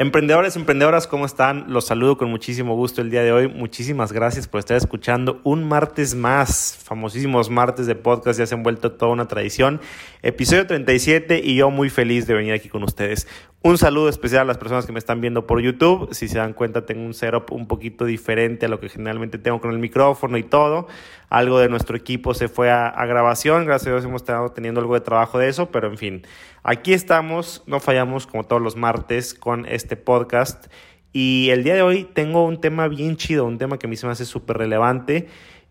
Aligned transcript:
Emprendedores, 0.00 0.54
emprendedoras, 0.54 1.08
¿cómo 1.08 1.26
están? 1.26 1.64
Los 1.72 1.86
saludo 1.86 2.16
con 2.16 2.30
muchísimo 2.30 2.76
gusto 2.76 3.00
el 3.00 3.10
día 3.10 3.24
de 3.24 3.32
hoy. 3.32 3.48
Muchísimas 3.48 4.12
gracias 4.12 4.46
por 4.46 4.60
estar 4.60 4.76
escuchando 4.76 5.40
un 5.42 5.66
martes 5.66 6.14
más. 6.14 6.78
Famosísimos 6.84 7.50
martes 7.50 7.86
de 7.86 7.96
podcast 7.96 8.38
ya 8.38 8.46
se 8.46 8.54
han 8.54 8.62
vuelto 8.62 8.92
toda 8.92 9.10
una 9.10 9.26
tradición. 9.26 9.80
Episodio 10.22 10.68
37 10.68 11.40
y 11.42 11.56
yo 11.56 11.70
muy 11.70 11.90
feliz 11.90 12.28
de 12.28 12.34
venir 12.34 12.52
aquí 12.52 12.68
con 12.68 12.84
ustedes. 12.84 13.26
Un 13.60 13.76
saludo 13.76 14.08
especial 14.08 14.42
a 14.42 14.44
las 14.44 14.56
personas 14.56 14.86
que 14.86 14.92
me 14.92 15.00
están 15.00 15.20
viendo 15.20 15.48
por 15.48 15.60
YouTube. 15.60 16.14
Si 16.14 16.28
se 16.28 16.38
dan 16.38 16.52
cuenta, 16.52 16.86
tengo 16.86 17.04
un 17.04 17.12
setup 17.12 17.50
un 17.50 17.66
poquito 17.66 18.04
diferente 18.04 18.66
a 18.66 18.68
lo 18.68 18.78
que 18.78 18.88
generalmente 18.88 19.36
tengo 19.36 19.60
con 19.60 19.72
el 19.72 19.80
micrófono 19.80 20.38
y 20.38 20.44
todo. 20.44 20.86
Algo 21.28 21.58
de 21.58 21.68
nuestro 21.68 21.96
equipo 21.96 22.34
se 22.34 22.46
fue 22.46 22.70
a, 22.70 23.04
grabación. 23.06 23.66
Gracias 23.66 23.88
a 23.88 23.90
Dios 23.90 24.04
hemos 24.04 24.22
estado 24.22 24.52
teniendo 24.52 24.80
algo 24.80 24.94
de 24.94 25.00
trabajo 25.00 25.40
de 25.40 25.48
eso, 25.48 25.72
pero 25.72 25.88
en 25.88 25.98
fin, 25.98 26.22
aquí 26.62 26.92
estamos. 26.92 27.64
No 27.66 27.80
fallamos 27.80 28.28
como 28.28 28.44
todos 28.44 28.62
los 28.62 28.76
martes 28.76 29.34
con 29.34 29.66
este 29.66 29.96
podcast. 29.96 30.68
Y 31.12 31.50
el 31.50 31.64
día 31.64 31.74
de 31.74 31.82
hoy 31.82 32.04
tengo 32.04 32.44
un 32.44 32.60
tema 32.60 32.86
bien 32.86 33.16
chido, 33.16 33.44
un 33.44 33.58
tema 33.58 33.76
que 33.76 33.88
a 33.88 33.90
mí 33.90 33.96
se 33.96 34.06
me 34.06 34.12
hace 34.12 34.24
súper 34.24 34.56
relevante 34.56 35.26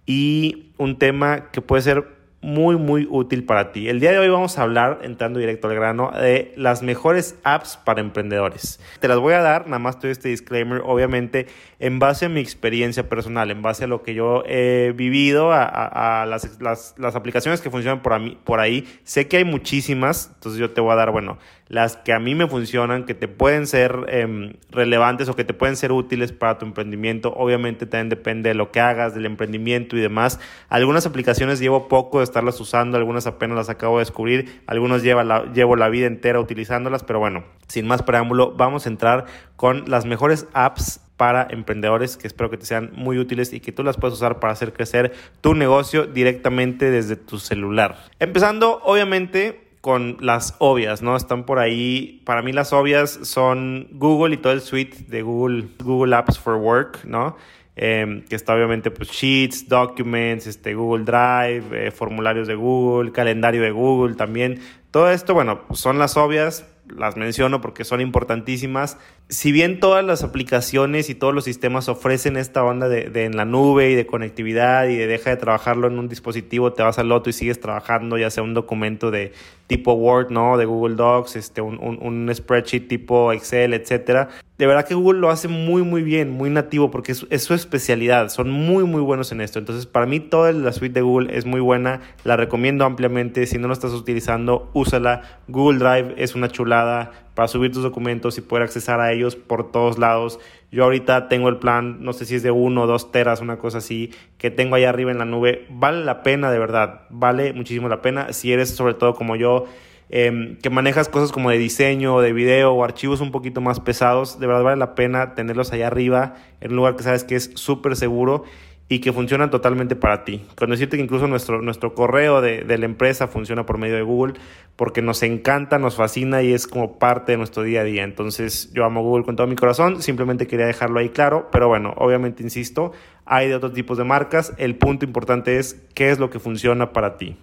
y 0.06 0.74
un 0.78 1.00
tema 1.00 1.52
que 1.52 1.62
puede 1.62 1.84
ser 1.84 2.17
muy, 2.48 2.78
muy 2.78 3.06
útil 3.12 3.44
para 3.44 3.74
ti. 3.74 3.90
El 3.90 4.00
día 4.00 4.14
de 4.14 4.20
hoy 4.20 4.30
vamos 4.30 4.58
a 4.58 4.62
hablar, 4.62 5.00
entrando 5.04 5.38
directo 5.38 5.68
al 5.68 5.76
grano, 5.76 6.12
de 6.12 6.54
las 6.56 6.82
mejores 6.82 7.36
apps 7.44 7.76
para 7.76 8.00
emprendedores. 8.00 8.80
Te 9.02 9.10
las 9.10 9.20
voy 9.20 9.34
a 9.34 9.42
dar, 9.42 9.66
nada 9.66 9.80
más 9.80 10.00
todo 10.00 10.10
este 10.10 10.30
disclaimer, 10.30 10.82
obviamente, 10.86 11.48
en 11.80 12.00
base 12.00 12.28
a 12.28 12.30
mi 12.30 12.40
experiencia 12.40 13.10
personal, 13.10 13.52
en 13.52 13.62
base 13.62 13.84
a 13.84 13.88
lo 13.88 14.02
que 14.02 14.14
yo 14.14 14.44
he 14.48 14.94
vivido, 14.96 15.52
a, 15.52 16.26
las, 16.26 16.62
las, 16.62 16.96
las, 16.98 17.16
aplicaciones 17.18 17.60
que 17.60 17.70
funcionan 17.70 18.02
por, 18.02 18.38
por 18.46 18.62
ahí. 18.62 18.88
Sé 19.04 19.28
que 19.28 19.36
hay 19.36 19.44
muchísimas, 19.44 20.32
entonces 20.36 20.58
yo 20.58 20.72
te 20.72 20.80
voy 20.80 20.94
a 20.94 20.96
dar, 20.96 21.12
bueno, 21.12 21.40
las 21.70 21.98
que 21.98 22.14
a 22.14 22.20
mí 22.20 22.36
me 22.36 22.48
funcionan, 22.48 23.06
que 23.06 23.14
te 23.14 23.28
pueden 23.28 23.68
ser 23.68 24.06
em, 24.10 24.54
relevantes 24.70 25.30
o 25.30 25.36
que 25.36 25.44
te 25.44 25.54
pueden 25.54 25.76
ser 25.76 25.92
útiles 25.92 26.32
para 26.32 26.58
tu 26.58 26.66
emprendimiento. 26.66 27.34
Obviamente 27.36 27.86
también 27.86 28.10
depende 28.10 28.50
de 28.50 28.56
lo 28.56 28.72
que 28.72 28.80
hagas, 28.80 29.14
del 29.14 29.26
emprendimiento 29.26 29.98
y 29.98 30.00
demás. 30.00 30.40
Algunas 30.70 31.06
aplicaciones 31.06 31.60
llevo 31.60 31.88
poco 31.88 32.20
de 32.20 32.24
estarlas 32.24 32.60
usando, 32.60 32.98
algunas 32.98 33.28
apenas 33.28 33.58
las 33.58 33.70
acabo 33.70 33.98
de 33.98 34.02
descubrir, 34.02 34.62
algunas 34.68 35.04
llevo 35.04 35.24
la, 35.24 35.52
llevo 35.52 35.76
la 35.76 35.90
vida 35.90 36.08
entera 36.08 36.40
utilizándolas, 36.40 37.04
pero 37.04 37.20
bueno, 37.20 37.44
sin 37.68 37.88
más 37.88 38.04
preámbulo, 38.04 38.54
vamos 38.54 38.86
a 38.86 38.90
entrar 38.90 39.26
con 39.56 39.90
las 39.90 40.06
mejores 40.06 40.48
apps 40.54 41.02
para 41.18 41.48
emprendedores 41.50 42.16
que 42.16 42.28
espero 42.28 42.50
que 42.50 42.58
te 42.58 42.66
sean 42.66 42.92
muy 42.94 43.18
útiles 43.18 43.52
y 43.52 43.60
que 43.60 43.72
tú 43.72 43.84
las 43.84 43.98
puedas 43.98 44.14
usar 44.14 44.40
para 44.40 44.54
hacer 44.54 44.72
crecer 44.72 45.14
tu 45.42 45.56
negocio 45.56 46.06
directamente 46.06 46.92
desde 46.92 47.16
tu 47.16 47.40
celular. 47.40 47.98
Empezando, 48.20 48.80
obviamente, 48.84 49.67
con 49.82 50.18
las 50.20 50.56
obvias, 50.60 51.02
¿no? 51.02 51.16
Están 51.16 51.46
por 51.46 51.60
ahí, 51.60 52.22
para 52.26 52.42
mí 52.42 52.52
las 52.52 52.74
obvias 52.74 53.20
son 53.24 53.88
Google 53.92 54.36
y 54.36 54.38
todo 54.38 54.54
el 54.54 54.62
suite 54.62 55.06
de 55.08 55.22
Google, 55.22 55.68
Google 55.84 56.16
Apps 56.16 56.40
for 56.40 56.56
Work, 56.56 57.06
¿no? 57.06 57.36
Em, 57.80 58.24
que 58.24 58.36
está 58.36 58.56
obviamente 58.56 58.90
pues 58.90 59.10
Sheets, 59.12 59.70
Documents, 59.70 60.48
este, 60.48 60.74
Google 60.74 61.06
Drive, 61.06 61.64
eh, 61.74 61.92
formularios 61.92 62.48
de 62.48 62.56
Google, 62.56 63.12
calendario 63.12 63.62
de 63.62 63.70
Google 63.70 64.16
también. 64.16 64.60
Todo 64.90 65.12
esto, 65.12 65.36
bueno, 65.36 65.62
son 65.74 66.00
las 66.00 66.18
obvias, 66.18 66.66
las 66.90 67.18
menciono 67.18 67.62
porque 67.62 67.84
son 67.84 68.02
importantísimas. 68.02 68.98
Si 69.30 69.52
bien 69.52 69.80
todas 69.80 70.04
las 70.04 70.24
aplicaciones 70.24 71.12
y 71.12 71.16
todos 71.16 71.36
los 71.36 71.44
sistemas 71.44 71.88
ofrecen 71.88 72.36
esta 72.36 72.64
onda 72.64 72.90
de, 72.90 73.26
en 73.26 73.38
la 73.38 73.46
nube 73.46 73.92
y 73.92 73.96
de 73.96 74.08
conectividad 74.08 74.88
y 74.88 74.96
de 74.96 75.06
deja 75.06 75.30
de 75.30 75.38
trabajarlo 75.38 75.88
en 75.88 76.00
un 76.00 76.08
dispositivo, 76.08 76.74
te 76.74 76.82
vas 76.82 76.98
al 76.98 77.12
otro 77.12 77.30
y 77.30 77.34
sigues 77.34 77.60
trabajando, 77.60 78.18
ya 78.18 78.32
sea 78.32 78.42
un 78.42 78.56
documento 78.56 79.12
de 79.12 79.34
tipo 79.68 79.94
Word, 79.94 80.32
¿no? 80.32 80.58
De 80.58 80.66
Google 80.66 80.96
Docs, 80.96 81.36
este, 81.36 81.62
un, 81.62 81.78
un, 81.80 82.34
spreadsheet 82.34 82.88
tipo 82.88 83.32
Excel, 83.34 83.74
etcétera. 83.74 84.30
De 84.58 84.66
verdad 84.66 84.88
que 84.88 84.96
Google 84.96 85.20
lo 85.20 85.30
hace 85.30 85.48
muy, 85.48 85.84
muy 85.84 86.02
bien, 86.02 86.32
muy 86.32 86.50
nativo, 86.50 86.90
porque 86.90 87.12
es, 87.12 87.28
es, 87.30 87.44
su 87.44 87.54
especialidad. 87.54 88.30
Son 88.30 88.50
muy, 88.50 88.86
muy 88.86 89.02
buenos 89.02 89.32
en 89.32 89.42
esto. 89.42 89.60
Entonces, 89.60 89.86
para 89.86 90.06
mí, 90.06 90.20
toda 90.20 90.52
la 90.54 90.72
suite 90.72 90.94
de 90.94 91.02
Google 91.02 91.38
es 91.38 91.46
muy 91.46 91.60
buena. 91.60 92.02
La 92.24 92.38
recomiendo 92.38 92.86
ampliamente. 92.86 93.46
Si 93.46 93.58
no 93.58 93.68
lo 93.68 93.74
estás 93.74 93.92
utilizando, 93.92 94.72
úsala. 94.74 95.22
Google 95.48 95.80
Drive 95.80 96.16
es 96.18 96.34
una 96.34 96.48
chulada 96.48 97.27
para 97.38 97.48
subir 97.48 97.72
tus 97.72 97.84
documentos 97.84 98.36
y 98.40 98.42
poder 98.42 98.64
accesar 98.64 99.00
a 99.00 99.12
ellos 99.12 99.36
por 99.36 99.72
todos 99.72 100.00
lados. 100.00 100.40
Yo 100.72 100.84
ahorita 100.86 101.30
tengo 101.30 101.50
el 101.50 101.58
plan, 101.58 102.04
no 102.04 102.12
sé 102.12 102.26
si 102.26 102.34
es 102.34 102.42
de 102.42 102.50
uno 102.50 102.82
o 102.82 102.88
dos 102.88 103.12
teras, 103.12 103.42
una 103.42 103.58
cosa 103.58 103.78
así, 103.78 104.12
que 104.40 104.50
tengo 104.50 104.74
allá 104.74 104.90
arriba 104.90 105.12
en 105.12 105.20
la 105.20 105.26
nube. 105.26 105.68
Vale 105.70 106.04
la 106.04 106.24
pena, 106.24 106.50
de 106.50 106.58
verdad, 106.58 107.02
vale 107.12 107.54
muchísimo 107.54 107.90
la 107.90 108.02
pena. 108.02 108.34
Si 108.34 108.52
eres 108.52 108.76
sobre 108.76 108.96
todo 108.96 109.14
como 109.14 109.36
yo, 109.36 109.66
em, 110.10 110.58
que 110.58 110.72
manejas 110.72 111.10
cosas 111.10 111.32
como 111.32 111.52
de 111.52 111.60
diseño, 111.60 112.22
de 112.22 112.34
video 112.34 112.74
o 112.74 112.84
archivos 112.84 113.22
un 113.22 113.30
poquito 113.30 113.62
más 113.62 113.80
pesados, 113.82 114.40
de 114.40 114.48
verdad 114.48 114.64
vale 114.64 114.78
la 114.78 114.96
pena 114.96 115.36
tenerlos 115.36 115.72
allá 115.72 115.86
arriba 115.86 116.38
en 116.60 116.72
un 116.72 116.78
lugar 116.78 116.96
que 116.96 117.04
sabes 117.04 117.24
que 117.24 117.36
es 117.36 117.52
súper 117.54 117.96
seguro 117.96 118.46
y 118.90 119.00
que 119.00 119.12
funcionan 119.12 119.50
totalmente 119.50 119.96
para 119.96 120.24
ti. 120.24 120.46
Con 120.56 120.70
decirte 120.70 120.98
que 120.98 121.04
incluso 121.04 121.28
nuestro, 121.28 121.62
nuestro 121.62 121.94
correo 121.94 122.42
de, 122.42 122.64
de, 122.64 122.78
la 122.78 122.86
empresa 122.86 123.28
funciona 123.28 123.66
por 123.66 123.78
medio 123.78 123.96
de 123.96 124.02
Google 124.02 124.36
porque 124.78 125.02
nos 125.02 125.24
encanta, 125.24 125.78
nos 125.78 125.96
fascina 125.96 126.42
y 126.42 126.54
es 126.54 126.68
como 126.68 126.98
parte 126.98 127.34
de 127.34 127.38
nuestro 127.38 127.64
día 127.64 127.82
a 127.82 127.84
día. 127.84 128.04
Entonces 128.04 128.72
yo 128.74 128.86
amo 128.86 129.02
Google 129.02 129.26
con 129.26 129.36
todo 129.36 129.48
mi 129.48 129.56
corazón, 129.56 130.02
simplemente 130.02 130.48
quería 130.48 130.68
dejarlo 130.68 131.00
ahí 131.00 131.10
claro, 131.10 131.50
pero 131.52 131.68
bueno, 131.68 131.94
obviamente 131.98 132.44
insisto, 132.44 132.94
hay 133.26 133.50
de 133.50 133.56
otros 133.56 133.74
tipos 133.74 133.98
de 133.98 134.06
marcas, 134.06 134.54
el 134.58 134.76
punto 134.78 135.06
importante 135.06 135.58
es 135.58 135.82
qué 135.94 136.12
es 136.12 136.20
lo 136.20 136.30
que 136.30 136.40
funciona 136.40 136.94
para 136.94 137.18
ti. 137.18 137.36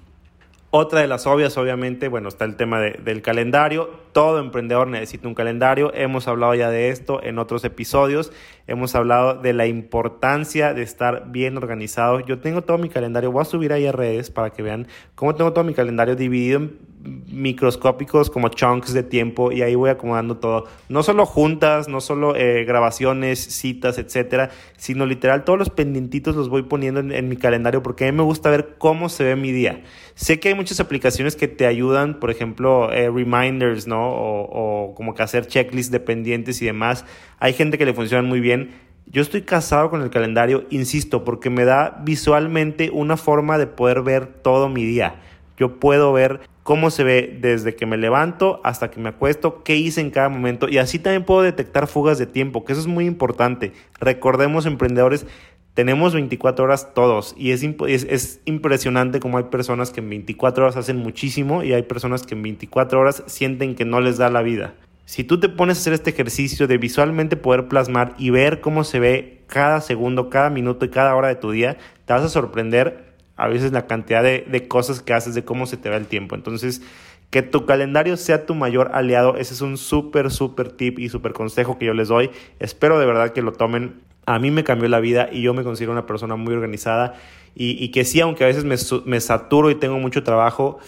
Otra 0.77 1.01
de 1.01 1.07
las 1.07 1.27
obvias, 1.29 1.57
obviamente, 1.57 2.09
bueno, 2.09 2.29
está 2.29 2.45
el 2.45 2.57
tema 2.57 2.81
del 2.81 3.23
calendario. 3.23 3.91
Todo 4.15 4.39
emprendedor 4.39 4.87
necesita 4.87 5.27
un 5.27 5.35
calendario. 5.35 5.93
Hemos 5.93 6.29
hablado 6.29 6.55
ya 6.55 6.71
de 6.71 6.91
esto 6.91 7.21
en 7.21 7.41
otros 7.41 7.65
episodios. 7.65 8.31
Hemos 8.69 8.95
hablado 8.95 9.35
de 9.35 9.53
la 9.55 9.67
importancia 9.67 10.73
de 10.73 10.83
estar 10.83 11.33
bien 11.33 11.57
organizado. 11.57 12.21
Yo 12.21 12.39
tengo 12.39 12.63
todo 12.63 12.79
mi 12.79 12.89
calendario. 12.89 13.33
Voy 13.33 13.43
a 13.43 13.45
subir 13.45 13.73
ahí 13.73 13.89
a 13.89 13.93
redes 13.93 14.31
para 14.31 14.51
que 14.51 14.63
vean 14.63 14.87
cómo 15.17 15.35
tengo 15.35 15.53
todo 15.53 15.65
mi 15.65 15.75
calendario 15.75 16.15
dividido 16.15 16.59
en 16.59 16.79
microscópicos 17.05 18.31
como 18.31 18.49
chunks 18.49 18.93
de 18.93 19.03
tiempo 19.03 19.53
y 19.53 19.63
ahí 19.63 19.75
voy 19.75 19.91
acomodando 19.91 20.39
todo. 20.39 20.67
No 20.89 21.03
solo 21.03 21.27
juntas, 21.27 21.89
no 21.89 22.01
solo 22.01 22.35
eh, 22.37 22.65
grabaciones, 22.65 23.41
citas, 23.41 23.99
etcétera, 23.99 24.51
sino 24.77 25.07
literal 25.07 25.45
todos 25.45 25.59
los 25.59 25.71
pendientitos 25.71 26.37
los 26.37 26.49
voy 26.49 26.63
poniendo 26.63 27.01
en, 27.01 27.29
mi 27.29 27.37
calendario 27.37 27.83
porque 27.83 28.07
a 28.07 28.13
mí 28.13 28.17
me 28.17 28.23
gusta 28.23 28.51
ver 28.51 28.77
cómo 28.79 29.09
se 29.09 29.25
ve 29.25 29.37
mi 29.37 29.53
día. 29.53 29.83
Sé 30.15 30.41
que 30.41 30.49
hay 30.49 30.55
muchas 30.55 30.81
aplicaciones 30.81 31.37
que 31.37 31.49
te 31.49 31.67
ayudan, 31.67 32.21
por 32.21 32.31
ejemplo, 32.31 32.93
eh, 32.93 33.11
reminders, 33.11 33.87
¿no? 33.87 34.04
O, 34.09 34.49
o 34.51 34.95
como 34.95 35.15
que 35.15 35.23
hacer 35.23 35.47
checklists 35.47 35.93
de 35.93 36.01
pendientes 36.01 36.61
y 36.63 36.67
demás. 36.67 37.05
Hay 37.39 37.53
gente 37.53 37.79
que 37.79 37.87
le 37.87 37.95
funcionan 37.95 38.27
muy 38.27 38.41
bien. 38.41 38.71
Yo 39.07 39.23
estoy 39.23 39.43
casado 39.43 39.91
con 39.91 40.03
el 40.03 40.11
calendario, 40.11 40.65
insisto, 40.71 41.25
porque 41.25 41.51
me 41.51 41.65
da 41.65 42.01
visualmente 42.05 42.91
una 42.91 43.17
forma 43.17 43.59
de 43.59 43.67
poder 43.67 44.03
ver 44.03 44.27
todo 44.27 44.69
mi 44.69 44.85
día. 44.85 45.17
Yo 45.57 45.79
puedo 45.79 46.13
ver 46.13 46.41
cómo 46.65 46.91
se 46.91 47.05
ve 47.05 47.39
desde 47.41 47.77
que 47.77 47.87
me 47.87 47.99
levanto 47.99 48.61
hasta 48.65 48.91
que 48.91 48.99
me 48.99 49.11
acuesto, 49.11 49.63
qué 49.63 49.77
hice 49.77 50.01
en 50.01 50.11
cada 50.11 50.31
momento 50.31 50.69
y 50.69 50.79
así 50.79 50.99
también 50.99 51.25
puedo 51.25 51.43
detectar 51.43 51.87
fugas 51.87 52.19
de 52.19 52.27
tiempo, 52.27 52.65
que 52.65 52.73
eso 52.73 52.81
es 52.81 52.87
muy 52.89 53.05
importante. 53.05 53.73
Recordemos, 54.01 54.65
emprendedores, 54.67 55.27
tenemos 55.75 56.15
24 56.15 56.65
horas 56.65 56.95
todos 56.95 57.35
y 57.37 57.51
es, 57.51 57.63
es, 57.63 58.41
impresionante 58.45 59.21
como 59.21 59.39
hay 59.39 59.45
personas 59.45 59.91
que 59.91 60.01
en 60.01 60.09
24 60.09 60.65
horas 60.65 60.77
hacen 60.77 60.97
muchísimo 60.97 61.63
y 61.65 61.73
hay 61.73 61.83
personas 61.83 62.23
que 62.23 62.35
en 62.35 62.43
24 62.43 63.01
horas 63.01 63.25
sienten 63.27 63.75
que 63.75 63.85
no 63.85 64.01
les 64.01 64.17
da 64.17 64.31
la 64.31 64.43
vida. 64.43 64.75
Si 65.05 65.25
tú 65.25 65.39
te 65.39 65.49
pones 65.49 65.77
a 65.77 65.81
hacer 65.81 65.93
este 65.93 66.11
ejercicio 66.11 66.67
de 66.67 66.79
visualmente 66.79 67.37
poder 67.37 67.69
plasmar 67.69 68.15
y 68.19 68.31
ver 68.31 68.61
cómo 68.61 68.85
se 68.85 69.01
ve 69.01 69.43
cada 69.49 69.81
segundo, 69.81 70.31
cada 70.31 70.49
minuto 70.49 70.87
y 70.87 70.91
cada 70.91 71.15
hora 71.15 71.29
de 71.29 71.35
tu 71.35 71.51
día, 71.51 71.77
te 72.07 72.13
vas 72.13 72.23
a 72.23 72.29
sorprender 72.29 73.13
a 73.37 73.49
veces 73.49 73.73
la 73.73 73.87
cantidad 73.87 74.23
de, 74.23 74.69
cosas 74.69 75.01
que 75.01 75.13
haces, 75.13 75.35
de 75.35 75.45
cómo 75.45 75.67
se 75.67 75.77
te 75.77 75.91
va 75.91 75.97
el 75.97 76.07
tiempo. 76.07 76.37
Entonces, 76.37 76.83
que 77.31 77.43
tu 77.43 77.67
calendario 77.67 78.17
sea 78.17 78.47
tu 78.47 78.55
mayor 78.55 78.91
aliado, 78.95 79.37
ese 79.37 79.55
es 79.55 79.61
un 79.61 79.77
súper, 79.77 80.31
súper 80.31 80.71
tip 80.71 80.99
y 80.99 81.09
súper 81.09 81.33
consejo 81.33 81.79
que 81.79 81.87
yo 81.87 81.95
les 81.95 82.09
doy. 82.09 82.31
Espero 82.61 82.99
de 82.99 83.07
verdad 83.07 83.33
que 83.33 83.43
lo 83.43 83.53
tomen. 83.53 84.03
A 84.27 84.39
mí 84.39 84.51
me 84.51 84.65
cambió 84.65 84.89
la 84.89 85.01
vida 85.01 85.29
y 85.31 85.43
yo 85.43 85.53
me 85.53 85.65
considero 85.65 85.93
una 85.93 86.07
persona 86.07 86.37
muy 86.37 86.55
organizada 86.55 87.15
y, 87.55 87.89
que 87.91 88.05
sí, 88.05 88.21
aunque 88.21 88.45
a 88.45 88.49
veces 88.49 88.65
me, 88.65 88.77
me 89.05 89.21
saturo 89.21 89.71
y 89.71 89.77
tengo 89.77 89.99
mucho 89.99 90.25
trabajo, 90.25 90.79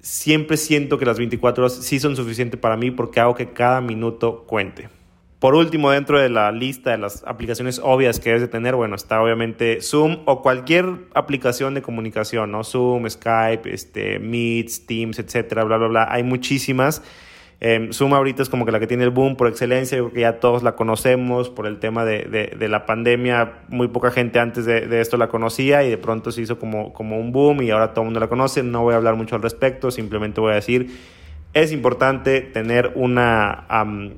siempre 0.00 0.56
siento 0.56 0.98
que 0.98 1.04
las 1.04 1.18
24 1.18 1.64
horas 1.64 1.74
sí 1.74 1.98
son 1.98 2.16
suficientes 2.16 2.58
para 2.58 2.76
mí 2.76 2.90
porque 2.90 3.20
hago 3.20 3.34
que 3.34 3.50
cada 3.52 3.80
minuto 3.80 4.44
cuente. 4.46 4.88
Por 5.44 5.54
último, 5.56 5.90
dentro 5.90 6.18
de 6.18 6.30
la 6.30 6.50
lista 6.52 6.92
de 6.92 6.96
las 6.96 7.22
aplicaciones 7.26 7.78
obvias 7.84 8.18
que 8.18 8.30
debes 8.30 8.40
de 8.40 8.48
tener, 8.48 8.76
bueno, 8.76 8.96
está 8.96 9.20
obviamente 9.20 9.82
Zoom 9.82 10.20
o 10.24 10.40
cualquier 10.40 10.86
aplicación 11.12 11.74
de 11.74 11.82
comunicación, 11.82 12.50
¿no? 12.50 12.64
Zoom, 12.64 13.06
Skype, 13.06 13.70
este, 13.70 14.18
Meets, 14.20 14.86
Teams, 14.86 15.18
etcétera, 15.18 15.64
bla, 15.64 15.76
bla, 15.76 15.88
bla. 15.88 16.06
Hay 16.10 16.22
muchísimas. 16.22 17.02
Eh, 17.60 17.90
Zoom 17.92 18.14
ahorita 18.14 18.42
es 18.42 18.48
como 18.48 18.64
que 18.64 18.72
la 18.72 18.80
que 18.80 18.86
tiene 18.86 19.04
el 19.04 19.10
boom 19.10 19.36
por 19.36 19.46
excelencia, 19.46 20.00
porque 20.02 20.20
ya 20.20 20.40
todos 20.40 20.62
la 20.62 20.76
conocemos 20.76 21.50
por 21.50 21.66
el 21.66 21.78
tema 21.78 22.06
de, 22.06 22.54
de, 22.58 22.68
la 22.70 22.86
pandemia. 22.86 23.64
Muy 23.68 23.88
poca 23.88 24.10
gente 24.10 24.38
antes 24.38 24.64
de, 24.64 24.86
de, 24.86 25.02
esto 25.02 25.18
la 25.18 25.28
conocía 25.28 25.84
y 25.84 25.90
de 25.90 25.98
pronto 25.98 26.32
se 26.32 26.40
hizo 26.40 26.58
como, 26.58 26.94
como 26.94 27.18
un 27.18 27.32
boom 27.32 27.60
y 27.60 27.70
ahora 27.70 27.92
todo 27.92 28.00
el 28.00 28.06
mundo 28.06 28.20
la 28.20 28.28
conoce. 28.28 28.62
No 28.62 28.80
voy 28.80 28.94
a 28.94 28.96
hablar 28.96 29.14
mucho 29.14 29.36
al 29.36 29.42
respecto, 29.42 29.90
simplemente 29.90 30.40
voy 30.40 30.52
a 30.52 30.54
decir 30.54 30.88
es 31.54 31.70
importante 31.70 32.40
tener 32.40 32.92
una, 32.96 33.66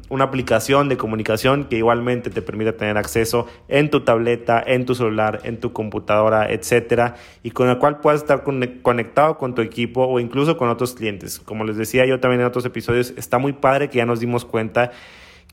una, 0.08 0.24
aplicación 0.24 0.88
de 0.88 0.96
comunicación 0.96 1.64
que 1.64 1.76
igualmente 1.76 2.30
te 2.30 2.40
permita 2.40 2.72
tener 2.72 2.96
acceso 2.96 3.46
en 3.68 3.90
tu 3.90 4.00
tableta, 4.00 4.62
en 4.66 4.86
tu 4.86 4.94
celular, 4.94 5.40
en 5.44 5.60
tu 5.60 5.74
computadora, 5.74 6.50
etcétera, 6.50 7.16
y 7.42 7.50
con 7.50 7.66
la 7.66 7.78
cual 7.78 8.00
puedas 8.00 8.22
estar 8.22 8.42
conectado 8.42 9.36
con 9.36 9.54
tu 9.54 9.60
equipo 9.60 10.06
o 10.06 10.18
incluso 10.18 10.56
con 10.56 10.70
otros 10.70 10.94
clientes. 10.94 11.38
Como 11.38 11.64
les 11.64 11.76
decía 11.76 12.06
yo 12.06 12.20
también 12.20 12.40
en 12.40 12.46
otros 12.46 12.64
episodios, 12.64 13.12
está 13.18 13.36
muy 13.36 13.52
padre 13.52 13.90
que 13.90 13.98
ya 13.98 14.06
nos 14.06 14.20
dimos 14.20 14.46
cuenta 14.46 14.92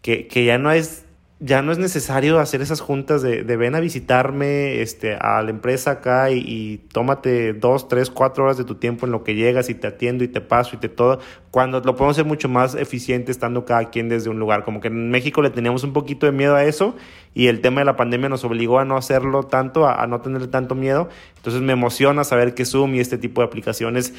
que, 0.02 0.28
que 0.28 0.46
ya 0.46 0.58
no 0.58 0.72
es 0.72 1.03
ya 1.46 1.62
no 1.62 1.74
es 1.74 1.78
necesario 1.78 2.40
hacer 2.40 2.62
esas 2.62 2.80
juntas 2.80 3.22
de, 3.22 3.44
de 3.44 3.58
ven 3.58 3.76
a 3.76 3.82
visitarme 3.82 4.82
este, 4.82 5.16
a 5.16 5.42
la 5.42 5.50
empresa 5.50 5.92
acá 5.92 6.32
y, 6.32 6.78
tómate 6.94 7.52
dos, 7.52 7.90
tres, 7.90 8.10
cuatro 8.10 8.46
horas 8.46 8.58
de 8.58 8.64
tu 8.64 8.76
tiempo 8.76 9.06
en 9.06 9.12
lo 9.12 9.26
que 9.26 9.36
llegas 9.36 9.70
y 9.70 9.76
te 9.76 9.88
atiendo 9.88 10.24
y 10.24 10.30
te 10.30 10.40
paso 10.40 10.78
y 10.78 10.80
te 10.80 10.88
todo, 10.88 11.20
cuando 11.52 11.82
lo 11.82 11.98
podemos 11.98 12.16
hacer 12.16 12.24
mucho 12.24 12.48
más 12.48 12.76
eficiente 12.76 13.30
estando 13.30 13.66
cada 13.66 13.90
quien 13.90 14.08
desde 14.08 14.30
un 14.30 14.40
lugar. 14.40 14.64
Como 14.64 14.80
que 14.80 14.88
en 14.88 15.12
México 15.12 15.42
le 15.42 15.50
teníamos 15.50 15.84
un 15.84 15.92
poquito 15.92 16.26
de 16.26 16.32
miedo 16.32 16.56
a 16.56 16.64
eso 16.64 16.96
y 17.34 17.48
el 17.48 17.60
tema 17.60 17.82
de 17.82 17.86
la 17.86 17.98
pandemia 17.98 18.30
nos 18.30 18.46
obligó 18.46 18.80
a 18.80 18.86
no 18.86 18.96
hacerlo 18.96 19.44
tanto, 19.44 19.86
a, 19.86 20.02
a 20.02 20.08
no 20.08 20.22
tener 20.22 20.48
tanto 20.48 20.76
miedo. 20.76 21.10
Entonces 21.36 21.62
me 21.62 21.74
emociona 21.74 22.24
saber 22.24 22.54
que 22.54 22.64
Zoom 22.64 22.96
y 22.96 23.02
este 23.02 23.18
tipo 23.18 23.42
de 23.42 23.48
aplicaciones 23.48 24.14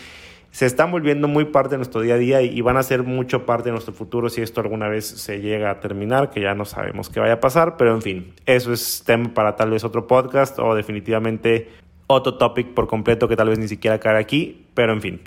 se 0.54 0.66
están 0.66 0.92
volviendo 0.92 1.26
muy 1.26 1.46
parte 1.46 1.70
de 1.70 1.78
nuestro 1.78 2.00
día 2.00 2.14
a 2.14 2.16
día 2.16 2.40
y, 2.40 2.60
van 2.60 2.76
a 2.76 2.84
ser 2.84 3.02
mucho 3.02 3.44
parte 3.44 3.70
de 3.70 3.72
nuestro 3.72 3.92
futuro 3.92 4.30
si 4.30 4.40
esto 4.40 4.60
alguna 4.60 4.86
vez 4.86 5.04
se 5.04 5.40
llega 5.40 5.68
a 5.68 5.80
terminar, 5.80 6.30
que 6.30 6.40
ya 6.40 6.54
no 6.54 6.64
sabemos 6.64 7.10
qué 7.10 7.18
vaya 7.18 7.32
a 7.32 7.40
pasar, 7.40 7.76
pero 7.76 7.92
en 7.92 8.02
fin, 8.02 8.32
eso 8.46 8.72
es 8.72 9.02
tema 9.04 9.34
para 9.34 9.56
tal 9.56 9.70
vez 9.70 9.82
otro 9.82 10.06
podcast 10.06 10.60
o 10.60 10.76
definitivamente 10.76 11.70
otro 12.06 12.38
topic 12.38 12.72
por 12.72 12.86
completo 12.86 13.26
que 13.26 13.34
tal 13.34 13.48
vez 13.48 13.58
ni 13.58 13.66
siquiera 13.66 13.98
cae 13.98 14.16
aquí, 14.16 14.64
pero 14.74 14.92
en 14.92 15.02
fin, 15.02 15.20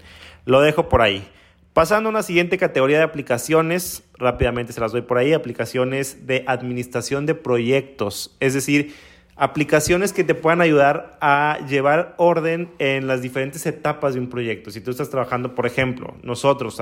lo 0.45 0.61
dejo 0.61 0.87
por 0.87 1.01
ahí. 1.01 1.27
Pasando 1.73 2.07
a 2.07 2.11
una 2.11 2.23
siguiente 2.23 2.57
categoría 2.57 2.99
de 2.99 3.03
aplicaciones, 3.03 4.03
rápidamente 4.17 4.71
se 4.71 4.79
las 4.79 4.93
doy 4.93 5.01
por 5.01 5.17
ahí, 5.17 5.33
aplicaciones 5.33 6.25
de 6.25 6.45
administración 6.47 7.25
de 7.25 7.35
proyectos, 7.35 8.33
es 8.39 8.53
decir, 8.53 8.95
aplicaciones 9.37 10.13
que 10.13 10.23
te 10.23 10.33
puedan 10.33 10.61
ayudar 10.61 11.17
a 11.21 11.59
llevar 11.69 12.15
orden 12.17 12.69
en 12.79 13.05
las 13.05 13.21
diferentes 13.21 13.65
etapas 13.67 14.15
de 14.15 14.19
un 14.19 14.29
proyecto. 14.29 14.71
Si 14.71 14.81
tú 14.81 14.89
estás 14.89 15.09
trabajando, 15.09 15.53
por 15.53 15.67
ejemplo, 15.67 16.15
nosotros 16.23 16.81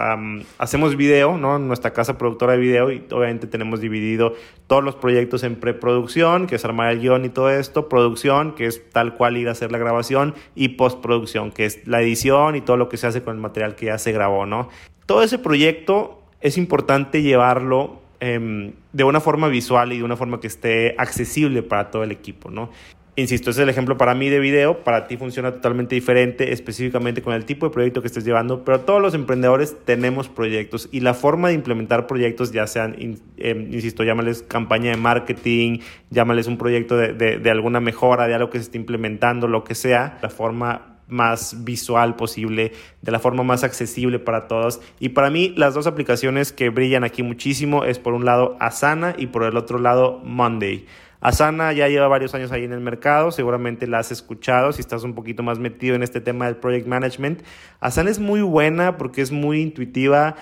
hacemos 0.57 0.95
video, 0.95 1.37
¿no? 1.37 1.59
Nuestra 1.59 1.91
casa 1.91 2.17
productora 2.17 2.53
de 2.53 2.59
video 2.59 2.91
y 2.91 3.03
obviamente 3.11 3.47
tenemos 3.47 3.81
dividido 3.81 4.33
todos 4.67 4.83
los 4.83 4.95
proyectos 4.95 5.43
en 5.43 5.57
preproducción, 5.57 6.47
que 6.47 6.55
es 6.55 6.63
armar 6.63 6.91
el 6.91 7.01
guion 7.01 7.25
y 7.25 7.29
todo 7.29 7.49
esto, 7.49 7.89
producción, 7.89 8.55
que 8.55 8.67
es 8.67 8.89
tal 8.89 9.15
cual 9.15 9.35
ir 9.35 9.49
a 9.49 9.51
hacer 9.51 9.71
la 9.71 9.77
grabación, 9.77 10.33
y 10.55 10.69
postproducción, 10.69 11.51
que 11.51 11.65
es 11.65 11.85
la 11.85 12.01
edición 12.01 12.55
y 12.55 12.61
todo 12.61 12.77
lo 12.77 12.87
que 12.87 12.95
se 12.95 13.07
hace 13.07 13.21
con 13.21 13.35
el 13.35 13.41
material 13.41 13.75
que 13.75 13.87
ya 13.87 13.97
se 13.97 14.13
grabó, 14.13 14.45
¿no? 14.45 14.69
Todo 15.05 15.23
ese 15.23 15.39
proyecto 15.39 16.23
es 16.39 16.57
importante 16.57 17.21
llevarlo 17.21 18.04
Em, 18.27 18.71
de 18.91 19.03
una 19.03 19.21
forma 19.21 19.49
visual 19.49 19.93
y 19.93 19.99
de 19.99 20.03
una 20.03 20.15
forma 20.15 20.39
que 20.39 20.47
esté 20.47 20.95
accesible 20.97 21.61
para 21.61 21.91
todo 21.91 22.03
el 22.03 22.11
equipo, 22.11 22.49
¿no? 22.49 22.71
Insisto, 23.15 23.51
ese 23.51 23.59
es 23.59 23.63
el 23.65 23.69
ejemplo 23.69 23.97
para 23.97 24.15
mí 24.15 24.29
de 24.29 24.39
video, 24.39 24.83
para 24.83 25.05
ti 25.05 25.15
funciona 25.15 25.51
totalmente 25.51 25.93
diferente, 25.93 26.51
específicamente 26.51 27.21
con 27.21 27.35
el 27.35 27.45
tipo 27.45 27.67
de 27.67 27.71
proyecto 27.71 28.01
que 28.01 28.07
estés 28.07 28.25
llevando, 28.25 28.65
pero 28.65 28.79
todos 28.79 28.99
los 28.99 29.13
emprendedores 29.13 29.77
tenemos 29.85 30.27
proyectos 30.27 30.89
y 30.91 31.01
la 31.01 31.13
forma 31.13 31.49
de 31.49 31.53
implementar 31.53 32.07
proyectos, 32.07 32.51
ya 32.51 32.65
sean, 32.65 32.95
em, 33.37 33.71
insisto, 33.71 34.03
llámales 34.03 34.41
campaña 34.41 34.89
de 34.89 34.97
marketing, 34.97 35.81
llámales 36.09 36.47
un 36.47 36.57
proyecto 36.57 36.97
de, 36.97 37.13
de 37.13 37.51
alguna 37.51 37.79
mejora, 37.79 38.25
de 38.25 38.33
algo 38.33 38.49
que 38.49 38.57
se 38.57 38.63
está 38.63 38.77
implementando, 38.77 39.47
lo 39.47 39.63
que 39.63 39.75
sea, 39.75 40.17
la 40.23 40.29
forma 40.29 40.94
más 41.07 41.63
visual 41.63 42.15
posible, 42.15 42.71
de 43.01 43.11
la 43.11 43.19
forma 43.19 43.43
más 43.43 43.63
accesible 43.63 44.19
para 44.19 44.47
todos. 44.47 44.81
Y 44.99 45.09
para 45.09 45.29
mí 45.29 45.53
las 45.55 45.73
dos 45.73 45.87
aplicaciones 45.87 46.51
que 46.51 46.69
brillan 46.69 47.03
aquí 47.03 47.23
muchísimo 47.23 47.83
es 47.85 47.99
por 47.99 48.13
un 48.13 48.25
lado 48.25 48.57
Asana 48.59 49.15
y 49.17 49.27
por 49.27 49.43
el 49.43 49.57
otro 49.57 49.79
lado 49.79 50.21
Monday. 50.23 50.85
Asana 51.21 51.73
ya 51.73 51.87
lleva 51.87 52.07
varios 52.07 52.35
años 52.35 52.51
ahí 52.51 52.65
en 52.65 52.73
el 52.73 52.81
mercado, 52.81 53.31
seguramente 53.31 53.87
la 53.87 53.99
has 53.99 54.11
escuchado 54.11 54.71
si 54.73 54.81
estás 54.81 55.03
un 55.03 55.15
poquito 55.15 55.41
más 55.41 55.57
metido 55.57 55.95
en 55.95 56.03
este 56.03 56.21
tema 56.21 56.45
del 56.45 56.57
project 56.57 56.87
management. 56.87 57.41
Asana 57.79 58.11
es 58.11 58.19
muy 58.19 58.41
buena 58.41 58.97
porque 58.97 59.21
es 59.21 59.31
muy 59.31 59.61
intuitiva 59.61 60.35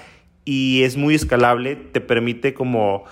y 0.45 0.83
es 0.83 0.97
muy 0.97 1.15
escalable, 1.15 1.75
te 1.75 2.01
permite 2.01 2.53
como 2.53 3.05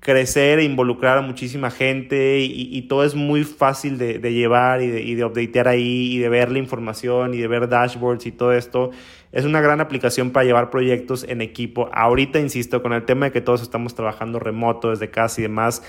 crecer 0.00 0.58
e 0.60 0.64
involucrar 0.64 1.18
a 1.18 1.22
muchísima 1.22 1.70
gente 1.70 2.40
y, 2.40 2.80
todo 2.82 3.04
es 3.04 3.14
muy 3.14 3.44
fácil 3.44 3.98
de, 3.98 4.20
llevar 4.32 4.80
y 4.82 4.88
de, 4.88 5.02
y 5.02 5.14
de 5.14 5.24
updatear 5.24 5.68
ahí 5.68 6.12
y 6.12 6.18
de 6.18 6.28
ver 6.28 6.50
la 6.50 6.58
información 6.58 7.34
y 7.34 7.38
de 7.38 7.48
ver 7.48 7.68
dashboards 7.68 8.26
y 8.26 8.32
todo 8.32 8.52
esto. 8.52 8.90
Es 9.32 9.44
una 9.44 9.60
gran 9.60 9.80
aplicación 9.80 10.30
para 10.30 10.44
llevar 10.44 10.70
proyectos 10.70 11.24
en 11.28 11.42
equipo. 11.42 11.90
Ahorita, 11.92 12.38
insisto, 12.38 12.82
con 12.82 12.92
el 12.92 13.04
tema 13.04 13.26
de 13.26 13.32
que 13.32 13.40
todos 13.40 13.60
estamos 13.60 13.94
trabajando 13.94 14.38
remoto 14.38 14.90
desde 14.90 15.10
casa 15.10 15.40
y 15.40 15.42
demás, 15.42 15.82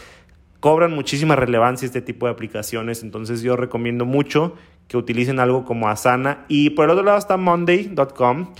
cobran 0.59 0.91
muchísima 0.91 1.35
relevancia 1.35 1.85
este 1.85 2.01
tipo 2.01 2.25
de 2.25 2.33
aplicaciones. 2.33 3.03
Entonces 3.03 3.41
yo 3.41 3.55
recomiendo 3.55 4.05
mucho 4.05 4.55
que 4.88 4.97
utilicen 4.97 5.39
algo 5.39 5.63
como 5.63 5.88
Asana. 5.88 6.45
Y 6.50 6.71
por 6.71 6.85
el 6.85 6.91
otro 6.91 7.05
lado 7.05 7.17
está 7.17 7.38
Monday.com, 7.38 8.53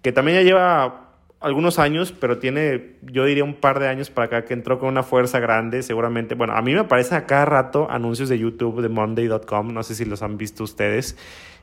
que 0.00 0.12
también 0.12 0.38
ya 0.38 0.44
lleva 0.44 1.11
algunos 1.42 1.78
años, 1.78 2.12
pero 2.12 2.38
tiene, 2.38 2.96
yo 3.02 3.24
diría, 3.24 3.44
un 3.44 3.54
par 3.54 3.80
de 3.80 3.88
años 3.88 4.10
para 4.10 4.26
acá 4.26 4.44
que 4.44 4.54
entró 4.54 4.78
con 4.78 4.88
una 4.88 5.02
fuerza 5.02 5.40
grande, 5.40 5.82
seguramente. 5.82 6.34
Bueno, 6.34 6.54
a 6.54 6.62
mí 6.62 6.72
me 6.72 6.80
aparecen 6.80 7.18
a 7.18 7.26
cada 7.26 7.44
rato 7.44 7.88
anuncios 7.90 8.28
de 8.28 8.38
YouTube 8.38 8.80
de 8.80 8.88
Monday.com, 8.88 9.72
no 9.72 9.82
sé 9.82 9.94
si 9.94 10.04
los 10.04 10.22
han 10.22 10.38
visto 10.38 10.64
ustedes. 10.64 11.16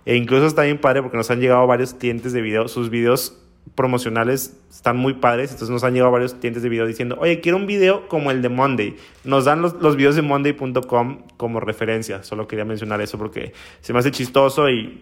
E 0.06 0.16
incluso 0.16 0.46
está 0.46 0.64
bien 0.64 0.80
padre 0.80 1.02
porque 1.02 1.18
nos 1.18 1.30
han 1.32 1.40
llegado 1.40 1.66
varios 1.68 1.94
clientes 1.94 2.34
de 2.34 2.42
video, 2.42 2.68
sus 2.68 2.90
videos 2.90 3.38
promocionales 3.76 4.58
están 4.70 4.98
muy 4.98 5.14
padres, 5.14 5.52
entonces 5.52 5.70
nos 5.70 5.84
han 5.84 5.94
llegado 5.94 6.12
varios 6.12 6.34
clientes 6.34 6.64
de 6.64 6.70
video 6.70 6.86
diciendo, 6.86 7.18
oye, 7.20 7.40
quiero 7.40 7.58
un 7.58 7.68
video 7.68 8.08
como 8.08 8.32
el 8.32 8.42
de 8.42 8.50
Monday. 8.50 8.96
Nos 9.24 9.46
dan 9.46 9.62
los, 9.62 9.74
los 9.76 9.96
videos 9.96 10.16
de 10.16 10.22
Monday.com 10.22 11.24
como 11.38 11.60
referencia, 11.60 12.24
solo 12.24 12.48
quería 12.48 12.66
mencionar 12.66 13.02
eso 13.02 13.18
porque 13.18 13.54
se 13.82 13.94
me 13.94 14.00
hace 14.00 14.12
chistoso 14.12 14.70
y 14.70 15.02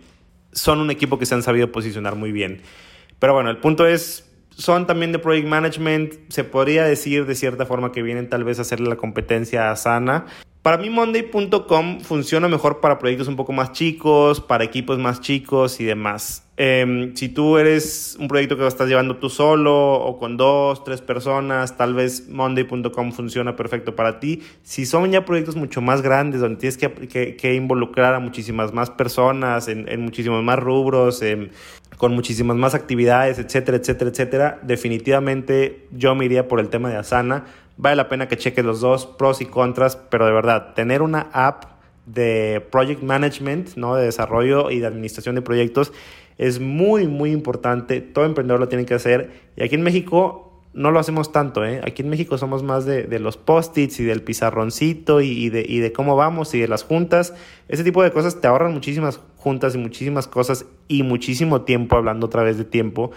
son 0.52 0.80
un 0.80 0.92
equipo 0.92 1.18
que 1.20 1.26
se 1.26 1.36
han 1.36 1.44
sabido 1.44 1.72
posicionar 1.72 2.16
muy 2.16 2.32
bien. 2.32 2.62
Pero 3.20 3.34
bueno, 3.34 3.50
el 3.50 3.58
punto 3.58 3.88
es, 3.88 4.27
son 4.58 4.88
también 4.88 5.12
de 5.12 5.20
project 5.20 5.48
management, 5.48 6.14
se 6.30 6.44
podría 6.44 6.84
decir 6.84 7.26
de 7.26 7.36
cierta 7.36 7.66
forma 7.66 7.92
que 7.92 8.02
vienen 8.02 8.30
tal 8.30 8.44
vez 8.44 8.58
a 8.60 8.64
hacerle 8.64 8.90
la 8.90 8.96
competencia 8.96 9.72
a 9.72 9.76
Sana. 9.76 10.26
Para 10.64 10.78
mí 10.78 10.90
Monday.com 10.90 12.02
funciona 12.02 12.48
mejor 12.48 12.82
para 12.82 13.00
proyectos 13.00 13.28
un 13.28 13.36
poco 13.36 13.54
más 13.54 13.72
chicos, 13.72 14.42
para 14.42 14.64
equipos 14.64 14.98
más 14.98 15.22
chicos 15.22 15.80
y 15.80 15.86
demás. 15.86 16.47
Em, 16.60 17.16
si 17.16 17.30
tú 17.30 17.60
eres 17.60 18.18
un 18.20 18.28
proyecto 18.28 18.56
que 18.56 18.64
lo 18.64 18.68
estás 18.68 18.90
llevando 18.90 19.18
tú 19.18 19.30
solo 19.30 19.94
o 19.94 20.18
con 20.18 20.38
dos, 20.38 20.84
tres 20.84 21.02
personas, 21.02 21.78
tal 21.78 21.94
vez 21.94 22.28
Monday.com 22.30 23.12
funciona 23.12 23.56
perfecto 23.56 23.96
para 23.96 24.20
ti. 24.20 24.42
Si 24.64 24.88
son 24.88 25.12
ya 25.12 25.24
proyectos 25.24 25.56
mucho 25.56 25.82
más 25.82 26.02
grandes, 26.02 26.42
donde 26.42 26.58
tienes 26.58 26.78
que, 26.80 27.54
involucrar 27.54 28.16
a 28.16 28.20
muchísimas 28.20 28.74
más 28.74 28.90
personas, 28.90 29.68
en, 29.68 30.02
muchísimos 30.02 30.44
más 30.44 30.58
rubros, 30.58 31.22
con 31.98 32.16
muchísimas 32.16 32.58
más 32.58 32.74
actividades, 32.74 33.38
etcétera, 33.38 33.78
etcétera, 33.78 34.10
etcétera, 34.10 34.60
definitivamente 34.64 35.86
yo 35.92 36.16
me 36.16 36.26
iría 36.26 36.48
por 36.48 36.60
el 36.60 36.70
tema 36.70 36.90
de 36.90 36.96
Asana. 36.96 37.46
Vale 37.78 37.96
la 37.96 38.10
pena 38.10 38.28
que 38.28 38.36
cheques 38.36 38.66
los 38.66 38.82
dos, 38.82 39.06
pros 39.06 39.42
y 39.42 39.46
contras, 39.46 39.96
pero 39.96 40.26
de 40.26 40.32
verdad, 40.32 40.74
tener 40.74 41.04
una 41.04 41.30
app 41.34 41.78
de 42.08 42.66
project 42.72 43.04
management, 43.04 43.76
¿no? 43.76 43.96
de 43.96 44.06
desarrollo 44.06 44.72
y 44.72 44.80
de 44.80 44.88
administración 44.88 45.36
de 45.36 45.44
proyectos 45.44 45.92
es 46.38 46.60
muy, 46.60 47.08
muy 47.08 47.32
importante. 47.32 48.02
Todo 48.02 48.26
emprendedor 48.26 48.60
lo 48.60 48.68
tiene 48.68 48.86
que 48.86 48.94
hacer. 48.94 49.32
Y 49.56 49.64
aquí 49.64 49.76
en 49.76 49.82
México 49.82 50.62
no 50.74 50.92
lo 50.92 51.00
hacemos 51.00 51.32
tanto. 51.32 51.66
¿eh? 51.66 51.82
Aquí 51.84 52.04
en 52.04 52.10
México 52.10 52.38
somos 52.38 52.64
más 52.64 52.86
de, 52.86 53.04
de 53.04 53.20
los 53.20 53.38
post-its 53.38 54.00
y 54.00 54.04
del 54.04 54.22
pizarroncito 54.22 55.22
y, 55.22 55.50
de, 55.50 55.66
y 55.68 55.80
de 55.80 55.92
cómo 55.92 56.16
vamos 56.16 56.54
y 56.54 56.60
de 56.60 56.68
las 56.68 56.84
juntas. 56.84 57.34
Ese 57.68 57.84
tipo 57.84 58.04
de 58.04 58.12
cosas 58.12 58.40
te 58.40 58.48
ahorran 58.48 58.74
muchísimas 58.74 59.20
juntas 59.38 59.74
y 59.74 59.80
muchísimas 59.80 60.28
cosas 60.28 60.66
y 60.88 61.04
muchísimo 61.04 61.62
tiempo, 61.64 61.96
hablando 61.96 62.28
otra 62.28 62.44
vez 62.44 62.58
de 62.58 62.66
tiempo. 62.66 63.12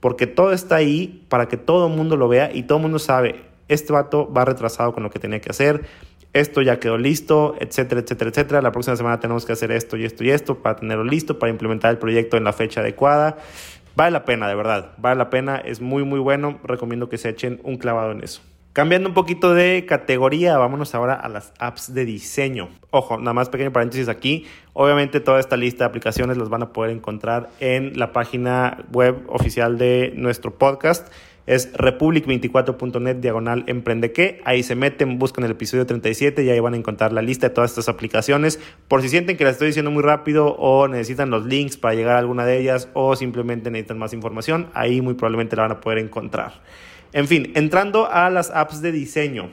Porque 0.00 0.26
todo 0.26 0.52
está 0.52 0.76
ahí 0.76 1.24
para 1.28 1.48
que 1.48 1.56
todo 1.56 1.88
el 1.88 1.96
mundo 1.96 2.16
lo 2.16 2.28
vea 2.28 2.54
y 2.54 2.64
todo 2.64 2.78
el 2.78 2.82
mundo 2.82 2.98
sabe, 2.98 3.42
este 3.68 3.92
vato 3.92 4.32
va 4.32 4.44
retrasado 4.44 4.92
con 4.92 5.02
lo 5.02 5.10
que 5.10 5.18
tenía 5.18 5.40
que 5.40 5.50
hacer 5.50 5.86
esto 6.32 6.62
ya 6.62 6.78
quedó 6.78 6.98
listo, 6.98 7.54
etcétera, 7.58 8.00
etcétera, 8.02 8.30
etcétera. 8.30 8.62
La 8.62 8.72
próxima 8.72 8.96
semana 8.96 9.20
tenemos 9.20 9.46
que 9.46 9.52
hacer 9.52 9.72
esto 9.72 9.96
y 9.96 10.04
esto 10.04 10.24
y 10.24 10.30
esto 10.30 10.58
para 10.58 10.76
tenerlo 10.76 11.04
listo, 11.04 11.38
para 11.38 11.50
implementar 11.50 11.90
el 11.90 11.98
proyecto 11.98 12.36
en 12.36 12.44
la 12.44 12.52
fecha 12.52 12.80
adecuada. 12.80 13.38
Vale 13.96 14.12
la 14.12 14.24
pena, 14.24 14.48
de 14.48 14.54
verdad, 14.54 14.92
vale 14.98 15.16
la 15.16 15.30
pena, 15.30 15.56
es 15.56 15.80
muy, 15.80 16.04
muy 16.04 16.20
bueno. 16.20 16.60
Recomiendo 16.62 17.08
que 17.08 17.18
se 17.18 17.30
echen 17.30 17.60
un 17.64 17.78
clavado 17.78 18.12
en 18.12 18.22
eso. 18.22 18.42
Cambiando 18.72 19.08
un 19.08 19.14
poquito 19.14 19.54
de 19.54 19.86
categoría, 19.86 20.56
vámonos 20.56 20.94
ahora 20.94 21.14
a 21.14 21.28
las 21.28 21.52
apps 21.58 21.94
de 21.94 22.04
diseño. 22.04 22.68
Ojo, 22.90 23.18
nada 23.18 23.32
más 23.32 23.48
pequeño 23.48 23.72
paréntesis 23.72 24.08
aquí. 24.08 24.46
Obviamente 24.72 25.18
toda 25.18 25.40
esta 25.40 25.56
lista 25.56 25.82
de 25.82 25.88
aplicaciones 25.88 26.36
las 26.36 26.48
van 26.48 26.62
a 26.62 26.72
poder 26.72 26.92
encontrar 26.92 27.48
en 27.58 27.98
la 27.98 28.12
página 28.12 28.84
web 28.92 29.24
oficial 29.26 29.78
de 29.78 30.12
nuestro 30.14 30.56
podcast 30.56 31.12
es 31.48 31.72
republic24.net 31.72 33.16
diagonal 33.16 33.64
emprende 33.68 34.12
que. 34.12 34.42
Ahí 34.44 34.62
se 34.62 34.74
meten, 34.74 35.18
buscan 35.18 35.44
el 35.44 35.52
episodio 35.52 35.86
37 35.86 36.44
y 36.44 36.50
ahí 36.50 36.60
van 36.60 36.74
a 36.74 36.76
encontrar 36.76 37.14
la 37.14 37.22
lista 37.22 37.48
de 37.48 37.54
todas 37.54 37.70
estas 37.70 37.88
aplicaciones. 37.88 38.60
Por 38.86 39.00
si 39.00 39.08
sienten 39.08 39.38
que 39.38 39.44
las 39.44 39.54
estoy 39.54 39.68
diciendo 39.68 39.90
muy 39.90 40.02
rápido 40.02 40.54
o 40.56 40.88
necesitan 40.88 41.30
los 41.30 41.46
links 41.46 41.78
para 41.78 41.94
llegar 41.94 42.16
a 42.16 42.18
alguna 42.18 42.44
de 42.44 42.58
ellas 42.58 42.90
o 42.92 43.16
simplemente 43.16 43.70
necesitan 43.70 43.98
más 43.98 44.12
información, 44.12 44.68
ahí 44.74 45.00
muy 45.00 45.14
probablemente 45.14 45.56
la 45.56 45.62
van 45.62 45.72
a 45.72 45.80
poder 45.80 45.98
encontrar. 45.98 46.52
En 47.14 47.26
fin, 47.26 47.50
entrando 47.54 48.12
a 48.12 48.28
las 48.28 48.50
apps 48.50 48.82
de 48.82 48.92
diseño. 48.92 49.48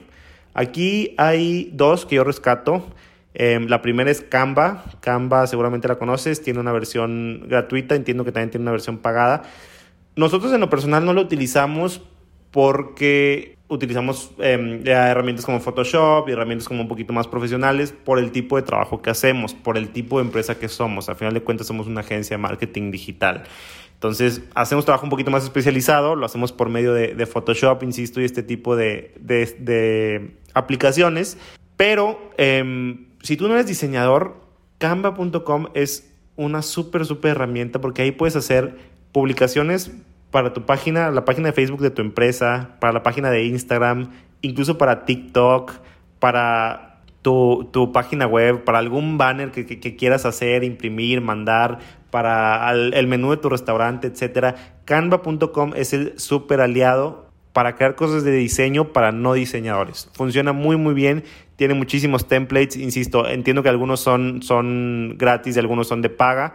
Aquí 0.52 1.14
hay 1.16 1.70
dos 1.72 2.04
que 2.04 2.16
yo 2.16 2.24
rescato. 2.24 2.86
Em, 3.32 3.68
la 3.68 3.80
primera 3.80 4.10
es 4.10 4.20
Canva. 4.20 4.84
Canva 5.00 5.46
seguramente 5.46 5.88
la 5.88 5.96
conoces, 5.96 6.42
tiene 6.42 6.60
una 6.60 6.72
versión 6.72 7.44
gratuita, 7.48 7.94
entiendo 7.94 8.26
que 8.26 8.32
también 8.32 8.50
tiene 8.50 8.64
una 8.64 8.72
versión 8.72 8.98
pagada. 8.98 9.44
Nosotros 10.16 10.52
en 10.52 10.60
lo 10.60 10.70
personal 10.70 11.04
no 11.04 11.12
lo 11.12 11.20
utilizamos 11.20 12.00
porque 12.50 13.56
utilizamos 13.68 14.30
em, 14.38 14.86
herramientas 14.86 15.44
como 15.44 15.60
Photoshop 15.60 16.28
y 16.28 16.32
herramientas 16.32 16.68
como 16.68 16.80
un 16.80 16.88
poquito 16.88 17.12
más 17.12 17.26
profesionales 17.26 17.92
por 17.92 18.18
el 18.18 18.30
tipo 18.30 18.56
de 18.56 18.62
trabajo 18.62 19.02
que 19.02 19.10
hacemos, 19.10 19.52
por 19.52 19.76
el 19.76 19.90
tipo 19.90 20.18
de 20.18 20.24
empresa 20.24 20.58
que 20.58 20.68
somos. 20.68 21.10
Al 21.10 21.16
final 21.16 21.34
de 21.34 21.42
cuentas 21.42 21.66
somos 21.66 21.86
una 21.86 22.00
agencia 22.00 22.36
de 22.36 22.42
marketing 22.42 22.90
digital. 22.90 23.44
Entonces, 23.92 24.42
hacemos 24.54 24.84
trabajo 24.84 25.04
un 25.04 25.10
poquito 25.10 25.30
más 25.30 25.44
especializado, 25.44 26.16
lo 26.16 26.26
hacemos 26.26 26.52
por 26.52 26.68
medio 26.68 26.92
de, 26.92 27.26
Photoshop, 27.26 27.82
insisto, 27.82 28.20
y 28.20 28.24
este 28.24 28.42
tipo 28.42 28.76
de, 28.76 30.32
aplicaciones. 30.54 31.38
Pero 31.76 32.30
em, 32.38 33.06
si 33.22 33.36
tú 33.36 33.48
no 33.48 33.54
eres 33.54 33.66
diseñador, 33.66 34.40
canva.com 34.78 35.68
es 35.74 36.12
una 36.36 36.62
súper, 36.62 37.06
súper 37.06 37.32
herramienta 37.32 37.80
porque 37.80 38.02
ahí 38.02 38.12
puedes 38.12 38.36
hacer 38.36 38.76
publicaciones 39.16 39.90
para 40.30 40.52
tu 40.52 40.66
página, 40.66 41.10
la 41.10 41.24
página 41.24 41.48
de 41.48 41.54
Facebook 41.54 41.80
de 41.80 41.88
tu 41.88 42.02
empresa, 42.02 42.76
para 42.80 42.92
la 42.92 43.02
página 43.02 43.30
de 43.30 43.46
Instagram, 43.46 44.10
incluso 44.42 44.76
para 44.76 45.06
TikTok, 45.06 45.72
para 46.18 47.00
tu, 47.22 47.90
página 47.94 48.26
web, 48.26 48.62
para 48.64 48.76
algún 48.76 49.16
banner 49.16 49.52
que, 49.52 49.96
quieras 49.96 50.26
hacer, 50.26 50.64
imprimir, 50.64 51.22
mandar, 51.22 51.78
para 52.10 52.70
el 52.72 53.06
menú 53.06 53.30
de 53.30 53.38
tu 53.38 53.48
restaurante, 53.48 54.08
etc. 54.08 54.54
Canva.com 54.84 55.72
es 55.74 55.94
el 55.94 56.18
súper 56.18 56.60
aliado 56.60 57.30
para 57.54 57.74
crear 57.74 57.94
cosas 57.94 58.22
de 58.22 58.32
diseño 58.32 58.92
para 58.92 59.12
no 59.12 59.32
diseñadores. 59.32 60.10
Funciona 60.12 60.52
muy 60.52 60.76
muy 60.76 60.92
bien, 60.92 61.24
tiene 61.56 61.72
muchísimos 61.72 62.28
templates, 62.28 62.76
insisto, 62.76 63.26
entiendo 63.26 63.62
que 63.62 63.70
algunos 63.70 63.98
son, 64.00 64.42
son 64.42 65.14
gratis 65.16 65.56
y 65.56 65.58
algunos 65.58 65.88
son 65.88 66.02
de 66.02 66.10
paga, 66.10 66.52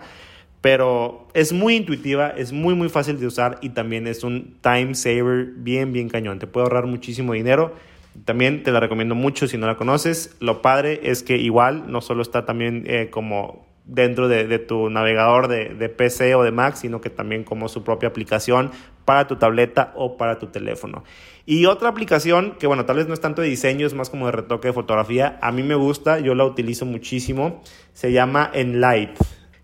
pero 0.61 1.27
es 1.33 1.53
muy 1.53 1.75
intuitiva, 1.75 2.29
es 2.29 2.51
muy 2.51 2.75
muy 2.75 2.89
fácil 2.89 3.19
de 3.19 3.27
usar 3.27 3.57
y 3.61 3.69
también 3.69 4.07
es 4.07 4.23
un 4.23 4.57
time 4.61 4.93
saver 4.95 5.47
bien 5.57 5.91
bien 5.91 6.07
cañón, 6.07 6.39
te 6.39 6.47
puede 6.47 6.65
ahorrar 6.65 6.85
muchísimo 6.85 7.33
dinero. 7.33 7.75
También 8.25 8.63
te 8.63 8.71
la 8.71 8.81
recomiendo 8.81 9.15
mucho 9.15 9.47
si 9.47 9.57
no 9.57 9.67
la 9.67 9.77
conoces. 9.77 10.35
Lo 10.41 10.61
padre 10.61 10.99
es 11.03 11.23
que 11.23 11.37
igual 11.37 11.89
no 11.89 12.01
solo 12.01 12.21
está 12.21 12.45
también 12.45 12.83
eh, 12.85 13.09
como 13.09 13.65
dentro 13.85 14.27
de, 14.27 14.59
tu 14.59 14.89
navegador 14.89 15.47
de, 15.47 15.69
de, 15.69 15.89
PC 15.89 16.35
o 16.35 16.43
de 16.43 16.51
Mac, 16.51 16.75
sino 16.75 17.01
que 17.01 17.09
también 17.09 17.43
como 17.43 17.67
su 17.67 17.83
propia 17.83 18.09
aplicación 18.09 18.71
para 19.05 19.27
tu 19.27 19.37
tableta 19.37 19.91
o 19.95 20.17
para 20.17 20.39
tu 20.39 20.47
teléfono. 20.47 21.03
Y 21.45 21.65
otra 21.65 21.89
aplicación 21.89 22.55
que, 22.59 22.67
bueno, 22.67 22.85
tal 22.85 22.97
vez 22.97 23.07
no 23.07 23.13
es 23.13 23.19
tanto 23.19 23.41
de 23.41 23.49
diseño, 23.49 23.87
es 23.87 23.93
más 23.93 24.09
como 24.09 24.27
de 24.27 24.33
retoque 24.33 24.67
de 24.67 24.73
fotografía, 24.73 25.39
a 25.41 25.51
mí 25.51 25.63
me 25.63 25.75
gusta, 25.75 26.19
yo 26.19 26.35
la 26.35 26.45
utilizo 26.45 26.85
muchísimo, 26.85 27.61
se 27.93 28.11
llama 28.11 28.49
Enlight. 28.53 29.17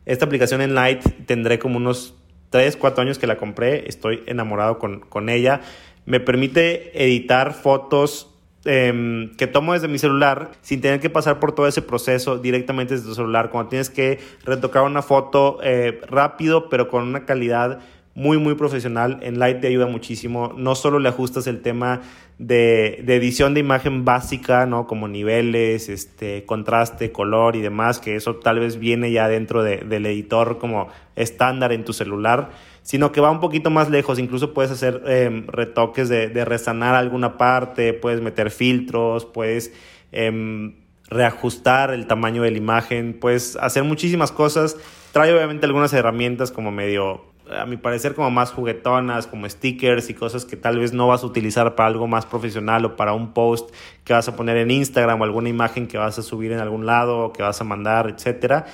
Esta 0.08 0.26
aplicación 0.26 0.62
Enlight 0.62 1.04
tendré 1.28 1.60
como 1.60 1.78
unos 1.78 2.16
3, 2.50 2.76
4 2.78 3.04
años 3.04 3.20
que 3.20 3.28
la 3.28 3.38
compré, 3.38 3.88
estoy 3.88 4.24
enamorado 4.26 4.80
con, 4.80 5.02
con 5.02 5.30
ella. 5.30 5.62
Me 6.06 6.20
permite 6.20 7.04
editar 7.04 7.54
fotos 7.54 8.34
Em, 8.70 9.34
que 9.38 9.48
tomo 9.48 9.72
desde 9.72 9.88
mi 9.88 9.98
celular 9.98 10.52
sin 10.62 10.82
tener 10.82 11.00
que 11.00 11.10
pasar 11.10 11.40
por 11.40 11.54
todo 11.54 11.68
ese 11.68 11.82
proceso 11.82 12.38
directamente 12.38 12.96
desde 12.96 13.08
tu 13.08 13.16
celular. 13.16 13.50
Cuando 13.50 13.70
tienes 13.70 13.90
que 13.90 14.20
retocar 14.44 14.84
una 14.84 15.02
foto 15.02 15.60
eh, 15.64 16.02
rápido, 16.10 16.68
pero 16.68 16.90
con 16.90 17.04
una 17.04 17.24
calidad 17.24 17.80
muy, 18.18 18.40
muy 18.40 18.56
profesional. 18.56 19.20
En 19.22 19.38
Light 19.38 19.62
te 19.62 19.68
ayuda 19.68 19.86
muchísimo. 19.86 20.52
No 20.58 20.74
solo 20.74 20.98
le 20.98 21.08
ajustas 21.08 21.46
el 21.46 21.62
tema 21.62 22.02
de, 22.40 23.06
edición 23.08 23.54
de 23.54 23.60
imagen 23.60 24.06
básica, 24.06 24.66
¿no? 24.66 24.88
Como 24.88 25.08
niveles, 25.08 25.88
este, 25.88 26.44
contraste, 26.44 27.12
color 27.12 27.56
y 27.56 27.62
demás, 27.62 28.00
que 28.00 28.16
eso 28.16 28.38
tal 28.38 28.60
vez 28.60 28.80
viene 28.80 29.12
ya 29.12 29.28
dentro 29.28 29.62
del 29.62 30.06
editor 30.08 30.58
como 30.58 30.88
estándar 31.16 31.72
en 31.72 31.86
tu 31.86 31.94
celular 31.94 32.50
sino 32.82 33.12
que 33.12 33.20
va 33.20 33.30
un 33.30 33.42
poquito 33.42 33.70
más 33.70 33.90
lejos. 33.90 34.18
Incluso 34.18 34.54
puedes 34.54 34.72
hacer 34.72 35.04
em, 35.08 35.46
retoques 35.48 36.08
de, 36.08 36.30
de, 36.30 36.46
resanar 36.46 36.96
alguna 36.96 37.38
parte, 37.38 37.92
puedes 37.92 38.22
meter 38.22 38.50
filtros, 38.50 39.26
puedes 39.26 39.74
em, 40.14 40.74
reajustar 41.10 41.92
el 41.92 42.08
tamaño 42.08 42.44
de 42.44 42.52
la 42.52 42.58
imagen, 42.58 43.18
puedes 43.20 43.58
hacer 43.58 43.84
muchísimas 43.84 44.32
cosas. 44.32 44.78
Trae 45.12 45.34
obviamente 45.34 45.66
algunas 45.66 45.92
herramientas 45.92 46.50
como 46.50 46.72
medio, 46.72 47.26
a 47.52 47.66
mi 47.66 47.78
parecer, 47.78 48.14
como 48.16 48.32
más 48.32 48.52
juguetonas, 48.52 49.28
como 49.28 49.50
stickers 49.50 50.10
y 50.10 50.14
cosas 50.14 50.46
que 50.46 50.56
tal 50.56 50.80
vez 50.80 50.94
no 50.94 51.08
vas 51.08 51.24
a 51.24 51.28
utilizar 51.28 51.76
para 51.76 51.88
algo 51.88 52.08
más 52.08 52.26
profesional 52.26 52.86
o 52.86 52.96
para 52.96 53.14
un 53.14 53.34
post 53.34 53.74
que 54.04 54.14
vas 54.14 54.28
a 54.28 54.36
poner 54.36 54.58
en 54.58 54.72
Instagram 54.72 55.22
o 55.22 55.24
alguna 55.24 55.50
imagen 55.50 55.88
que 55.88 55.98
vas 55.98 56.18
a 56.20 56.24
subir 56.24 56.52
en 56.52 56.60
algún 56.60 56.86
lado 56.86 57.20
o 57.20 57.34
que 57.34 57.44
vas 57.44 57.60
a 57.62 57.64
mandar, 57.64 58.10
etcétera. 58.10 58.66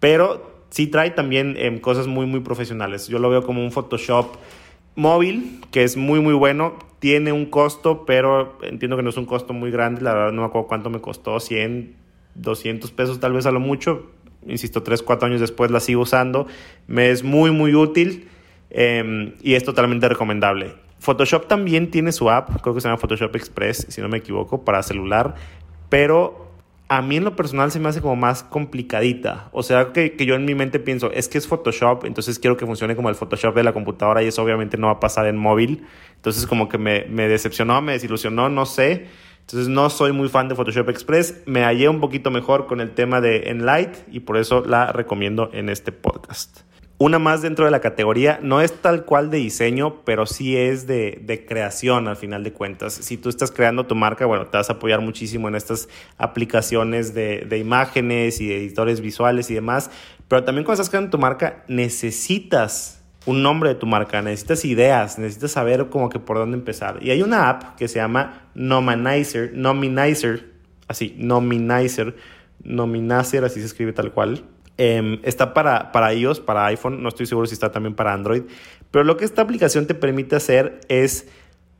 Pero 0.00 0.64
sí 0.70 0.86
trae 0.86 1.10
también 1.10 1.56
em, 1.58 1.80
cosas 1.80 2.06
muy, 2.06 2.26
muy 2.26 2.40
profesionales. 2.40 3.08
Yo 3.08 3.18
lo 3.18 3.30
veo 3.30 3.42
como 3.42 3.62
un 3.62 3.72
Photoshop 3.72 4.36
móvil, 4.94 5.60
que 5.70 5.84
es 5.84 5.96
muy, 5.96 6.20
muy 6.20 6.34
bueno. 6.34 6.74
Tiene 6.98 7.32
un 7.32 7.46
costo, 7.46 8.04
pero 8.06 8.58
entiendo 8.62 8.96
que 8.96 9.02
no 9.02 9.10
es 9.10 9.16
un 9.16 9.26
costo 9.26 9.52
muy 9.52 9.70
grande. 9.70 10.00
La 10.00 10.14
verdad 10.14 10.32
no 10.32 10.42
me 10.42 10.48
acuerdo 10.48 10.68
cuánto 10.68 10.90
me 10.90 11.00
costó, 11.00 11.38
100, 11.40 11.94
200 12.34 12.90
pesos 12.90 13.20
tal 13.20 13.32
vez 13.32 13.46
a 13.46 13.52
lo 13.52 13.60
mucho. 13.60 14.15
Insisto, 14.48 14.82
3, 14.82 15.02
4 15.02 15.26
años 15.26 15.40
después 15.40 15.70
la 15.70 15.80
sigo 15.80 16.02
usando. 16.02 16.46
Me 16.86 17.10
es 17.10 17.22
muy, 17.22 17.50
muy 17.50 17.74
útil 17.74 18.28
em, 18.70 19.34
y 19.42 19.54
es 19.54 19.64
totalmente 19.64 20.08
recomendable. 20.08 20.74
Photoshop 20.98 21.46
también 21.46 21.90
tiene 21.90 22.12
su 22.12 22.30
app, 22.30 22.60
creo 22.62 22.74
que 22.74 22.80
se 22.80 22.88
llama 22.88 22.98
Photoshop 22.98 23.34
Express, 23.36 23.86
si 23.88 24.00
no 24.00 24.08
me 24.08 24.18
equivoco, 24.18 24.64
para 24.64 24.82
celular, 24.82 25.34
pero 25.88 26.46
a 26.88 27.02
mí 27.02 27.16
en 27.16 27.24
lo 27.24 27.34
personal 27.34 27.72
se 27.72 27.80
me 27.80 27.88
hace 27.88 28.00
como 28.00 28.16
más 28.16 28.42
complicadita. 28.44 29.48
O 29.52 29.62
sea, 29.62 29.92
que, 29.92 30.12
que, 30.12 30.24
yo 30.24 30.36
en 30.36 30.44
mi 30.44 30.54
mente 30.54 30.78
pienso, 30.78 31.10
es 31.10 31.28
que 31.28 31.38
es 31.38 31.46
Photoshop, 31.46 32.04
entonces 32.04 32.38
quiero 32.38 32.56
que 32.56 32.64
funcione 32.64 32.94
como 32.94 33.08
el 33.08 33.16
Photoshop 33.16 33.54
de 33.54 33.64
la 33.64 33.72
computadora 33.72 34.22
y 34.22 34.28
eso 34.28 34.42
obviamente 34.42 34.76
no 34.76 34.86
va 34.86 34.94
a 34.94 35.00
pasar 35.00 35.26
en 35.26 35.36
móvil. 35.36 35.84
Entonces 36.14 36.46
como 36.46 36.68
que 36.68 36.78
me, 36.78 37.04
me 37.08 37.28
decepcionó, 37.28 37.80
me 37.82 37.92
desilusionó, 37.92 38.48
no 38.48 38.66
sé. 38.66 39.06
Entonces 39.46 39.68
no 39.68 39.88
soy 39.90 40.10
muy 40.10 40.28
fan 40.28 40.48
de 40.48 40.56
Photoshop 40.56 40.88
Express. 40.88 41.42
Me 41.46 41.62
hallé 41.62 41.88
un 41.88 42.00
poquito 42.00 42.32
mejor 42.32 42.66
con 42.66 42.80
el 42.80 42.90
tema 42.94 43.20
de 43.20 43.48
Enlight 43.48 43.96
y 44.10 44.18
por 44.18 44.38
eso 44.38 44.64
la 44.66 44.90
recomiendo 44.90 45.50
en 45.52 45.68
este 45.68 45.92
podcast. 45.92 46.62
Una 46.98 47.20
más 47.20 47.42
dentro 47.42 47.64
de 47.64 47.70
la 47.70 47.78
categoría, 47.80 48.40
no 48.42 48.60
es 48.60 48.72
tal 48.72 49.04
cual 49.04 49.30
de 49.30 49.38
diseño, 49.38 50.02
pero 50.04 50.26
sí 50.26 50.56
es 50.56 50.88
de, 50.88 51.44
creación 51.46 52.08
al 52.08 52.16
final 52.16 52.42
de 52.42 52.52
cuentas. 52.52 52.94
Si 52.94 53.18
tú 53.18 53.28
estás 53.28 53.52
creando 53.52 53.86
tu 53.86 53.94
marca, 53.94 54.26
bueno, 54.26 54.46
te 54.46 54.56
vas 54.56 54.68
a 54.68 54.72
apoyar 54.72 55.00
muchísimo 55.00 55.46
en 55.46 55.54
estas 55.54 55.88
aplicaciones 56.18 57.14
de, 57.14 57.46
de 57.48 57.58
imágenes 57.58 58.40
y 58.40 58.52
editores 58.52 59.00
visuales 59.00 59.48
y 59.50 59.54
demás, 59.54 59.92
pero 60.26 60.42
también 60.42 60.64
cuando 60.64 60.82
estás 60.82 60.90
creando 60.90 61.10
tu 61.10 61.18
marca 61.18 61.62
necesitas 61.68 62.95
un 63.26 63.42
nombre 63.42 63.70
de 63.70 63.74
tu 63.74 63.86
marca, 63.86 64.22
necesitas 64.22 64.64
ideas, 64.64 65.18
necesitas 65.18 65.52
saber 65.52 65.88
como 65.88 66.08
que 66.08 66.18
por 66.18 66.38
dónde 66.38 66.56
empezar. 66.56 66.98
Y 67.02 67.10
hay 67.10 67.22
una 67.22 67.48
app 67.48 67.76
que 67.76 67.88
se 67.88 67.96
llama 67.96 68.48
Nominizer, 68.54 69.52
Nominizer, 69.54 70.50
así, 70.88 71.14
Nominizer, 71.18 72.16
Nominizer, 72.62 73.44
así 73.44 73.60
se 73.60 73.66
escribe 73.66 73.92
tal 73.92 74.12
cual 74.12 74.44
Em, 74.78 75.20
está 75.22 75.54
para, 75.54 75.90
para 75.90 76.12
iOS, 76.12 76.40
para 76.40 76.66
iPhone, 76.66 77.02
no 77.02 77.08
estoy 77.08 77.24
seguro 77.24 77.46
si 77.46 77.54
está 77.54 77.72
también 77.72 77.94
para 77.94 78.12
Android, 78.12 78.42
pero 78.90 79.04
lo 79.04 79.16
que 79.16 79.24
esta 79.24 79.40
aplicación 79.40 79.86
te 79.86 79.94
permite 79.94 80.36
hacer 80.36 80.80
es 80.88 81.28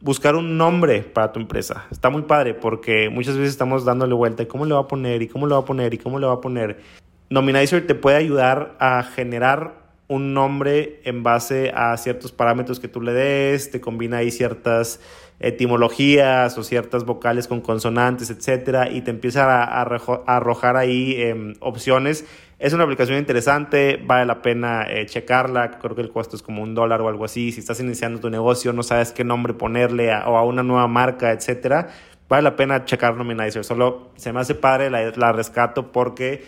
buscar 0.01 0.35
un 0.35 0.57
nombre 0.57 1.03
para 1.03 1.31
tu 1.31 1.39
empresa. 1.39 1.85
Está 1.91 2.09
muy 2.09 2.23
padre 2.23 2.55
porque 2.55 3.11
muchas 3.11 3.37
veces 3.37 3.51
estamos 3.51 3.85
dándole 3.85 4.15
vuelta 4.15 4.43
y 4.43 4.47
cómo 4.47 4.65
le 4.65 4.73
va 4.73 4.81
a 4.81 4.89
poner 4.89 5.21
y 5.21 5.29
cómo 5.29 5.47
le 5.47 5.53
va 5.53 5.61
a 5.61 5.65
poner 5.65 5.93
y 5.93 5.99
cómo 5.99 6.19
le 6.19 6.27
va 6.27 6.35
a 6.35 6.41
poner. 6.41 6.81
Nominizer 7.29 7.87
te 7.87 7.95
puede 7.95 8.17
ayudar 8.17 8.77
a 8.79 9.03
generar 9.03 9.86
un 10.09 10.35
nombre 10.35 11.01
en 11.05 11.23
base 11.23 11.73
a 11.75 11.97
ciertos 11.97 12.33
parámetros 12.33 12.79
que 12.79 12.89
tú 12.89 13.01
le 13.01 13.13
des, 13.13 13.71
te 13.71 13.81
combina 13.81 14.19
ahí 14.19 14.31
ciertas 14.31 15.01
etimologías 15.41 16.57
o 16.57 16.63
ciertas 16.63 17.05
vocales 17.05 17.47
con 17.49 17.61
consonantes, 17.61 18.31
etcétera, 18.31 18.91
y 18.91 19.03
te 19.03 19.11
empieza 19.11 19.65
a, 19.65 19.83
arrojar 20.27 20.77
ahí 20.77 21.21
em, 21.21 21.55
opciones. 21.61 22.25
Es 22.59 22.73
una 22.73 22.85
aplicación 22.85 23.19
interesante, 23.19 24.01
vale 24.03 24.25
la 24.25 24.41
pena 24.41 24.87
eh, 24.89 25.05
checarla, 25.05 25.73
creo 25.73 25.95
que 25.95 26.01
el 26.01 26.11
costo 26.11 26.37
es 26.37 26.43
como 26.43 26.63
un 26.63 26.75
dólar 26.75 27.03
o 27.03 27.09
algo 27.09 27.25
así. 27.25 27.53
Si 27.53 27.61
estás 27.61 27.81
iniciando 27.81 28.19
tu 28.21 28.31
negocio, 28.31 28.73
no 28.73 28.83
sabes 28.83 29.13
qué 29.13 29.25
nombre 29.25 29.53
ponerle 29.53 30.11
o 30.11 30.39
a 30.39 30.45
una 30.45 30.63
nueva 30.63 30.89
marca, 30.89 31.33
etcétera, 31.33 31.89
vale 32.29 32.45
la 32.45 32.57
pena 32.57 32.85
checar 32.87 33.15
Nominizer. 33.15 33.65
Solo 33.65 34.13
se 34.17 34.33
me 34.33 34.41
hace 34.41 34.55
padre, 34.55 34.89
la, 34.89 35.13
la 35.17 35.33
rescato 35.33 35.93
porque 35.93 36.45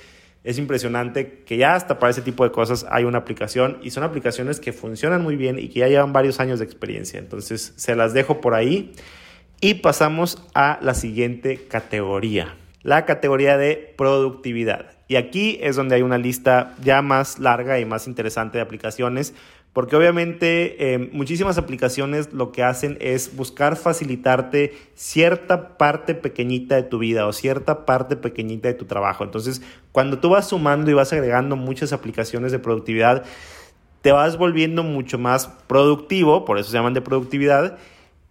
es 0.49 0.57
impresionante 0.57 1.43
que 1.45 1.59
ya 1.59 1.75
hasta 1.75 1.99
para 1.99 2.11
ese 2.11 2.23
tipo 2.23 2.43
de 2.43 2.50
cosas 2.50 2.87
hay 2.88 3.05
una 3.05 3.19
aplicación 3.19 3.76
y 3.83 3.90
son 3.90 4.02
aplicaciones 4.02 4.61
que 4.61 4.73
funcionan 4.73 5.23
muy 5.23 5.37
bien 5.37 5.59
y 5.59 5.69
que 5.69 5.81
ya 5.81 5.88
llevan 5.88 6.14
varios 6.14 6.40
años 6.40 6.59
de 6.59 6.64
experiencia. 6.64 7.19
Entonces 7.19 7.75
se 7.76 7.95
las 7.95 8.14
dejo 8.14 8.40
por 8.40 8.55
ahí 8.55 8.95
y 9.61 9.75
pasamos 9.75 10.43
a 10.55 10.78
la 10.81 10.95
siguiente 10.95 11.67
categoría, 11.69 12.57
la 12.83 13.05
categoría 13.05 13.59
de 13.59 13.93
productividad. 13.99 14.97
Y 15.07 15.17
aquí 15.17 15.59
es 15.61 15.76
donde 15.76 15.97
hay 15.97 16.02
una 16.02 16.17
lista 16.17 16.75
ya 16.83 17.02
más 17.02 17.38
larga 17.38 17.78
y 17.78 17.85
más 17.85 18.07
interesante 18.09 18.57
de 18.57 18.62
aplicaciones 18.62 19.35
porque 19.78 19.94
obviamente 19.94 20.92
eh, 20.92 20.99
muchísimas 21.12 21.56
aplicaciones 21.56 22.32
lo 22.32 22.50
que 22.50 22.64
hacen 22.64 22.99
es 23.00 23.37
buscar 23.37 23.76
facilitarte 23.76 24.76
cierta 24.97 25.78
parte 25.78 26.16
pequeñita 26.16 26.75
de 26.75 26.82
tu 26.82 26.99
vida 26.99 27.28
o 27.28 27.32
cierta 27.32 27.87
parte 27.87 28.16
pequeñita 28.16 28.66
de 28.66 28.75
tu 28.75 28.87
trabajo. 28.87 29.23
Entonces, 29.23 29.62
cuando 29.92 30.18
tú 30.18 30.30
vas 30.30 30.49
sumando 30.49 30.90
y 30.90 30.94
vas 30.94 31.12
agregando 31.12 31.54
muchas 31.54 31.92
aplicaciones 31.92 32.50
de 32.50 32.58
productividad, 32.58 33.23
te 34.02 34.11
vas 34.11 34.37
volviendo 34.37 34.82
mucho 34.82 35.16
más 35.16 35.47
productivo, 35.68 36.44
por 36.44 36.58
eso 36.58 36.70
se 36.70 36.76
llaman 36.76 36.94
de 36.94 37.00
productividad, 37.00 37.78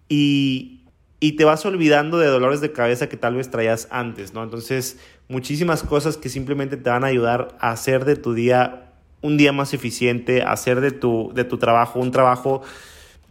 y, 0.10 0.82
y 1.22 1.38
te 1.38 1.46
vas 1.46 1.66
olvidando 1.66 2.18
de 2.18 2.28
dolores 2.28 2.60
de 2.60 2.74
cabeza 2.74 3.08
que 3.08 3.16
tal 3.16 3.36
vez 3.36 3.50
traías 3.50 3.88
antes, 3.90 4.34
¿no? 4.34 4.44
Entonces, 4.44 5.00
muchísimas 5.30 5.84
cosas 5.84 6.18
que 6.18 6.28
simplemente 6.28 6.76
te 6.76 6.90
van 6.90 7.06
a 7.06 7.08
ayudar 7.08 7.56
a 7.62 7.72
hacer 7.72 8.04
de 8.04 8.18
tu 8.18 8.34
día 8.34 8.87
un 9.22 9.38
día 9.38 9.52
más 9.52 9.74
eficiente, 9.74 10.44
hacer 10.44 10.82
de 10.82 10.92
tu, 10.92 11.32
de 11.34 11.44
tu 11.44 11.58
trabajo 11.58 12.00
un 12.00 12.12
trabajo 12.12 12.62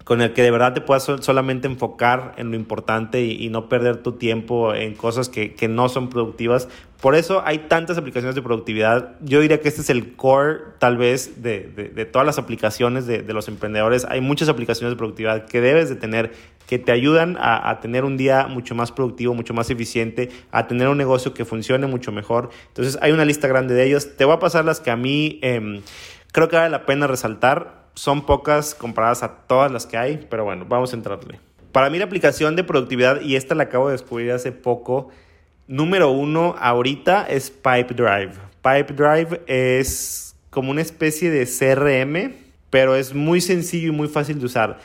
con 0.07 0.23
el 0.23 0.33
que 0.35 0.43
de 0.45 0.53
verdad 0.53 0.73
te 0.73 0.81
puedas 0.81 1.03
solamente 1.03 1.67
enfocar 1.67 2.35
en 2.37 2.53
lo 2.53 2.57
importante 2.57 3.25
y, 3.25 3.49
no 3.49 3.69
perder 3.69 4.05
tu 4.05 4.13
tiempo 4.13 4.73
en 4.73 4.95
cosas 4.95 5.29
que, 5.29 5.69
no 5.69 5.89
son 5.89 6.11
productivas. 6.11 6.69
Por 7.01 7.17
eso 7.17 7.43
hay 7.45 7.59
tantas 7.67 7.99
aplicaciones 7.99 8.37
de 8.37 8.41
productividad. 8.41 9.17
Yo 9.21 9.41
diría 9.41 9.61
que 9.61 9.67
este 9.67 9.81
es 9.81 9.91
el 9.91 10.15
core 10.15 10.61
tal 10.79 10.97
vez 10.97 11.43
de, 11.43 12.09
todas 12.13 12.25
las 12.25 12.39
aplicaciones 12.39 13.09
de, 13.09 13.25
los 13.33 13.49
emprendedores. 13.49 14.07
Hay 14.09 14.21
muchas 14.21 14.49
aplicaciones 14.49 14.93
de 14.93 14.97
productividad 14.97 15.47
que 15.47 15.61
debes 15.61 15.89
de 15.89 15.97
tener 15.97 16.35
que 16.69 16.79
te 16.79 16.93
ayudan 16.93 17.37
a, 17.41 17.81
tener 17.81 18.05
un 18.05 18.17
día 18.17 18.47
mucho 18.47 18.77
más 18.77 18.93
productivo, 18.93 19.35
mucho 19.35 19.55
más 19.55 19.71
eficiente, 19.71 20.31
a 20.53 20.69
tener 20.69 20.87
un 20.87 20.99
negocio 20.99 21.35
que 21.35 21.45
funcione 21.45 21.89
mucho 21.89 22.13
mejor. 22.13 22.51
Entonces 22.69 22.97
hay 23.03 23.11
una 23.11 23.25
lista 23.25 23.49
grande 23.49 23.75
de 23.75 23.85
ellos. 23.85 24.17
Te 24.17 24.25
voy 24.25 24.37
a 24.37 24.39
pasar 24.39 24.65
las 24.65 24.79
que 24.79 24.93
a 24.93 24.97
mí 24.97 25.41
em, 25.43 25.83
creo 26.31 26.49
que 26.49 26.55
vale 26.55 26.71
la 26.71 26.87
pena 26.87 27.09
resaltar 27.09 27.86
son 27.97 28.27
pocas 28.27 28.75
comparadas 28.75 29.23
a 29.23 29.47
todas 29.47 29.73
las 29.73 29.87
que 29.87 29.97
hay, 29.97 30.27
pero 30.31 30.45
bueno, 30.45 30.67
vamos 30.69 30.93
a 30.93 30.97
entrarle. 30.97 31.41
Para 31.73 31.91
mí 31.91 31.99
la 31.99 32.05
aplicación 32.05 32.55
de 32.55 32.63
productividad, 32.63 33.23
y 33.23 33.37
esta 33.37 33.55
la 33.55 33.65
acabo 33.65 33.89
de 33.89 33.93
descubrir 33.93 34.31
hace 34.33 34.53
poco, 34.53 35.09
número 35.67 36.11
uno 36.11 36.55
ahorita 36.59 37.27
es 37.27 37.51
Pipe 37.51 37.95
Drive. 37.95 38.33
Pipe 38.63 38.93
Drive 38.95 39.41
es 39.47 40.37
como 40.51 40.71
una 40.71 40.83
especie 40.83 41.31
de 41.31 41.47
CRM, 41.47 42.35
pero 42.71 42.95
es 42.95 43.15
muy 43.15 43.41
sencillo 43.41 43.89
y 43.89 43.93
muy 43.93 44.09
fácil 44.09 44.39
de 44.39 44.47
usar. 44.47 44.79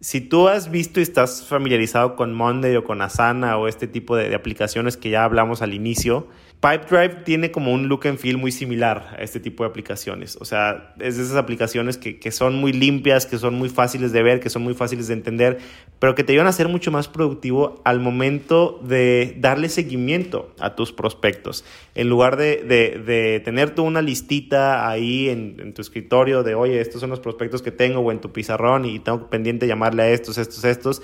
Si 0.00 0.20
tú 0.20 0.48
has 0.48 0.70
visto 0.70 1.00
y 1.00 1.04
estás 1.04 1.44
familiarizado 1.44 2.16
con 2.16 2.34
Monday 2.34 2.76
o 2.76 2.84
con 2.84 3.00
Asana 3.00 3.58
o 3.58 3.68
este 3.68 3.86
tipo 3.86 4.16
de, 4.16 4.28
de 4.28 4.34
aplicaciones 4.34 4.96
que 4.96 5.10
ya 5.10 5.24
hablamos 5.24 5.62
al 5.62 5.72
inicio, 5.72 6.26
Pipedrive 6.66 7.22
tiene 7.22 7.52
como 7.52 7.72
un 7.72 7.86
look 7.86 8.08
and 8.08 8.18
feel 8.18 8.38
muy 8.38 8.50
similar 8.50 9.14
a 9.16 9.22
este 9.22 9.38
tipo 9.38 9.62
de 9.62 9.70
aplicaciones. 9.70 10.36
O 10.40 10.44
sea, 10.44 10.94
es 10.98 11.16
de 11.16 11.22
esas 11.22 11.36
aplicaciones 11.36 11.96
que, 11.96 12.18
que, 12.18 12.32
son 12.32 12.56
muy 12.56 12.72
limpias, 12.72 13.24
que 13.24 13.38
son 13.38 13.54
muy 13.54 13.68
fáciles 13.68 14.10
de 14.10 14.20
ver, 14.24 14.40
que 14.40 14.50
son 14.50 14.62
muy 14.62 14.74
fáciles 14.74 15.06
de 15.06 15.14
entender, 15.14 15.58
pero 16.00 16.16
que 16.16 16.24
te 16.24 16.32
ayudan 16.32 16.48
a 16.48 16.52
ser 16.52 16.66
mucho 16.68 16.90
más 16.90 17.06
productivo 17.06 17.80
al 17.84 18.00
momento 18.00 18.80
de 18.82 19.36
darle 19.38 19.68
seguimiento 19.68 20.52
a 20.58 20.74
tus 20.74 20.92
prospectos. 20.92 21.64
En 21.94 22.08
lugar 22.08 22.36
de, 22.36 22.64
de, 22.64 22.98
de 22.98 23.38
tener 23.40 23.72
tú 23.72 23.84
una 23.84 24.02
listita 24.02 24.88
ahí 24.88 25.28
en, 25.28 25.60
en, 25.60 25.72
tu 25.72 25.82
escritorio 25.82 26.42
de, 26.42 26.56
oye, 26.56 26.80
estos 26.80 27.00
son 27.00 27.10
los 27.10 27.20
prospectos 27.20 27.62
que 27.62 27.70
tengo 27.70 28.00
o 28.00 28.10
en 28.10 28.20
tu 28.20 28.32
pizarrón 28.32 28.86
y 28.86 28.98
tengo 28.98 29.30
pendiente 29.30 29.68
llamarle 29.68 30.02
a 30.02 30.08
estos, 30.08 30.36
estos, 30.36 30.64
estos 30.64 31.02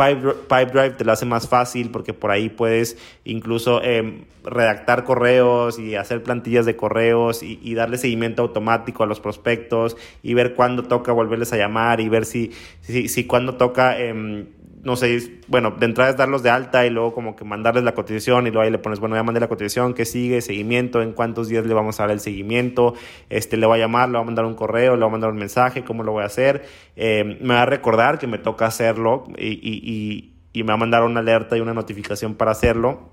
Pipedrive 0.00 0.90
te 0.90 1.04
lo 1.04 1.12
hace 1.12 1.26
más 1.26 1.48
fácil 1.48 1.90
porque 1.90 2.14
por 2.14 2.30
ahí 2.30 2.48
puedes 2.48 2.96
incluso 3.24 3.82
em, 3.82 4.24
redactar 4.44 5.04
correos 5.04 5.78
y 5.78 5.96
hacer 5.96 6.22
plantillas 6.22 6.66
de 6.66 6.76
correos 6.76 7.42
y, 7.42 7.74
darle 7.74 7.98
seguimiento 7.98 8.42
automático 8.42 9.02
a 9.02 9.06
los 9.06 9.20
prospectos 9.20 9.96
y 10.22 10.34
ver 10.34 10.54
cuándo 10.54 10.84
toca 10.84 11.12
volverles 11.12 11.52
a 11.52 11.56
llamar 11.56 12.00
y 12.00 12.08
ver 12.08 12.24
si, 12.24 12.52
si, 12.82 13.24
cuándo 13.24 13.56
toca... 13.56 13.98
Em, 13.98 14.46
no 14.82 14.96
sé, 14.96 15.40
bueno, 15.48 15.72
de 15.72 15.84
entrada 15.84 16.10
es 16.10 16.16
darlos 16.16 16.42
de 16.42 16.50
alta 16.50 16.86
y 16.86 16.90
luego 16.90 17.12
como 17.12 17.36
que 17.36 17.44
mandarles 17.44 17.84
la 17.84 17.92
cotización 17.92 18.46
y 18.46 18.50
luego 18.50 18.62
ahí 18.62 18.70
le 18.70 18.78
pones, 18.78 18.98
bueno, 18.98 19.14
ya 19.14 19.22
mandé 19.22 19.40
la 19.40 19.48
cotización, 19.48 19.92
¿qué 19.92 20.06
sigue? 20.06 20.40
Seguimiento, 20.40 21.02
¿en 21.02 21.12
cuántos 21.12 21.48
días 21.48 21.66
le 21.66 21.74
vamos 21.74 22.00
a 22.00 22.04
dar 22.04 22.12
el 22.12 22.20
seguimiento? 22.20 22.94
Este, 23.28 23.56
le 23.56 23.66
voy 23.66 23.78
a 23.78 23.82
llamar, 23.82 24.08
le 24.08 24.14
voy 24.14 24.22
a 24.22 24.24
mandar 24.24 24.46
un 24.46 24.54
correo, 24.54 24.94
le 24.94 25.00
voy 25.00 25.08
a 25.08 25.12
mandar 25.12 25.30
un 25.30 25.36
mensaje, 25.36 25.84
¿cómo 25.84 26.02
lo 26.02 26.12
voy 26.12 26.22
a 26.22 26.26
hacer? 26.26 26.64
Eh, 26.96 27.38
me 27.40 27.54
va 27.54 27.62
a 27.62 27.66
recordar 27.66 28.18
que 28.18 28.26
me 28.26 28.38
toca 28.38 28.66
hacerlo 28.66 29.24
y, 29.36 29.48
y, 29.48 30.34
y, 30.52 30.62
me 30.62 30.68
va 30.68 30.74
a 30.74 30.78
mandar 30.78 31.02
una 31.02 31.20
alerta 31.20 31.56
y 31.56 31.60
una 31.60 31.74
notificación 31.74 32.34
para 32.34 32.52
hacerlo. 32.52 33.10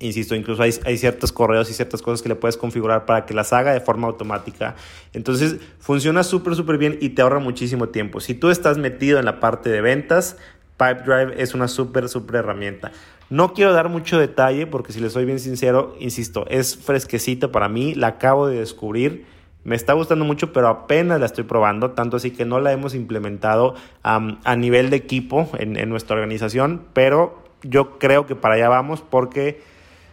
Insisto, 0.00 0.34
incluso 0.34 0.62
hay, 0.62 0.72
hay, 0.84 0.98
ciertos 0.98 1.30
correos 1.30 1.70
y 1.70 1.74
ciertas 1.74 2.02
cosas 2.02 2.20
que 2.20 2.28
le 2.28 2.34
puedes 2.34 2.56
configurar 2.56 3.06
para 3.06 3.26
que 3.26 3.32
las 3.32 3.52
haga 3.52 3.72
de 3.72 3.80
forma 3.80 4.08
automática. 4.08 4.74
Entonces, 5.12 5.56
funciona 5.78 6.24
súper, 6.24 6.56
súper 6.56 6.78
bien 6.78 6.98
y 7.00 7.10
te 7.10 7.22
ahorra 7.22 7.38
muchísimo 7.38 7.88
tiempo. 7.90 8.18
Si 8.18 8.34
tú 8.34 8.50
estás 8.50 8.76
metido 8.76 9.20
en 9.20 9.24
la 9.24 9.38
parte 9.38 9.70
de 9.70 9.80
ventas, 9.80 10.36
Pipedrive 10.76 11.40
es 11.42 11.54
una 11.54 11.68
súper, 11.68 12.08
súper 12.08 12.36
herramienta. 12.36 12.92
No 13.30 13.54
quiero 13.54 13.72
dar 13.72 13.88
mucho 13.88 14.18
detalle 14.18 14.66
porque 14.66 14.92
si 14.92 15.00
les 15.00 15.12
soy 15.12 15.24
bien 15.24 15.38
sincero, 15.38 15.96
insisto, 15.98 16.46
es 16.48 16.76
fresquecita 16.76 17.50
para 17.50 17.68
mí, 17.68 17.94
la 17.94 18.08
acabo 18.08 18.46
de 18.46 18.58
descubrir. 18.58 19.26
Me 19.64 19.76
está 19.76 19.94
gustando 19.94 20.26
mucho, 20.26 20.52
pero 20.52 20.68
apenas 20.68 21.18
la 21.20 21.26
estoy 21.26 21.44
probando, 21.44 21.92
tanto 21.92 22.18
así 22.18 22.32
que 22.32 22.44
no 22.44 22.60
la 22.60 22.72
hemos 22.72 22.94
implementado 22.94 23.74
a 24.02 24.56
nivel 24.56 24.90
de 24.90 24.96
equipo 24.96 25.48
en, 25.58 25.78
en, 25.78 25.88
nuestra 25.88 26.16
organización, 26.16 26.82
pero 26.92 27.42
yo 27.62 27.98
creo 27.98 28.26
que 28.26 28.36
para 28.36 28.56
allá 28.56 28.68
vamos 28.68 29.00
porque 29.00 29.62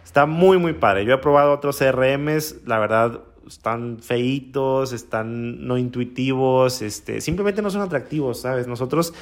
está 0.04 0.24
muy, 0.24 0.56
muy 0.56 0.72
padre. 0.72 1.04
Yo 1.04 1.14
he 1.14 1.18
probado 1.18 1.52
otros 1.52 1.78
CRMs, 1.78 2.66
la 2.66 2.78
verdad 2.78 3.20
están 3.46 3.98
feitos, 4.00 4.92
están 4.92 5.66
no 5.66 5.78
intuitivos, 5.78 6.82
este, 6.82 7.20
simplemente 7.20 7.62
no 7.62 7.70
son 7.70 7.82
atractivos, 7.82 8.40
¿sabes? 8.40 8.66
Nosotros 8.66 9.12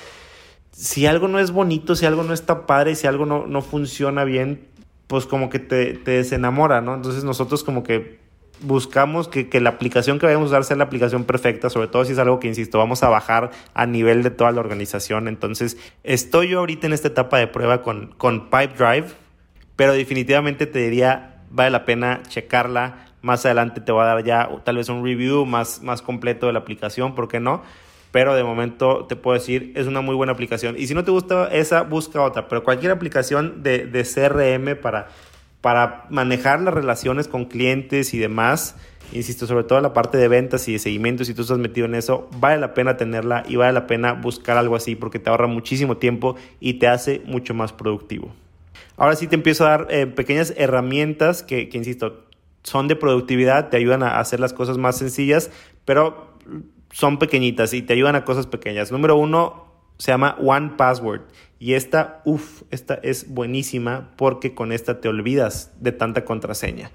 si 0.73 1.07
algo 1.07 1.29
no 1.29 1.39
es 1.39 1.51
bonito, 1.51 1.97
si 1.97 2.07
algo 2.07 2.23
no 2.23 2.33
está 2.33 2.67
padre, 2.67 2.95
si 2.95 3.07
algo 3.07 3.27
no, 3.27 3.47
no 3.47 3.63
funciona 3.63 4.25
bien, 4.25 4.67
pues 5.07 5.27
como 5.27 5.51
que 5.51 5.59
te, 5.59 5.95
te, 5.95 6.13
desenamora, 6.13 6.81
¿no? 6.81 6.95
Entonces 6.95 7.25
nosotros 7.25 7.65
como 7.65 7.83
que 7.83 8.21
buscamos 8.63 9.27
que, 9.29 9.49
que, 9.49 9.61
la 9.61 9.71
aplicación 9.71 10.19
que 10.19 10.27
vayamos 10.27 10.47
a 10.47 10.51
usar 10.51 10.65
sea 10.65 10.77
la 10.77 10.85
aplicación 10.85 11.25
perfecta, 11.25 11.71
sobre 11.71 11.89
todo 11.89 12.05
si 12.05 12.13
es 12.13 12.19
algo 12.19 12.39
que, 12.41 12.49
insisto, 12.49 12.79
vamos 12.79 13.03
a 13.03 13.09
bajar 13.09 13.51
a 13.75 13.87
nivel 13.87 14.23
de 14.23 14.31
toda 14.31 14.53
la 14.53 14.61
organización. 14.61 15.29
Entonces, 15.29 15.79
estoy 16.05 16.51
yo 16.51 16.61
ahorita 16.61 16.87
en 16.87 16.93
esta 16.93 17.09
etapa 17.09 17.39
de 17.39 17.47
prueba 17.47 17.83
con, 17.83 18.15
con 18.19 18.51
Pipedrive, 18.51 19.09
pero 19.77 19.93
definitivamente 19.93 20.67
te 20.67 20.79
diría, 20.79 21.43
vale 21.51 21.71
la 21.71 21.85
pena 21.85 22.23
checarla. 22.29 23.07
Más 23.23 23.45
adelante 23.45 23.81
te 23.81 23.93
voy 23.93 24.03
a 24.03 24.07
dar 24.07 24.25
ya 24.25 24.49
tal 24.65 24.77
vez 24.77 24.89
un 24.89 25.05
review 25.05 25.45
más, 25.45 25.83
más 25.83 26.03
completo 26.03 26.47
de 26.47 26.53
la 26.53 26.61
aplicación, 26.61 27.15
¿por 27.15 27.29
qué 27.29 27.41
no? 27.41 27.63
Pero 28.13 28.35
de 28.35 28.43
momento 28.43 29.07
te 29.07 29.17
puedo 29.17 29.39
decir, 29.39 29.73
es 29.77 29.87
una 29.87 30.01
muy 30.01 30.15
buena 30.15 30.33
aplicación. 30.33 30.77
Y 30.79 30.87
si 30.87 30.95
no 30.95 31.05
te 31.05 31.11
gusta 31.11 31.49
esa, 31.53 31.83
busca 31.83 32.23
otra, 32.23 32.49
pero 32.49 32.65
cualquier 32.65 32.93
aplicación 32.93 33.63
de, 33.63 33.87
de 33.87 34.03
CRM 34.03 34.81
para, 34.81 35.09
para 35.61 36.07
manejar 36.11 36.61
las 36.61 36.75
relaciones 36.75 37.29
con 37.29 37.45
clientes 37.45 38.13
y 38.15 38.19
demás, 38.19 38.77
insisto, 39.13 39.47
sobre 39.47 39.65
todo 39.65 39.81
la 39.81 39.93
parte 39.93 40.19
de 40.19 40.29
ventas 40.29 40.67
y 40.69 40.73
de 40.73 40.79
seguimiento, 40.79 41.25
si 41.25 41.35
tú 41.35 41.43
estás 41.43 41.59
metido 41.59 41.87
en 41.87 41.95
eso, 41.95 42.29
vale 42.39 42.61
la 42.61 42.75
pena 42.75 42.97
tenerla 42.97 43.45
y 43.49 43.57
vale 43.57 43.73
la 43.73 43.87
pena 43.87 44.13
buscar 44.13 44.57
algo 44.57 44.77
así 44.77 44.97
porque 44.97 45.19
te 45.19 45.31
ahorra 45.31 45.47
muchísimo 45.47 45.97
tiempo 45.97 46.37
y 46.59 46.75
te 46.75 46.89
hace 46.89 47.23
mucho 47.27 47.55
más 47.55 47.73
productivo. 47.73 48.33
Ahora 48.97 49.17
sí 49.17 49.27
te 49.29 49.35
empiezo 49.35 49.67
a 49.67 49.71
dar 49.71 49.87
eh, 49.91 50.07
pequeñas 50.07 50.53
herramientas 50.57 51.43
que, 51.43 51.69
que, 51.69 51.79
insisto, 51.79 52.25
son 52.63 52.89
de 52.89 52.97
productividad, 52.97 53.71
te 53.71 53.77
ayudan 53.77 54.03
a 54.03 54.21
hacer 54.21 54.41
las 54.41 54.53
cosas 54.53 54.77
más 54.77 54.99
sencillas, 54.99 55.51
pero 55.85 56.37
son 56.93 57.19
pequeñitas 57.19 57.73
y 57.73 57.83
te 57.83 57.93
ayudan 57.93 58.17
a 58.17 58.25
cosas 58.25 58.47
pequeñas. 58.47 58.93
Número 58.93 59.17
uno 59.17 59.67
se 59.99 60.13
llama 60.13 60.37
One 60.41 60.73
Password. 60.77 61.23
Y 61.59 61.75
esta, 61.75 62.23
uff, 62.25 62.63
esta 62.71 62.95
es 62.95 63.33
buenísima 63.33 64.13
porque 64.17 64.55
con 64.55 64.73
esta 64.73 65.01
te 65.01 65.09
olvidas 65.09 65.73
de 65.81 65.93
tanta 65.93 66.25
contraseña. 66.25 66.91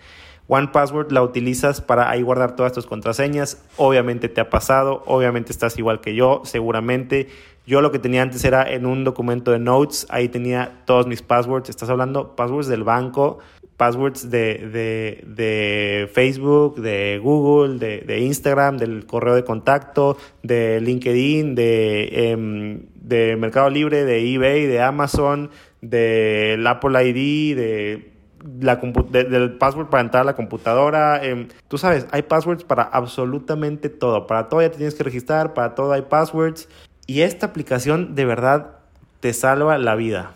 One 0.47 0.69
Password 0.71 1.12
la 1.12 1.23
utilizas 1.23 1.81
para 1.81 2.10
ahí 2.10 2.21
guardar 2.21 2.55
todas 2.55 2.73
tus 2.73 2.86
contraseñas. 2.86 3.63
Obviamente 3.77 4.29
te 4.29 4.41
ha 4.41 4.49
pasado, 4.49 5.03
obviamente 5.08 5.51
estás 5.51 5.77
igual 5.77 6.01
que 6.01 6.15
yo, 6.15 6.41
seguramente. 6.45 7.29
Yo 7.65 7.81
lo 7.81 7.91
que 7.91 7.97
tenía 7.97 8.21
antes 8.21 8.45
era 8.45 8.63
en 8.71 8.86
un 8.86 9.03
documento 9.03 9.49
de 9.49 9.58
notes, 9.58 10.05
ahí 10.10 10.29
tenía 10.29 10.84
todos 10.86 11.08
mis 11.08 11.23
passwords. 11.23 11.69
Estás 11.69 11.89
hablando 11.89 12.36
passwords 12.36 12.67
del 12.67 12.84
banco, 12.84 13.39
passwords 13.77 14.29
de, 14.29 14.69
de, 14.71 15.23
de 15.27 16.09
Facebook, 16.13 16.79
de 16.79 17.19
Google, 17.21 17.77
de, 17.79 18.01
de, 18.01 18.19
Instagram, 18.21 18.77
del 18.77 19.05
correo 19.05 19.35
de 19.35 19.43
contacto, 19.43 20.17
de 20.43 20.79
LinkedIn, 20.81 21.55
de, 21.55 22.31
em, 22.31 22.85
de 22.95 23.35
Mercado 23.35 23.69
Libre, 23.69 24.05
de 24.05 24.33
eBay, 24.33 24.65
de 24.65 24.81
Amazon, 24.81 25.49
del 25.81 26.65
Apple 26.65 27.09
ID, 27.09 27.55
de 27.55 28.15
la 28.61 28.75
del 28.75 29.57
password 29.57 29.89
para 29.89 30.03
entrar 30.03 30.21
a 30.21 30.25
la 30.25 30.35
computadora. 30.35 31.23
Em, 31.23 31.47
tú 31.67 31.77
sabes, 31.77 32.07
hay 32.11 32.21
passwords 32.21 32.63
para 32.63 32.83
absolutamente 32.83 33.89
todo. 33.89 34.27
Para 34.27 34.49
todo 34.49 34.61
ya 34.61 34.69
te 34.69 34.77
tienes 34.77 34.95
que 34.95 35.03
registrar, 35.03 35.53
para 35.53 35.73
todo 35.75 35.93
hay 35.93 36.03
passwords. 36.03 36.69
Y 37.07 37.21
esta 37.21 37.47
aplicación 37.47 38.15
de 38.15 38.25
verdad 38.25 38.77
te 39.19 39.33
salva 39.33 39.77
la 39.77 39.95
vida. 39.95 40.33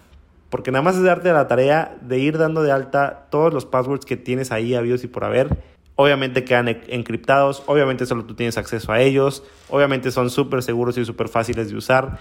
Porque 0.49 0.71
nada 0.71 0.81
más 0.81 0.95
es 0.95 1.03
darte 1.03 1.31
la 1.31 1.47
tarea 1.47 1.97
de 2.01 2.19
ir 2.19 2.37
dando 2.37 2.63
de 2.63 2.71
alta 2.71 3.27
todos 3.29 3.53
los 3.53 3.65
passwords 3.65 4.05
que 4.05 4.17
tienes 4.17 4.51
ahí 4.51 4.73
habidos 4.73 5.03
y 5.03 5.07
por 5.07 5.23
haber. 5.23 5.57
Obviamente 5.95 6.43
quedan 6.43 6.69
encriptados, 6.87 7.61
obviamente 7.65 8.05
solo 8.05 8.23
tú 8.23 8.33
tienes 8.33 8.57
acceso 8.57 8.91
a 8.91 9.01
ellos, 9.01 9.43
obviamente 9.69 10.11
son 10.11 10.29
súper 10.29 10.63
seguros 10.63 10.97
y 10.97 11.03
súper 11.03 11.27
fáciles 11.27 11.69
de 11.69 11.75
usar, 11.75 12.19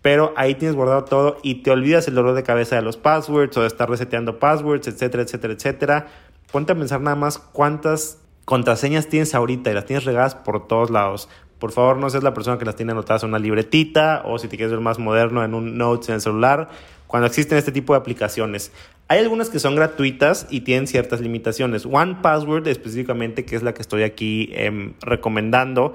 pero 0.00 0.32
ahí 0.36 0.54
tienes 0.54 0.76
guardado 0.76 1.04
todo 1.04 1.38
y 1.42 1.62
te 1.62 1.72
olvidas 1.72 2.06
el 2.06 2.14
dolor 2.14 2.36
de 2.36 2.44
cabeza 2.44 2.76
de 2.76 2.82
los 2.82 2.96
passwords 2.96 3.56
o 3.56 3.62
de 3.62 3.66
estar 3.66 3.90
reseteando 3.90 4.38
passwords, 4.38 4.86
etcétera, 4.86 5.24
etcétera, 5.24 5.54
etcétera. 5.54 6.06
Ponte 6.52 6.72
a 6.72 6.76
pensar 6.76 7.00
nada 7.00 7.16
más 7.16 7.38
cuántas 7.38 8.20
contraseñas 8.44 9.08
tienes 9.08 9.34
ahorita 9.34 9.72
y 9.72 9.74
las 9.74 9.86
tienes 9.86 10.04
regadas 10.04 10.36
por 10.36 10.68
todos 10.68 10.90
lados. 10.90 11.28
Por 11.58 11.72
favor, 11.72 11.96
no 11.96 12.08
seas 12.10 12.22
la 12.22 12.34
persona 12.34 12.58
que 12.58 12.64
las 12.64 12.76
tiene 12.76 12.92
anotadas 12.92 13.24
en 13.24 13.30
una 13.30 13.40
libretita 13.40 14.22
o 14.24 14.38
si 14.38 14.46
te 14.46 14.56
quieres 14.56 14.70
ver 14.70 14.80
más 14.80 15.00
moderno 15.00 15.42
en 15.42 15.54
un 15.54 15.76
notes 15.76 16.08
en 16.10 16.16
el 16.16 16.20
celular, 16.20 16.68
cuando 17.06 17.26
existen 17.26 17.58
este 17.58 17.72
tipo 17.72 17.92
de 17.92 17.98
aplicaciones. 17.98 18.72
Hay 19.08 19.20
algunas 19.20 19.50
que 19.50 19.60
son 19.60 19.76
gratuitas 19.76 20.46
y 20.50 20.62
tienen 20.62 20.86
ciertas 20.86 21.20
limitaciones. 21.20 21.86
One 21.86 22.18
Password 22.22 22.66
específicamente, 22.66 23.44
que 23.44 23.56
es 23.56 23.62
la 23.62 23.72
que 23.72 23.82
estoy 23.82 24.02
aquí 24.02 24.50
em, 24.52 24.94
recomendando, 25.00 25.94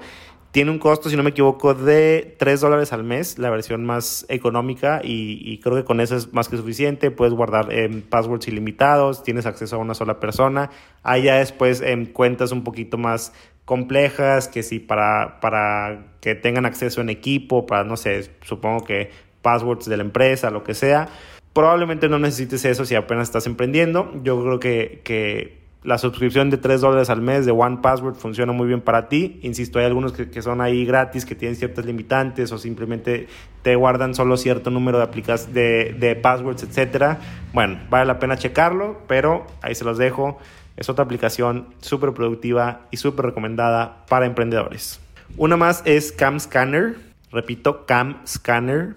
tiene 0.52 0.70
un 0.70 0.78
costo, 0.78 1.08
si 1.08 1.16
no 1.16 1.22
me 1.22 1.30
equivoco, 1.30 1.72
de 1.72 2.36
3 2.38 2.60
dólares 2.60 2.92
al 2.92 3.04
mes, 3.04 3.38
la 3.38 3.48
versión 3.48 3.86
más 3.86 4.26
económica, 4.28 5.00
y, 5.02 5.58
creo 5.58 5.76
que 5.76 5.84
con 5.84 5.98
eso 5.98 6.14
es 6.14 6.34
más 6.34 6.50
que 6.50 6.58
suficiente. 6.58 7.10
Puedes 7.10 7.32
guardar 7.32 7.72
em, 7.72 8.02
passwords 8.02 8.48
ilimitados, 8.48 9.22
tienes 9.22 9.46
acceso 9.46 9.76
a 9.76 9.78
una 9.78 9.94
sola 9.94 10.20
persona. 10.20 10.70
Hay 11.02 11.22
ya 11.22 11.36
después 11.36 11.80
en 11.80 12.04
cuentas 12.04 12.52
un 12.52 12.64
poquito 12.64 12.98
más 12.98 13.32
complejas, 13.64 14.48
que 14.48 14.62
si 14.62 14.78
para, 14.78 15.40
para 15.40 16.16
que 16.20 16.34
tengan 16.34 16.66
acceso 16.66 17.00
en 17.00 17.08
equipo, 17.08 17.64
para, 17.64 17.84
no 17.84 17.96
sé, 17.96 18.30
supongo 18.42 18.84
que 18.84 19.10
passwords 19.42 19.86
de 19.86 19.96
la 19.96 20.02
empresa, 20.02 20.50
lo 20.50 20.64
que 20.64 20.74
sea. 20.74 21.08
Probablemente 21.52 22.08
no 22.08 22.18
necesites 22.18 22.64
eso 22.64 22.84
si 22.84 22.94
apenas 22.94 23.28
estás 23.28 23.46
emprendiendo. 23.46 24.10
Yo 24.22 24.42
creo 24.42 24.58
que, 24.58 25.02
que 25.04 25.62
la 25.84 25.98
suscripción 25.98 26.48
de 26.48 26.58
3 26.58 26.80
dólares 26.80 27.10
al 27.10 27.20
mes 27.20 27.44
de 27.44 27.50
One 27.50 27.78
Password 27.82 28.14
funciona 28.14 28.52
muy 28.52 28.68
bien 28.68 28.80
para 28.80 29.08
ti. 29.08 29.40
Insisto, 29.42 29.78
hay 29.78 29.86
algunos 29.86 30.12
que, 30.12 30.42
son 30.42 30.60
ahí 30.60 30.84
gratis, 30.84 31.26
que 31.26 31.34
tienen 31.34 31.56
ciertas 31.56 31.84
limitantes 31.84 32.52
o 32.52 32.58
simplemente 32.58 33.26
te 33.62 33.74
guardan 33.74 34.14
solo 34.14 34.36
cierto 34.36 34.70
número 34.70 34.98
de, 34.98 35.04
aplicas 35.04 35.52
de, 35.52 35.94
de 35.98 36.14
passwords, 36.14 36.62
etc. 36.62 37.18
Bueno, 37.52 37.80
vale 37.90 38.06
la 38.06 38.18
pena 38.18 38.36
checarlo, 38.36 39.00
pero 39.08 39.46
ahí 39.60 39.74
se 39.74 39.84
los 39.84 39.98
dejo. 39.98 40.38
Es 40.76 40.88
otra 40.88 41.04
aplicación 41.04 41.66
súper 41.80 42.12
productiva 42.12 42.86
y 42.90 42.96
súper 42.96 43.26
recomendada 43.26 44.06
para 44.08 44.26
emprendedores. 44.26 45.00
Una 45.36 45.56
más 45.56 45.82
es 45.84 46.12
Cam 46.12 46.38
Scanner. 46.38 46.96
Repito, 47.32 47.86
Cam 47.86 48.24
Scanner 48.26 48.94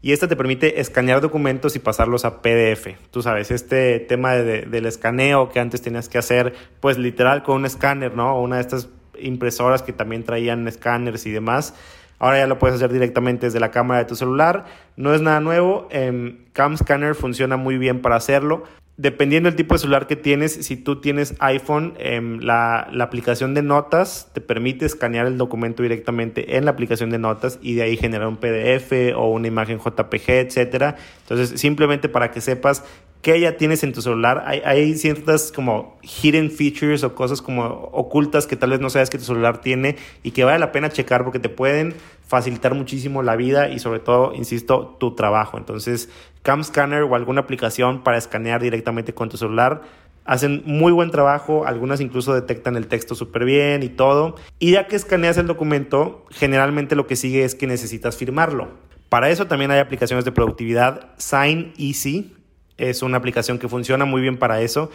y 0.00 0.12
esta 0.12 0.28
te 0.28 0.36
permite 0.36 0.80
escanear 0.80 1.20
documentos 1.20 1.74
y 1.74 1.80
pasarlos 1.80 2.24
a 2.24 2.40
PDF. 2.40 2.96
Tú 3.10 3.22
sabes, 3.22 3.50
este 3.50 3.98
tema 3.98 4.34
del 4.34 4.86
escaneo 4.86 5.48
que 5.48 5.58
antes 5.58 5.82
tenías 5.82 6.08
que 6.08 6.18
hacer, 6.18 6.54
pues 6.80 6.98
literal 6.98 7.42
con 7.42 7.56
un 7.56 7.66
escáner, 7.66 8.14
¿no? 8.14 8.40
Una 8.40 8.56
de 8.56 8.62
estas 8.62 8.88
impresoras 9.18 9.82
que 9.82 9.92
también 9.92 10.22
traían 10.22 10.68
escáneres 10.68 11.26
y 11.26 11.32
demás. 11.32 11.74
Ahora 12.20 12.38
ya 12.38 12.46
lo 12.46 12.58
puedes 12.58 12.76
hacer 12.76 12.92
directamente 12.92 13.46
desde 13.46 13.60
la 13.60 13.70
cámara 13.70 14.00
de 14.00 14.06
tu 14.06 14.14
celular. 14.14 14.66
No 14.96 15.14
es 15.14 15.20
nada 15.20 15.40
nuevo. 15.40 15.88
Em, 15.90 16.44
Cam 16.52 16.76
Scanner 16.76 17.14
funciona 17.14 17.56
muy 17.56 17.78
bien 17.78 18.00
para 18.00 18.16
hacerlo 18.16 18.64
dependiendo 18.98 19.48
del 19.48 19.56
tipo 19.56 19.76
de 19.76 19.78
celular 19.78 20.08
que 20.08 20.16
tienes, 20.16 20.52
si 20.52 20.76
tú 20.76 21.00
tienes 21.00 21.36
iPhone, 21.38 21.94
em, 21.98 22.40
la, 22.40 22.88
la, 22.92 23.04
aplicación 23.04 23.54
de 23.54 23.62
notas 23.62 24.28
te 24.32 24.40
permite 24.40 24.86
escanear 24.86 25.26
el 25.26 25.38
documento 25.38 25.84
directamente 25.84 26.56
en 26.56 26.64
la 26.64 26.72
aplicación 26.72 27.08
de 27.10 27.18
notas 27.18 27.60
y 27.62 27.74
de 27.74 27.82
ahí 27.82 27.96
generar 27.96 28.26
un 28.26 28.38
PDF 28.38 29.14
o 29.16 29.30
una 29.30 29.46
imagen 29.46 29.78
JPG, 29.78 30.30
etcétera. 30.30 30.96
Entonces, 31.22 31.60
simplemente 31.60 32.08
para 32.08 32.32
que 32.32 32.40
sepas 32.40 32.84
que 33.22 33.40
ya 33.40 33.56
tienes 33.56 33.82
en 33.82 33.92
tu 33.92 34.02
celular. 34.02 34.44
Hay, 34.46 34.62
hay, 34.64 34.94
ciertas 34.96 35.52
como 35.52 35.98
hidden 36.02 36.50
features 36.50 37.02
o 37.04 37.14
cosas 37.14 37.42
como 37.42 37.64
ocultas 37.92 38.46
que 38.46 38.56
tal 38.56 38.70
vez 38.70 38.80
no 38.80 38.90
sabes 38.90 39.10
que 39.10 39.18
tu 39.18 39.24
celular 39.24 39.60
tiene 39.60 39.96
y 40.22 40.30
que 40.30 40.44
vale 40.44 40.58
la 40.58 40.72
pena 40.72 40.88
checar 40.88 41.24
porque 41.24 41.38
te 41.38 41.48
pueden 41.48 41.94
facilitar 42.26 42.74
muchísimo 42.74 43.22
la 43.22 43.36
vida 43.36 43.70
y 43.70 43.78
sobre 43.78 44.00
todo, 44.00 44.34
insisto, 44.34 44.96
tu 45.00 45.14
trabajo. 45.14 45.58
Entonces, 45.58 46.10
Cam 46.42 46.62
Scanner 46.62 47.02
o 47.02 47.14
alguna 47.14 47.40
aplicación 47.40 48.04
para 48.04 48.18
escanear 48.18 48.62
directamente 48.62 49.14
con 49.14 49.28
tu 49.28 49.36
celular 49.36 49.82
hacen 50.28 50.62
muy 50.66 50.92
buen 50.92 51.10
trabajo, 51.10 51.66
algunas 51.66 52.02
incluso 52.02 52.34
detectan 52.34 52.76
el 52.76 52.86
texto 52.86 53.14
súper 53.14 53.46
bien 53.46 53.82
y 53.82 53.88
todo. 53.88 54.36
Y 54.58 54.72
ya 54.72 54.86
que 54.86 54.94
escaneas 54.94 55.38
el 55.38 55.46
documento, 55.46 56.26
generalmente 56.30 56.96
lo 56.96 57.06
que 57.06 57.16
sigue 57.16 57.44
es 57.44 57.54
que 57.54 57.66
necesitas 57.66 58.18
firmarlo. 58.18 58.68
Para 59.08 59.30
eso 59.30 59.46
también 59.46 59.70
hay 59.70 59.78
aplicaciones 59.78 60.26
de 60.26 60.32
productividad. 60.32 61.08
Sign 61.16 61.72
Easy 61.78 62.36
es 62.78 63.02
una 63.02 63.18
aplicación 63.18 63.58
que 63.58 63.68
funciona 63.68 64.04
muy 64.04 64.22
bien 64.22 64.38
para 64.38 64.60
eso. 64.62 64.90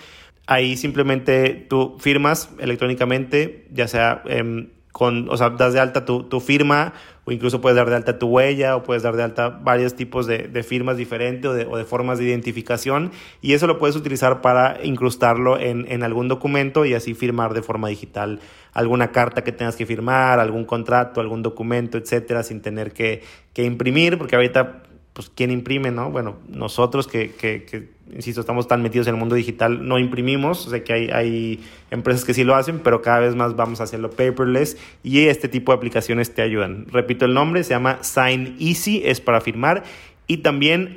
Ahí 0.48 0.76
simplemente 0.76 1.65
tú 1.69 1.98
firmas 2.00 2.50
electrónicamente, 2.60 3.67
ya 3.72 3.88
sea 3.88 4.24
em, 4.26 4.69
con, 4.93 5.28
o 5.30 5.38
sea, 5.38 5.50
das 5.50 5.74
de 5.74 5.80
alta 5.80 6.06
tu, 6.06 6.24
tu, 6.24 6.39
firma 6.39 6.93
o 7.26 7.32
incluso 7.32 7.62
puedes 7.62 7.76
dar 7.76 7.89
de 7.89 7.96
alta 7.96 8.19
tu 8.19 8.28
huella 8.28 8.76
o 8.76 8.84
puedes 8.84 9.02
dar 9.02 9.15
de 9.15 9.24
alta 9.24 9.50
varios 9.50 9.96
tipos 9.96 10.28
de, 10.28 10.63
firmas 10.63 10.98
diferentes 10.98 11.50
o 11.50 11.54
de, 11.54 11.84
formas 11.84 12.19
de 12.19 12.26
identificación 12.26 13.12
y 13.41 13.54
eso 13.54 13.65
lo 13.65 13.80
puedes 13.80 13.96
utilizar 13.96 14.41
para 14.41 14.80
incrustarlo 14.84 15.60
en, 15.60 15.91
en, 15.91 16.04
algún 16.04 16.28
documento 16.28 16.86
y 16.86 16.93
así 16.93 17.15
firmar 17.15 17.54
de 17.54 17.63
forma 17.63 17.88
digital 17.88 18.39
alguna 18.74 19.12
carta 19.12 19.43
que 19.43 19.52
tengas 19.52 19.76
que 19.76 19.86
firmar, 19.86 20.39
algún 20.39 20.65
contrato, 20.65 21.22
algún 21.22 21.41
documento, 21.41 21.98
etcétera, 21.98 22.43
sin 22.43 22.62
tener 22.62 22.93
que, 22.93 23.24
que 23.54 23.63
imprimir, 23.63 24.17
porque 24.17 24.36
ahorita 24.36 24.83
pues 25.13 25.32
quién 25.34 25.52
imprime, 25.52 25.91
¿no? 25.91 26.10
Bueno, 26.10 26.38
nosotros 26.49 27.08
que, 27.08 27.32
que, 27.32 27.63
que, 27.63 27.89
insisto, 28.13 28.41
estamos 28.41 28.67
tan 28.67 28.82
metidos 28.82 29.08
en 29.08 29.13
el 29.13 29.19
mundo 29.19 29.36
digital, 29.36 29.88
no 29.88 29.99
imprimimos, 29.99 30.65
o 30.67 30.69
sea 30.71 30.84
que 30.84 30.93
hay, 30.93 31.10
hay 31.10 31.63
empresas 31.91 32.26
que 32.26 32.34
sí 32.34 32.43
lo 32.43 32.56
hacen, 32.56 32.80
pero 32.80 33.02
cada 33.02 33.19
vez 33.19 33.36
más 33.36 33.56
vamos 33.56 33.80
a 33.80 33.84
hacerlo 33.84 34.10
paperless 34.10 34.78
y 35.04 35.28
este 35.28 35.47
tipo 35.47 35.71
de 35.71 35.78
aplicaciones 35.78 36.34
te 36.34 36.41
ayudan. 36.41 36.88
Repito 36.91 37.26
el 37.26 37.34
nombre, 37.34 37.63
se 37.63 37.71
llama 37.71 37.99
Sign 38.02 38.58
Easy, 38.60 39.04
es 39.06 39.21
para 39.21 39.39
firmar 39.39 39.84
y 40.26 40.38
también, 40.38 40.95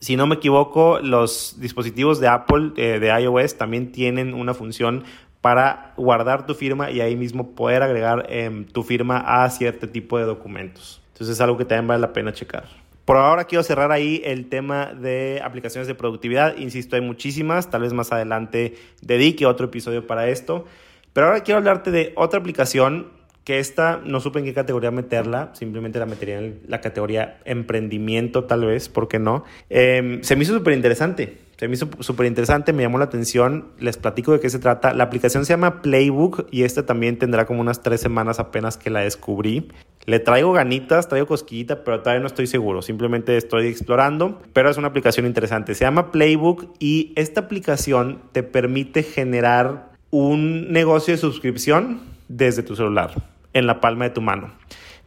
si 0.00 0.16
no 0.16 0.26
me 0.26 0.34
equivoco, 0.34 0.98
los 1.00 1.56
dispositivos 1.60 2.20
de 2.20 2.28
Apple, 2.28 2.72
eh, 2.76 2.98
de 2.98 3.08
iOS, 3.22 3.56
también 3.56 3.92
tienen 3.92 4.34
una 4.34 4.52
función 4.52 5.04
para 5.40 5.92
guardar 5.96 6.46
tu 6.46 6.54
firma 6.54 6.90
y 6.90 7.00
ahí 7.00 7.16
mismo 7.16 7.54
poder 7.54 7.82
agregar 7.82 8.26
em, 8.28 8.64
tu 8.64 8.82
firma 8.82 9.18
a 9.18 9.48
cierto 9.50 9.88
tipo 9.88 10.18
de 10.18 10.24
documentos. 10.24 11.00
Entonces 11.12 11.36
es 11.36 11.40
algo 11.40 11.56
que 11.56 11.64
también 11.64 11.86
vale 11.86 12.00
la 12.00 12.12
pena 12.12 12.32
checar. 12.32 12.81
Por 13.04 13.16
ahora 13.16 13.44
quiero 13.44 13.64
cerrar 13.64 13.90
ahí 13.90 14.22
el 14.24 14.48
tema 14.48 14.92
de 14.94 15.40
aplicaciones 15.42 15.88
de 15.88 15.94
productividad. 15.94 16.56
Insisto, 16.56 16.96
hay 16.96 17.02
muchísimas. 17.02 17.70
Tal 17.70 17.82
vez 17.82 17.92
más 17.92 18.12
adelante 18.12 18.74
dedique 19.00 19.46
otro 19.46 19.66
episodio 19.66 20.06
para 20.06 20.28
esto. 20.28 20.66
Pero 21.12 21.26
ahora 21.26 21.40
quiero 21.40 21.58
hablarte 21.58 21.90
de 21.90 22.12
otra 22.16 22.38
aplicación 22.38 23.08
que 23.44 23.58
esta 23.58 24.00
no 24.04 24.20
supe 24.20 24.38
en 24.38 24.44
qué 24.44 24.54
categoría 24.54 24.90
meterla. 24.90 25.50
Simplemente 25.54 25.98
la 25.98 26.06
metería 26.06 26.38
en 26.38 26.60
la 26.68 26.80
categoría 26.80 27.40
emprendimiento, 27.44 28.44
tal 28.44 28.64
vez, 28.64 28.88
¿por 28.88 29.08
qué 29.08 29.18
no? 29.18 29.44
Em, 29.68 30.22
se 30.22 30.36
me 30.36 30.44
hizo 30.44 30.54
súper 30.54 30.74
interesante. 30.74 31.38
Se 31.62 31.68
me 31.68 31.74
hizo 31.74 31.88
súper 32.00 32.26
interesante, 32.26 32.72
me 32.72 32.82
llamó 32.82 32.98
la 32.98 33.04
atención. 33.04 33.68
Les 33.78 33.96
platico 33.96 34.32
de 34.32 34.40
qué 34.40 34.50
se 34.50 34.58
trata. 34.58 34.94
La 34.94 35.04
aplicación 35.04 35.46
se 35.46 35.52
llama 35.52 35.80
Playbook 35.80 36.48
y 36.50 36.64
esta 36.64 36.86
también 36.86 37.20
tendrá 37.20 37.46
como 37.46 37.60
unas 37.60 37.82
tres 37.82 38.00
semanas 38.00 38.40
apenas 38.40 38.76
que 38.76 38.90
la 38.90 38.98
descubrí. 38.98 39.68
Le 40.04 40.18
traigo 40.18 40.52
ganitas, 40.52 41.08
traigo 41.08 41.28
cosquillita, 41.28 41.84
pero 41.84 42.00
todavía 42.00 42.20
no 42.20 42.26
estoy 42.26 42.48
seguro. 42.48 42.82
Simplemente 42.82 43.36
estoy 43.36 43.68
explorando, 43.68 44.42
pero 44.52 44.70
es 44.70 44.76
una 44.76 44.88
aplicación 44.88 45.24
interesante. 45.24 45.76
Se 45.76 45.84
llama 45.84 46.10
Playbook 46.10 46.66
y 46.80 47.12
esta 47.14 47.42
aplicación 47.42 48.22
te 48.32 48.42
permite 48.42 49.04
generar 49.04 49.92
un 50.10 50.72
negocio 50.72 51.14
de 51.14 51.18
suscripción 51.18 52.00
desde 52.26 52.64
tu 52.64 52.74
celular, 52.74 53.14
en 53.52 53.68
la 53.68 53.80
palma 53.80 54.06
de 54.06 54.10
tu 54.10 54.20
mano. 54.20 54.50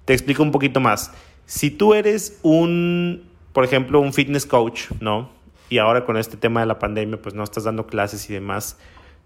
Te 0.06 0.14
explico 0.14 0.42
un 0.42 0.54
poquito 0.54 0.80
más. 0.80 1.12
Si 1.48 1.70
tú 1.70 1.94
eres 1.94 2.40
un, 2.44 3.24
por 3.52 3.66
ejemplo, 3.66 4.00
un 4.00 4.14
fitness 4.14 4.46
coach, 4.46 4.84
¿no? 5.02 5.36
Y 5.70 5.80
ahora 5.80 6.06
con 6.06 6.18
este 6.18 6.38
tema 6.38 6.60
de 6.60 6.66
la 6.66 6.80
pandemia, 6.80 7.22
pues 7.22 7.36
no 7.36 7.44
estás 7.44 7.64
dando 7.64 7.88
clases 7.88 8.30
y 8.30 8.34
demás. 8.34 8.78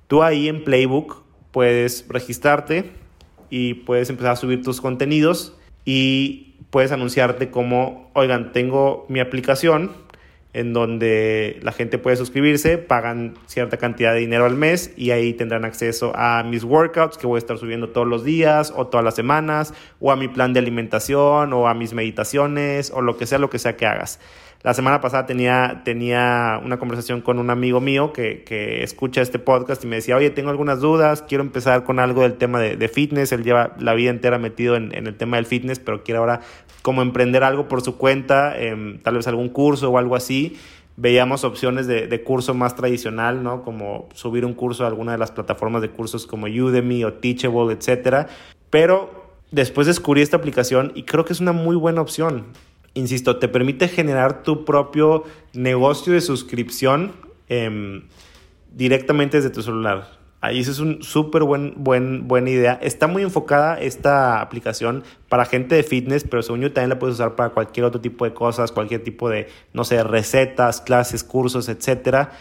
Tú 0.07 0.23
ahí 0.23 0.47
en 0.47 0.63
Playbook 0.63 1.23
puedes 1.51 2.05
registrarte 2.07 2.91
y 3.49 3.75
puedes 3.75 4.09
empezar 4.09 4.31
a 4.31 4.35
subir 4.35 4.63
tus 4.63 4.81
contenidos 4.81 5.55
y 5.85 6.55
puedes 6.69 6.91
anunciarte 6.91 7.49
como, 7.49 8.11
oigan, 8.13 8.51
tengo 8.51 9.05
mi 9.09 9.19
aplicación 9.19 9.91
en 10.51 10.73
donde 10.73 11.59
la 11.61 11.71
gente 11.71 11.99
puede 11.99 12.15
suscribirse, 12.17 12.79
pagan 12.79 13.35
cierta 13.45 13.77
cantidad 13.77 14.13
de 14.13 14.19
dinero 14.19 14.45
al 14.45 14.55
mes 14.55 14.91
y 14.97 15.11
ahí 15.11 15.33
tendrán 15.33 15.63
acceso 15.63 16.11
a 16.15 16.43
mis 16.43 16.63
workouts 16.63 17.17
que 17.17 17.27
voy 17.27 17.37
a 17.37 17.39
estar 17.39 17.57
subiendo 17.59 17.89
todos 17.89 18.07
los 18.07 18.23
días 18.23 18.73
o 18.75 18.87
todas 18.87 19.03
las 19.03 19.15
semanas, 19.15 19.75
o 19.99 20.11
a 20.11 20.15
mi 20.15 20.27
plan 20.27 20.53
de 20.53 20.59
alimentación 20.59 21.53
o 21.53 21.67
a 21.67 21.75
mis 21.75 21.93
meditaciones 21.93 22.91
o 22.91 23.01
lo 23.01 23.15
que 23.15 23.27
sea, 23.27 23.37
lo 23.37 23.51
que 23.51 23.59
sea 23.59 23.77
que 23.77 23.85
hagas. 23.85 24.19
La 24.61 24.73
semana 24.73 24.99
pasada 24.99 25.25
tenía, 25.25 25.83
tenía 25.85 26.59
una 26.61 26.79
conversación 26.79 27.21
con 27.21 27.39
un 27.39 27.49
amigo 27.49 27.79
mío 27.79 28.11
que, 28.11 28.43
que, 28.43 28.83
escucha 28.83 29.21
este 29.21 29.39
podcast 29.39 29.81
y 29.85 29.87
me 29.87 29.95
decía, 29.95 30.17
oye, 30.17 30.31
tengo 30.31 30.49
algunas 30.49 30.81
dudas, 30.81 31.21
quiero 31.21 31.45
empezar 31.45 31.85
con 31.85 31.97
algo 31.97 32.23
del 32.23 32.33
tema 32.33 32.59
de, 32.59 32.75
de 32.75 32.89
fitness. 32.89 33.31
Él 33.31 33.45
lleva 33.45 33.73
la 33.79 33.93
vida 33.93 34.09
entera 34.09 34.37
metido 34.37 34.75
en, 34.75 34.93
en, 34.93 35.07
el 35.07 35.15
tema 35.15 35.37
del 35.37 35.45
fitness, 35.45 35.79
pero 35.79 36.03
quiere 36.03 36.17
ahora 36.17 36.41
como 36.81 37.01
emprender 37.01 37.41
algo 37.45 37.69
por 37.69 37.81
su 37.81 37.95
cuenta, 37.95 38.53
eh, 38.57 38.99
tal 39.01 39.15
vez 39.15 39.27
algún 39.27 39.47
curso 39.47 39.91
o 39.91 39.97
algo 39.97 40.17
así. 40.17 40.57
Veíamos 40.97 41.45
opciones 41.45 41.87
de, 41.87 42.07
de, 42.07 42.23
curso 42.23 42.53
más 42.53 42.75
tradicional, 42.75 43.41
¿no? 43.41 43.63
Como 43.63 44.09
subir 44.13 44.45
un 44.45 44.53
curso 44.53 44.83
a 44.83 44.87
alguna 44.87 45.13
de 45.13 45.19
las 45.19 45.31
plataformas 45.31 45.81
de 45.81 45.89
cursos 45.89 46.27
como 46.27 46.47
Udemy 46.47 47.05
o 47.05 47.13
Teachable, 47.13 47.73
etcétera. 47.73 48.27
Pero 48.69 49.29
después 49.51 49.87
descubrí 49.87 50.21
esta 50.21 50.35
aplicación 50.35 50.91
y 50.95 51.03
creo 51.03 51.23
que 51.23 51.31
es 51.31 51.39
una 51.39 51.53
muy 51.53 51.77
buena 51.77 52.01
opción 52.01 52.47
insisto, 52.93 53.37
te 53.37 53.47
permite 53.47 53.87
generar 53.87 54.43
tu 54.43 54.65
propio 54.65 55.23
negocio 55.53 56.13
de 56.13 56.21
suscripción 56.21 57.13
eh, 57.47 58.01
directamente 58.71 59.37
desde 59.37 59.49
tu 59.49 59.61
celular. 59.61 60.19
Ahí 60.41 60.59
es 60.59 60.79
un 60.79 61.03
súper 61.03 61.43
buen, 61.43 61.73
buen, 61.75 62.29
buena 62.29 62.49
idea. 62.49 62.79
Está 62.81 63.07
muy 63.07 63.23
enfocada 63.23 63.77
esta 63.77 64.39
aplicación 64.39 65.03
para 65.27 65.43
gente 65.43 65.75
de 65.75 65.83
fitness, 65.83 66.23
pero 66.23 66.41
según 66.41 66.61
yo 66.61 66.71
también 66.71 66.89
la 66.89 66.97
puedes 66.97 67.15
usar 67.15 67.35
para 67.35 67.49
cualquier 67.49 67.85
otro 67.85 67.99
tipo 67.99 68.23
de 68.23 68.33
cosas, 68.33 68.71
cualquier 68.71 69.03
tipo 69.03 69.29
de, 69.29 69.49
no 69.73 69.83
sé, 69.83 70.01
recetas, 70.01 70.79
clases, 70.79 71.25
cursos, 71.25 71.67
etcétera. 71.67 72.31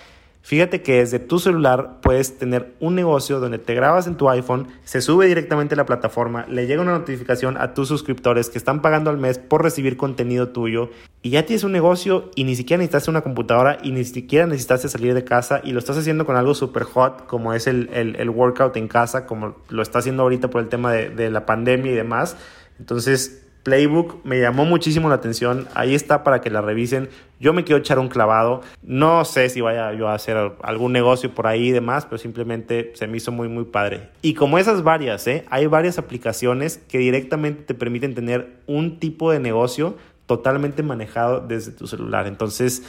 Fíjate 0.49 0.81
que 0.81 1.01
desde 1.01 1.19
tu 1.19 1.39
celular 1.39 2.01
puedes 2.01 2.39
tener 2.39 2.73
un 2.81 2.95
negocio 2.95 3.39
donde 3.39 3.59
te 3.59 3.75
grabas 3.75 4.07
en 4.07 4.17
tu 4.17 4.31
iPhone, 4.31 4.67
se 4.83 5.03
sube 5.03 5.27
directamente 5.27 5.75
a 5.75 5.77
la 5.77 5.85
plataforma, 5.85 6.47
le 6.49 6.67
llega 6.67 6.81
una 6.81 6.93
notificación 6.93 7.59
a 7.59 7.75
tus 7.75 7.89
suscriptores 7.89 8.49
que 8.49 8.57
están 8.57 8.81
pagando 8.81 9.11
al 9.11 9.19
mes 9.19 9.39
por 9.39 9.63
recibir 9.63 9.99
contenido 9.99 10.49
tuyo 10.49 10.89
y 11.21 11.29
ya 11.29 11.45
tienes 11.45 11.65
un 11.65 11.73
negocio 11.73 12.31
y 12.35 12.45
ni 12.45 12.57
siquiera 12.57 12.79
necesitas 12.79 13.09
una 13.09 13.21
computadora 13.21 13.77
y 13.83 13.93
ni 13.93 14.07
siquiera 14.07 14.47
necesitas 14.47 14.91
salir 14.91 15.13
de 15.13 15.23
casa 15.23 15.61
y 15.63 15.73
lo 15.73 15.81
estás 15.81 15.99
haciendo 15.99 16.25
con 16.25 16.35
algo 16.37 16.55
super 16.55 16.85
hot 16.85 17.27
como 17.27 17.53
es 17.53 17.67
el, 17.67 17.91
el, 17.93 18.17
el, 18.17 18.31
workout 18.31 18.75
en 18.79 18.89
casa, 18.89 19.27
como 19.27 19.55
lo 19.69 19.83
está 19.83 19.99
haciendo 19.99 20.23
ahorita 20.23 20.49
por 20.49 20.63
el 20.63 20.71
tema 20.71 20.91
de, 20.93 21.11
de 21.11 21.31
la 21.31 21.45
pandemia 21.45 21.93
y 21.93 21.95
demás. 21.95 22.39
Entonces 22.79 23.48
Playbook 23.69 24.25
me 24.25 24.41
llamó 24.41 24.65
muchísimo 24.65 25.11
la 25.11 25.17
atención. 25.17 25.69
Ahí 25.75 25.95
está 25.95 26.25
para 26.25 26.41
que 26.41 26.49
la 26.49 26.63
revisen. 26.63 27.11
Yo 27.39 27.53
me 27.53 27.65
quiero 27.65 27.81
echar 27.81 27.99
un 27.99 28.09
clavado. 28.09 28.63
No 28.83 29.27
sé 29.27 29.51
si 29.51 29.61
vaya 29.61 29.93
yo 29.93 30.09
a 30.09 30.15
hacer 30.15 30.39
algún 30.63 30.95
negocio 30.95 31.35
por 31.35 31.47
ahí 31.47 31.69
y 31.69 31.71
demás, 31.71 32.07
pero 32.07 32.17
simplemente 32.17 32.93
se 32.95 33.07
me 33.07 33.19
hizo 33.19 33.31
muy, 33.31 33.47
muy 33.49 33.65
padre. 33.65 34.09
Y 34.23 34.33
como 34.33 34.57
esas 34.57 34.83
varias, 34.83 35.27
¿eh? 35.27 35.45
hay 35.51 35.67
varias 35.67 35.99
aplicaciones 35.99 36.79
que 36.89 36.97
directamente 36.97 37.63
te 37.63 37.75
permiten 37.75 38.15
tener 38.15 38.57
un 38.67 38.99
tipo 38.99 39.31
de 39.31 39.39
negocio 39.39 39.97
totalmente 40.25 40.83
manejado 40.83 41.41
desde 41.47 41.73
tu 41.73 41.87
celular. 41.87 42.27
Entonces, 42.27 42.83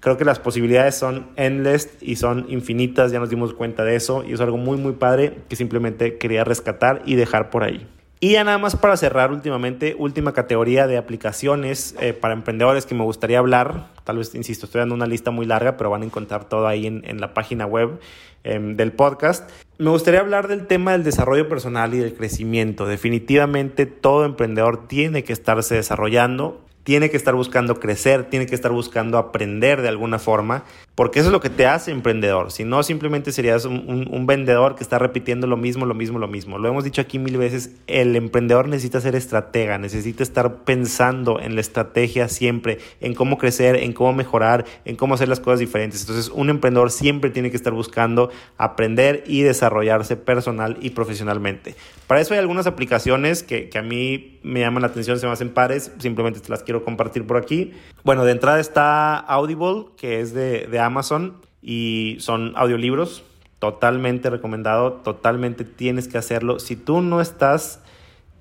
creo 0.00 0.16
que 0.16 0.24
las 0.24 0.40
posibilidades 0.40 0.96
son 0.96 1.28
endless 1.36 1.96
y 2.00 2.16
son 2.16 2.46
infinitas. 2.48 3.12
Ya 3.12 3.20
nos 3.20 3.30
dimos 3.30 3.54
cuenta 3.54 3.84
de 3.84 3.94
eso 3.94 4.24
y 4.24 4.32
es 4.32 4.40
algo 4.40 4.56
muy, 4.56 4.78
muy 4.78 4.94
padre 4.94 5.38
que 5.48 5.54
simplemente 5.54 6.18
quería 6.18 6.42
rescatar 6.42 7.02
y 7.06 7.14
dejar 7.14 7.50
por 7.50 7.62
ahí. 7.62 7.86
Y 8.24 8.34
ya 8.34 8.44
nada 8.44 8.56
más 8.56 8.76
para 8.76 8.96
cerrar 8.96 9.32
últimamente, 9.32 9.96
última 9.98 10.32
categoría 10.32 10.86
de 10.86 10.96
aplicaciones 10.96 11.96
eh, 11.98 12.12
para 12.12 12.34
emprendedores 12.34 12.86
que 12.86 12.94
me 12.94 13.02
gustaría 13.02 13.40
hablar. 13.40 13.88
Tal 14.04 14.18
vez, 14.18 14.32
insisto, 14.36 14.66
estoy 14.66 14.78
dando 14.78 14.94
una 14.94 15.08
lista 15.08 15.32
muy 15.32 15.44
larga, 15.44 15.76
pero 15.76 15.90
van 15.90 16.02
a 16.02 16.04
encontrar 16.04 16.48
todo 16.48 16.68
ahí 16.68 16.86
en, 16.86 17.02
en 17.04 17.20
la 17.20 17.34
página 17.34 17.66
web 17.66 17.98
eh, 18.44 18.60
del 18.60 18.92
podcast. 18.92 19.50
Me 19.78 19.90
gustaría 19.90 20.20
hablar 20.20 20.46
del 20.46 20.68
tema 20.68 20.92
del 20.92 21.02
desarrollo 21.02 21.48
personal 21.48 21.94
y 21.94 21.98
del 21.98 22.14
crecimiento. 22.14 22.86
Definitivamente 22.86 23.86
todo 23.86 24.24
emprendedor 24.24 24.86
tiene 24.86 25.24
que 25.24 25.32
estarse 25.32 25.74
desarrollando 25.74 26.60
tiene 26.84 27.10
que 27.10 27.16
estar 27.16 27.34
buscando 27.34 27.78
crecer, 27.78 28.28
tiene 28.28 28.46
que 28.46 28.54
estar 28.54 28.72
buscando 28.72 29.18
aprender 29.18 29.82
de 29.82 29.88
alguna 29.88 30.18
forma, 30.18 30.64
porque 30.94 31.20
eso 31.20 31.28
es 31.28 31.32
lo 31.32 31.40
que 31.40 31.48
te 31.48 31.66
hace 31.66 31.90
emprendedor. 31.90 32.52
Si 32.52 32.64
no, 32.64 32.82
simplemente 32.82 33.32
serías 33.32 33.64
un, 33.64 34.08
un, 34.10 34.26
vendedor 34.26 34.74
que 34.74 34.82
está 34.82 34.98
repitiendo 34.98 35.46
lo 35.46 35.56
mismo, 35.56 35.86
lo 35.86 35.94
mismo, 35.94 36.18
lo 36.18 36.28
mismo. 36.28 36.58
Lo 36.58 36.68
hemos 36.68 36.84
dicho 36.84 37.00
aquí 37.00 37.18
mil 37.18 37.38
veces, 37.38 37.70
el 37.86 38.14
emprendedor 38.14 38.68
necesita 38.68 39.00
ser 39.00 39.16
estratega, 39.16 39.78
necesita 39.78 40.22
estar 40.22 40.64
pensando 40.64 41.40
en 41.40 41.54
la 41.54 41.62
estrategia 41.62 42.28
siempre, 42.28 42.78
en 43.00 43.14
cómo 43.14 43.38
crecer, 43.38 43.76
en 43.76 43.94
cómo 43.94 44.12
mejorar, 44.12 44.66
en 44.84 44.96
cómo 44.96 45.14
hacer 45.14 45.28
las 45.28 45.40
cosas 45.40 45.60
diferentes. 45.60 46.02
Entonces, 46.02 46.28
un 46.28 46.50
emprendedor 46.50 46.90
siempre 46.90 47.30
tiene 47.30 47.50
que 47.50 47.56
estar 47.56 47.72
buscando 47.72 48.30
aprender 48.58 49.24
y 49.26 49.42
desarrollarse 49.42 50.16
personal 50.16 50.76
y 50.82 50.90
profesionalmente. 50.90 51.74
Para 52.06 52.20
eso 52.20 52.34
hay 52.34 52.40
algunas 52.40 52.66
aplicaciones 52.66 53.42
que, 53.42 53.70
que 53.70 53.78
a 53.78 53.82
mí 53.82 54.38
me 54.42 54.60
llaman 54.60 54.82
la 54.82 54.88
atención, 54.88 55.18
se 55.18 55.26
me 55.26 55.32
hacen 55.32 55.50
pares, 55.50 55.92
simplemente 55.98 56.40
te 56.40 56.50
las 56.50 56.62
quiero 56.62 56.84
compartir 56.84 57.26
por 57.26 57.38
aquí. 57.38 57.72
Bueno, 58.04 58.24
de 58.24 58.32
entrada 58.32 58.60
está 58.60 59.16
Audible, 59.16 59.86
que 59.96 60.20
es 60.20 60.34
de, 60.34 60.66
de 60.66 60.81
Amazon 60.82 61.36
y 61.60 62.16
son 62.20 62.52
audiolibros. 62.56 63.24
Totalmente 63.58 64.28
recomendado, 64.28 64.94
totalmente 64.94 65.64
tienes 65.64 66.08
que 66.08 66.18
hacerlo. 66.18 66.58
Si 66.58 66.76
tú 66.76 67.00
no 67.00 67.20
estás 67.20 67.80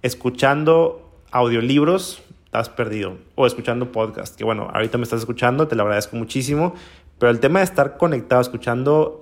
escuchando 0.01 1.11
audiolibros, 1.31 2.23
estás 2.45 2.69
perdido. 2.69 3.17
O 3.35 3.45
escuchando 3.45 3.91
podcast, 3.91 4.35
que 4.35 4.43
bueno, 4.43 4.69
ahorita 4.73 4.97
me 4.97 5.03
estás 5.03 5.19
escuchando, 5.19 5.67
te 5.67 5.75
lo 5.75 5.83
agradezco 5.83 6.15
muchísimo. 6.15 6.73
Pero 7.19 7.31
el 7.31 7.39
tema 7.39 7.59
de 7.59 7.65
estar 7.65 7.97
conectado, 7.97 8.41
escuchando 8.41 9.19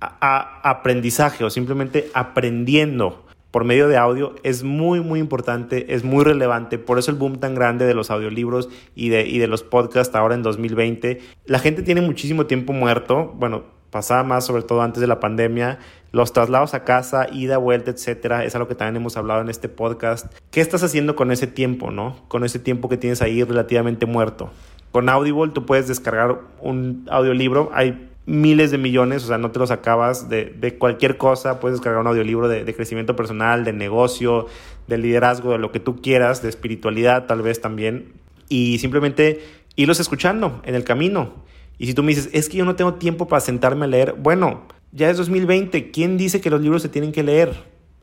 a, 0.00 0.16
a 0.20 0.70
aprendizaje 0.70 1.44
o 1.44 1.50
simplemente 1.50 2.08
aprendiendo 2.14 3.25
por 3.56 3.64
medio 3.64 3.88
de 3.88 3.96
audio 3.96 4.34
es 4.42 4.64
muy, 4.64 5.00
muy 5.00 5.18
importante, 5.18 5.94
es 5.94 6.04
muy 6.04 6.24
relevante. 6.24 6.76
Por 6.76 6.98
eso 6.98 7.10
el 7.10 7.16
boom 7.16 7.38
tan 7.38 7.54
grande 7.54 7.86
de 7.86 7.94
los 7.94 8.10
audiolibros 8.10 8.68
y 8.94 9.08
de, 9.08 9.26
y 9.26 9.38
de 9.38 9.46
los 9.46 9.62
podcasts 9.62 10.14
ahora 10.14 10.34
en 10.34 10.42
2020. 10.42 11.22
La 11.46 11.58
gente 11.58 11.82
tiene 11.82 12.02
muchísimo 12.02 12.44
tiempo 12.44 12.74
muerto. 12.74 13.32
Bueno, 13.34 13.62
pasaba 13.90 14.24
más 14.24 14.44
sobre 14.44 14.62
todo 14.62 14.82
antes 14.82 15.00
de 15.00 15.06
la 15.06 15.20
pandemia. 15.20 15.78
Los 16.12 16.34
traslados 16.34 16.74
a 16.74 16.84
casa, 16.84 17.28
ida, 17.32 17.56
vuelta, 17.56 17.90
etcétera, 17.90 18.44
es 18.44 18.54
algo 18.54 18.68
que 18.68 18.74
también 18.74 18.96
hemos 18.96 19.16
hablado 19.16 19.40
en 19.40 19.48
este 19.48 19.70
podcast. 19.70 20.26
¿Qué 20.50 20.60
estás 20.60 20.82
haciendo 20.82 21.16
con 21.16 21.32
ese 21.32 21.46
tiempo, 21.46 21.90
no? 21.90 22.18
Con 22.28 22.44
ese 22.44 22.58
tiempo 22.58 22.90
que 22.90 22.98
tienes 22.98 23.22
ahí 23.22 23.42
relativamente 23.42 24.04
muerto. 24.04 24.50
Con 24.92 25.08
Audible 25.08 25.52
tú 25.54 25.64
puedes 25.64 25.88
descargar 25.88 26.40
un 26.60 27.06
audiolibro. 27.10 27.70
Hay 27.72 28.10
miles 28.26 28.72
de 28.72 28.78
millones, 28.78 29.24
o 29.24 29.28
sea, 29.28 29.38
no 29.38 29.52
te 29.52 29.58
los 29.58 29.70
acabas 29.70 30.28
de, 30.28 30.46
de 30.46 30.76
cualquier 30.76 31.16
cosa, 31.16 31.60
puedes 31.60 31.78
descargar 31.78 32.00
un 32.00 32.08
audiolibro 32.08 32.48
de, 32.48 32.64
de, 32.64 32.74
crecimiento 32.74 33.14
personal, 33.14 33.64
de 33.64 33.72
negocio, 33.72 34.46
de 34.88 34.98
liderazgo, 34.98 35.52
de 35.52 35.58
lo 35.58 35.70
que 35.70 35.80
tú 35.80 36.02
quieras, 36.02 36.42
de 36.42 36.48
espiritualidad 36.48 37.26
tal 37.26 37.42
vez 37.42 37.60
también, 37.60 38.12
y 38.48 38.78
simplemente 38.78 39.40
irlos 39.76 40.00
escuchando 40.00 40.60
en 40.64 40.74
el 40.74 40.84
camino. 40.84 41.44
Y 41.78 41.86
si 41.86 41.94
tú 41.94 42.02
me 42.02 42.08
dices, 42.08 42.28
es 42.32 42.48
que 42.48 42.56
yo 42.56 42.64
no 42.64 42.74
tengo 42.74 42.94
tiempo 42.94 43.28
para 43.28 43.40
sentarme 43.40 43.84
a 43.84 43.88
leer, 43.88 44.14
bueno, 44.18 44.66
ya 44.92 45.08
es 45.08 45.16
2020, 45.18 45.90
¿quién 45.90 46.16
dice 46.16 46.40
que 46.40 46.50
los 46.50 46.60
libros 46.60 46.82
se 46.82 46.88
tienen 46.88 47.12
que 47.12 47.22
leer? 47.22 47.52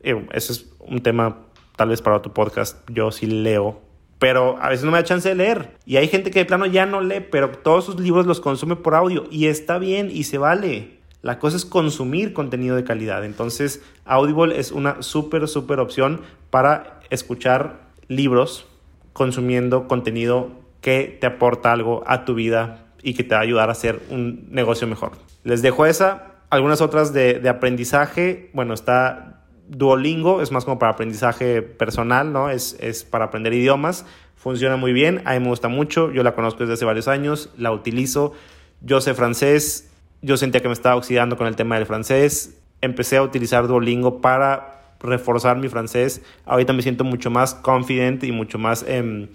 Eh, 0.03 0.25
ese 0.31 0.53
es 0.53 0.69
un 0.79 1.01
tema 1.01 1.41
tal 1.75 1.89
vez 1.89 2.01
para 2.01 2.21
tu 2.21 2.31
podcast, 2.31 2.77
yo 2.89 3.11
sí 3.11 3.25
leo 3.25 3.81
pero 4.23 4.57
a 4.61 4.69
veces 4.69 4.85
no 4.85 4.91
me 4.91 4.99
da 4.99 5.03
chance 5.03 5.27
de 5.27 5.35
leer. 5.35 5.71
Y 5.85 5.97
hay 5.97 6.07
gente 6.07 6.31
que 6.31 6.39
de 6.39 6.45
plano 6.45 6.65
ya 6.65 6.85
no 6.85 7.01
lee, 7.01 7.19
pero 7.29 7.49
todos 7.49 7.83
sus 7.83 7.99
libros 7.99 8.25
los 8.25 8.39
consume 8.39 8.77
por 8.77 8.95
audio 8.95 9.25
y 9.29 9.47
está 9.47 9.79
bien 9.79 10.09
y 10.09 10.23
se 10.23 10.37
vale. 10.37 11.01
La 11.21 11.39
cosa 11.39 11.57
es 11.57 11.65
consumir 11.65 12.31
contenido 12.31 12.77
de 12.77 12.85
calidad. 12.85 13.25
Entonces, 13.25 13.81
Audible 14.05 14.57
es 14.57 14.71
una 14.71 15.01
súper, 15.01 15.49
súper 15.49 15.81
opción 15.81 16.21
para 16.51 17.01
escuchar 17.09 17.81
libros 18.07 18.65
consumiendo 19.11 19.89
contenido 19.89 20.51
que 20.79 21.17
te 21.19 21.27
aporta 21.27 21.73
algo 21.73 22.05
a 22.07 22.23
tu 22.23 22.33
vida 22.33 22.93
y 23.01 23.15
que 23.15 23.25
te 23.25 23.35
va 23.35 23.41
a 23.41 23.43
ayudar 23.43 23.67
a 23.67 23.73
hacer 23.73 23.99
un 24.09 24.47
negocio 24.51 24.87
mejor. 24.87 25.11
Les 25.43 25.61
dejo 25.61 25.85
esa. 25.85 26.35
Algunas 26.49 26.79
otras 26.79 27.11
de, 27.11 27.41
de 27.41 27.49
aprendizaje. 27.49 28.51
Bueno, 28.53 28.73
está 28.73 29.32
Duolingo 29.67 30.41
es 30.41 30.51
más 30.51 30.65
como 30.65 30.79
para 30.79 30.93
aprendizaje 30.93 31.61
personal, 31.61 32.33
¿no? 32.33 32.49
Es, 32.49 32.77
es 32.79 33.03
para 33.03 33.25
aprender 33.25 33.53
idiomas. 33.53 34.05
Funciona 34.35 34.75
muy 34.75 34.93
bien, 34.93 35.21
a 35.25 35.33
mí 35.33 35.39
me 35.39 35.47
gusta 35.47 35.67
mucho. 35.67 36.11
Yo 36.11 36.23
la 36.23 36.35
conozco 36.35 36.59
desde 36.59 36.73
hace 36.73 36.85
varios 36.85 37.07
años, 37.07 37.49
la 37.57 37.71
utilizo. 37.71 38.33
Yo 38.81 38.99
sé 38.99 39.13
francés, 39.13 39.89
yo 40.21 40.37
sentía 40.37 40.61
que 40.61 40.67
me 40.67 40.73
estaba 40.73 40.95
oxidando 40.95 41.37
con 41.37 41.47
el 41.47 41.55
tema 41.55 41.75
del 41.75 41.85
francés. 41.85 42.59
Empecé 42.81 43.17
a 43.17 43.23
utilizar 43.23 43.67
Duolingo 43.67 44.21
para 44.21 44.95
reforzar 44.99 45.57
mi 45.57 45.69
francés. 45.69 46.21
Ahorita 46.45 46.73
me 46.73 46.81
siento 46.81 47.03
mucho 47.03 47.29
más 47.29 47.55
confident 47.55 48.23
y 48.23 48.31
mucho 48.31 48.57
más 48.57 48.83
eh, 48.87 49.29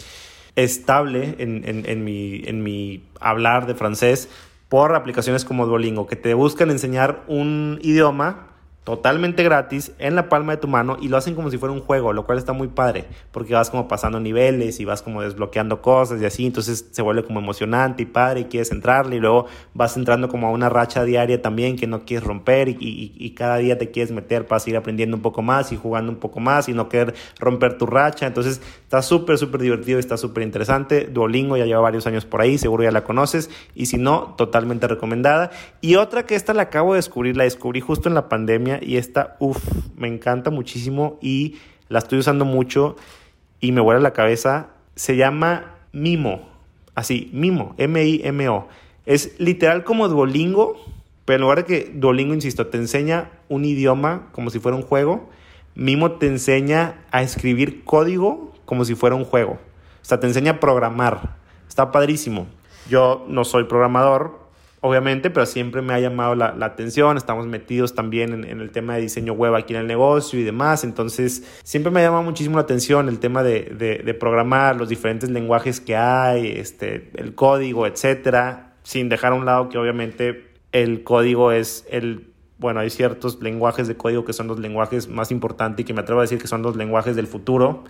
estable 0.57 1.37
en, 1.38 1.62
en, 1.67 1.88
en, 1.88 2.05
mi, 2.05 2.43
en 2.45 2.62
mi 2.62 3.05
hablar 3.21 3.67
de 3.67 3.75
francés 3.75 4.29
por 4.69 4.95
aplicaciones 4.95 5.47
como 5.47 5.67
Duolingo, 5.67 6.07
que 6.07 6.17
te 6.17 6.35
buscan 6.35 6.71
enseñar 6.71 7.25
un 7.27 7.79
idioma 7.81 8.49
totalmente 8.88 9.42
gratis 9.42 9.92
en 9.98 10.14
la 10.14 10.31
palma 10.31 10.53
de 10.53 10.57
tu 10.62 10.66
mano 10.66 10.96
y 10.98 11.09
lo 11.09 11.18
hacen 11.18 11.35
como 11.35 11.51
si 11.51 11.59
fuera 11.59 11.74
un 11.74 11.83
juego, 11.83 12.14
lo 12.14 12.24
cual 12.24 12.38
está 12.38 12.55
muy 12.55 12.68
padre, 12.68 13.05
porque 13.33 13.53
vas 13.53 13.68
como 13.68 13.87
pasando 13.87 14.18
niveles 14.18 14.81
y 14.81 14.87
vas 14.87 15.03
como 15.03 15.20
desbloqueando 15.20 15.83
cosas 15.83 16.22
y 16.22 16.24
así, 16.24 16.46
entonces 16.46 16.87
se 16.90 17.03
vuelve 17.03 17.22
como 17.22 17.38
emocionante 17.38 18.05
y 18.05 18.07
padre 18.07 18.40
y 18.40 18.44
quieres 18.44 18.72
entrarle 18.72 19.16
y 19.16 19.20
luego 19.20 19.44
vas 19.74 19.94
entrando 19.98 20.31
como 20.31 20.46
a 20.46 20.53
una 20.53 20.70
racha 20.70 21.05
diaria 21.05 21.42
también 21.42 21.77
que 21.77 21.87
no 21.87 22.07
quieres 22.07 22.27
romper 22.27 22.70
y, 22.70 23.35
cada 23.37 23.59
día 23.59 23.77
te 23.77 23.90
quieres 23.90 24.11
meter 24.11 24.46
para 24.46 24.59
seguir 24.59 24.79
aprendiendo 24.79 25.14
un 25.14 25.22
poco 25.22 25.42
más 25.42 25.70
y 25.70 25.77
jugando 25.77 26.11
un 26.11 26.18
poco 26.18 26.40
más 26.40 26.66
y 26.70 26.72
no 26.72 26.88
querer 26.88 27.14
romper 27.38 27.77
tu 27.77 27.85
racha, 27.85 28.27
entonces 28.27 28.62
está 28.83 29.03
súper, 29.03 29.37
súper 29.37 29.61
divertido, 29.61 29.98
está 29.98 30.16
súper 30.16 30.44
interesante, 30.44 31.05
Duolingo 31.05 31.59
ya 31.59 31.66
lleva 31.66 31.83
varios 31.83 32.07
años 32.07 32.24
por 32.24 32.40
ahí, 32.40 32.57
seguro 32.57 32.85
ya 32.85 32.90
la 32.90 33.05
conoces 33.05 33.51
y 33.74 33.85
si 33.85 33.98
no, 33.98 34.35
totalmente 34.38 34.88
recomendada. 34.88 35.51
Y 35.83 35.96
otra 35.96 36.24
que 36.24 36.37
esta 36.37 36.55
la 36.55 36.62
acabo 36.62 36.94
de 36.94 36.98
descubrir, 36.98 37.37
la 37.37 37.44
descubrí 37.44 37.81
justo 37.81 38.09
en 38.09 38.14
la 38.14 38.31
pandemia 38.31 38.78
y 38.83 38.97
esta, 38.97 39.37
uff, 39.38 39.62
me 39.97 40.09
encanta 40.09 40.51
muchísimo 40.51 41.19
y 41.21 41.57
la 41.88 41.99
estoy 41.99 42.19
usando 42.19 42.45
mucho 42.45 42.97
y 43.61 43.73
me 43.73 43.81
vuela 43.81 44.01
la 44.01 44.12
cabeza. 44.12 44.69
Se 44.95 45.17
llama 45.17 45.75
Mimo, 45.93 46.49
así, 46.95 47.31
Mimo, 47.33 47.75
M-I-M-O. 47.79 48.69
Es 49.07 49.38
literal 49.38 49.85
como 49.85 50.09
Duolingo, 50.09 50.77
pero 51.25 51.37
en 51.37 51.43
lugar 51.43 51.59
de 51.59 51.64
que 51.64 51.93
Duolingo, 51.95 52.35
insisto, 52.35 52.67
te 52.67 52.79
enseña 52.79 53.31
un 53.49 53.64
idioma 53.64 54.29
como 54.33 54.51
si 54.51 54.59
fuera 54.59 54.77
un 54.77 54.83
juego, 54.83 55.29
Mimo 55.75 56.12
te 56.12 56.27
enseña 56.27 57.05
a 57.11 57.23
escribir 57.23 57.85
código 57.85 58.53
como 58.64 58.85
si 58.85 58.95
fuera 58.95 59.17
un 59.17 59.25
juego. 59.25 59.53
O 59.53 60.05
sea, 60.05 60.21
te 60.21 60.27
enseña 60.27 60.53
a 60.53 60.61
programar. 60.61 61.37
Está 61.69 61.93
padrísimo. 61.93 62.47
Yo 62.91 63.25
no 63.29 63.45
soy 63.45 63.64
programador, 63.64 64.47
obviamente, 64.81 65.31
pero 65.31 65.47
siempre 65.47 65.83
me 65.83 65.95
ha 65.95 66.01
llamado 66.01 66.35
la, 66.35 66.55
atención. 66.61 67.17
Estamos 67.17 67.47
metidos 67.47 67.95
también 67.95 68.45
en, 68.45 68.61
el 68.61 68.71
tema 68.71 68.95
de 68.95 69.03
diseño 69.03 69.33
web 69.33 69.55
aquí 69.55 69.75
en 69.75 69.81
el 69.81 69.87
negocio 69.87 70.38
y 70.38 70.43
demás. 70.43 70.85
Entonces, 70.85 71.45
siempre 71.62 71.91
me 71.91 72.01
ha 72.01 72.05
llamado 72.05 72.23
muchísimo 72.23 72.57
la 72.57 72.62
atención 72.62 73.09
el 73.09 73.19
tema 73.19 73.43
de, 73.43 74.17
programar, 74.19 74.77
los 74.77 74.88
diferentes 74.88 75.31
lenguajes 75.31 75.81
que 75.81 75.97
hay, 75.97 76.49
este, 76.49 77.11
el 77.14 77.35
código, 77.35 77.87
etcétera. 77.87 78.75
Sin 78.83 79.09
dejar 79.09 79.33
a 79.33 79.35
un 79.35 79.45
lado 79.45 79.69
que 79.69 79.79
obviamente 79.79 80.51
el 80.73 81.03
código 81.03 81.53
es 81.53 81.87
el. 81.91 82.33
Bueno, 82.59 82.81
hay 82.81 82.91
ciertos 82.91 83.41
lenguajes 83.41 83.87
de 83.87 83.97
código 83.97 84.25
que 84.25 84.33
son 84.33 84.49
los 84.49 84.59
lenguajes 84.59 85.07
más 85.09 85.31
importantes 85.31 85.85
y 85.85 85.87
que 85.87 85.95
me 85.95 86.01
atrevo 86.01 86.21
a 86.21 86.25
decir 86.25 86.41
que 86.41 86.49
son 86.49 86.62
los 86.62 86.75
lenguajes 86.75 87.14
del 87.14 87.29
futuro. 87.29 87.85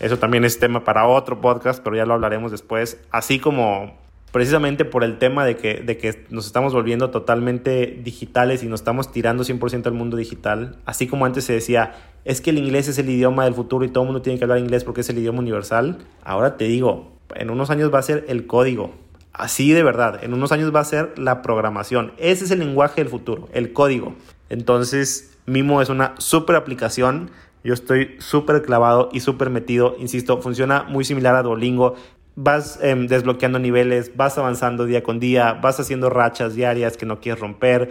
Eso 0.00 0.18
también 0.18 0.44
es 0.44 0.58
tema 0.58 0.84
para 0.84 1.06
otro 1.06 1.40
podcast, 1.40 1.82
pero 1.82 1.96
ya 1.96 2.06
lo 2.06 2.14
hablaremos 2.14 2.50
después. 2.50 3.00
Así 3.10 3.38
como 3.38 3.98
precisamente 4.32 4.84
por 4.84 5.04
el 5.04 5.18
tema 5.18 5.44
de 5.44 5.56
que, 5.56 5.74
de 5.74 5.96
que 5.96 6.26
nos 6.30 6.46
estamos 6.46 6.72
volviendo 6.72 7.10
totalmente 7.10 7.98
digitales 8.02 8.62
y 8.62 8.66
nos 8.66 8.80
estamos 8.80 9.12
tirando 9.12 9.44
100% 9.44 9.86
al 9.86 9.92
mundo 9.92 10.16
digital, 10.16 10.78
así 10.84 11.06
como 11.06 11.24
antes 11.24 11.44
se 11.44 11.52
decía, 11.52 11.94
es 12.24 12.40
que 12.40 12.50
el 12.50 12.58
inglés 12.58 12.88
es 12.88 12.98
el 12.98 13.08
idioma 13.08 13.44
del 13.44 13.54
futuro 13.54 13.84
y 13.84 13.88
todo 13.88 14.04
el 14.04 14.08
mundo 14.08 14.22
tiene 14.22 14.38
que 14.38 14.44
hablar 14.44 14.58
inglés 14.58 14.84
porque 14.84 15.00
es 15.00 15.08
el 15.08 15.18
idioma 15.18 15.38
universal, 15.38 15.98
ahora 16.22 16.56
te 16.56 16.64
digo, 16.64 17.16
en 17.34 17.50
unos 17.50 17.70
años 17.70 17.92
va 17.92 17.98
a 17.98 18.02
ser 18.02 18.24
el 18.28 18.46
código. 18.46 18.94
Así 19.32 19.72
de 19.72 19.82
verdad, 19.82 20.24
en 20.24 20.32
unos 20.32 20.50
años 20.52 20.74
va 20.74 20.80
a 20.80 20.84
ser 20.84 21.18
la 21.18 21.42
programación. 21.42 22.12
Ese 22.16 22.44
es 22.44 22.50
el 22.50 22.60
lenguaje 22.60 23.02
del 23.02 23.10
futuro, 23.10 23.48
el 23.52 23.74
código. 23.74 24.14
Entonces, 24.48 25.36
Mimo 25.44 25.82
es 25.82 25.90
una 25.90 26.14
súper 26.18 26.56
aplicación. 26.56 27.30
Yo 27.62 27.74
estoy 27.74 28.16
súper 28.18 28.62
clavado 28.62 29.10
y 29.12 29.20
súper 29.20 29.50
metido. 29.50 29.94
Insisto, 29.98 30.40
funciona 30.40 30.84
muy 30.84 31.04
similar 31.04 31.34
a 31.34 31.42
Duolingo 31.42 31.96
vas 32.36 32.78
em, 32.82 33.06
desbloqueando 33.06 33.58
niveles, 33.58 34.14
vas 34.14 34.38
avanzando 34.38 34.84
día 34.84 35.02
con 35.02 35.18
día, 35.18 35.54
vas 35.54 35.80
haciendo 35.80 36.10
rachas 36.10 36.54
diarias 36.54 36.96
que 36.96 37.06
no 37.06 37.20
quieres 37.20 37.40
romper. 37.40 37.90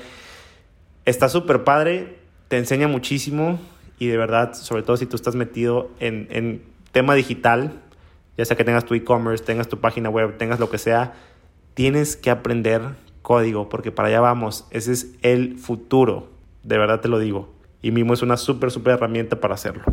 Está 1.04 1.28
súper 1.28 1.64
padre, 1.64 2.20
te 2.48 2.58
enseña 2.58 2.88
muchísimo 2.88 3.60
y 4.00 4.08
de 4.08 4.18
verdad, 4.18 4.54
sobre 4.54 4.84
todo 4.84 4.98
si 4.98 5.08
tú 5.08 5.16
estás 5.16 5.36
metido 5.36 5.90
en, 6.00 6.28
en 6.30 6.64
tema 6.92 7.16
digital, 7.16 7.74
ya 8.38 8.46
sea 8.46 8.56
que 8.56 8.64
tengas 8.64 8.86
tu 8.86 8.94
e-commerce, 8.94 9.44
tengas 9.44 9.68
tu 9.68 9.80
página 9.80 10.10
web, 10.10 10.38
tengas 10.38 10.60
lo 10.60 10.70
que 10.70 10.78
sea, 10.78 11.14
tienes 11.74 12.16
que 12.16 12.30
aprender 12.30 12.82
código 13.22 13.68
porque 13.70 13.92
para 13.92 14.10
allá 14.10 14.22
vamos. 14.22 14.68
Ese 14.70 14.94
es 14.94 15.16
el 15.24 15.58
futuro, 15.58 16.30
de 16.64 16.78
verdad 16.78 17.02
te 17.02 17.08
lo 17.08 17.18
digo. 17.18 17.54
Y 17.82 17.92
Mimo 17.92 18.14
es 18.14 18.22
una 18.22 18.38
súper, 18.38 18.72
súper 18.72 18.94
herramienta 18.94 19.40
para 19.40 19.56
hacerlo. 19.56 19.84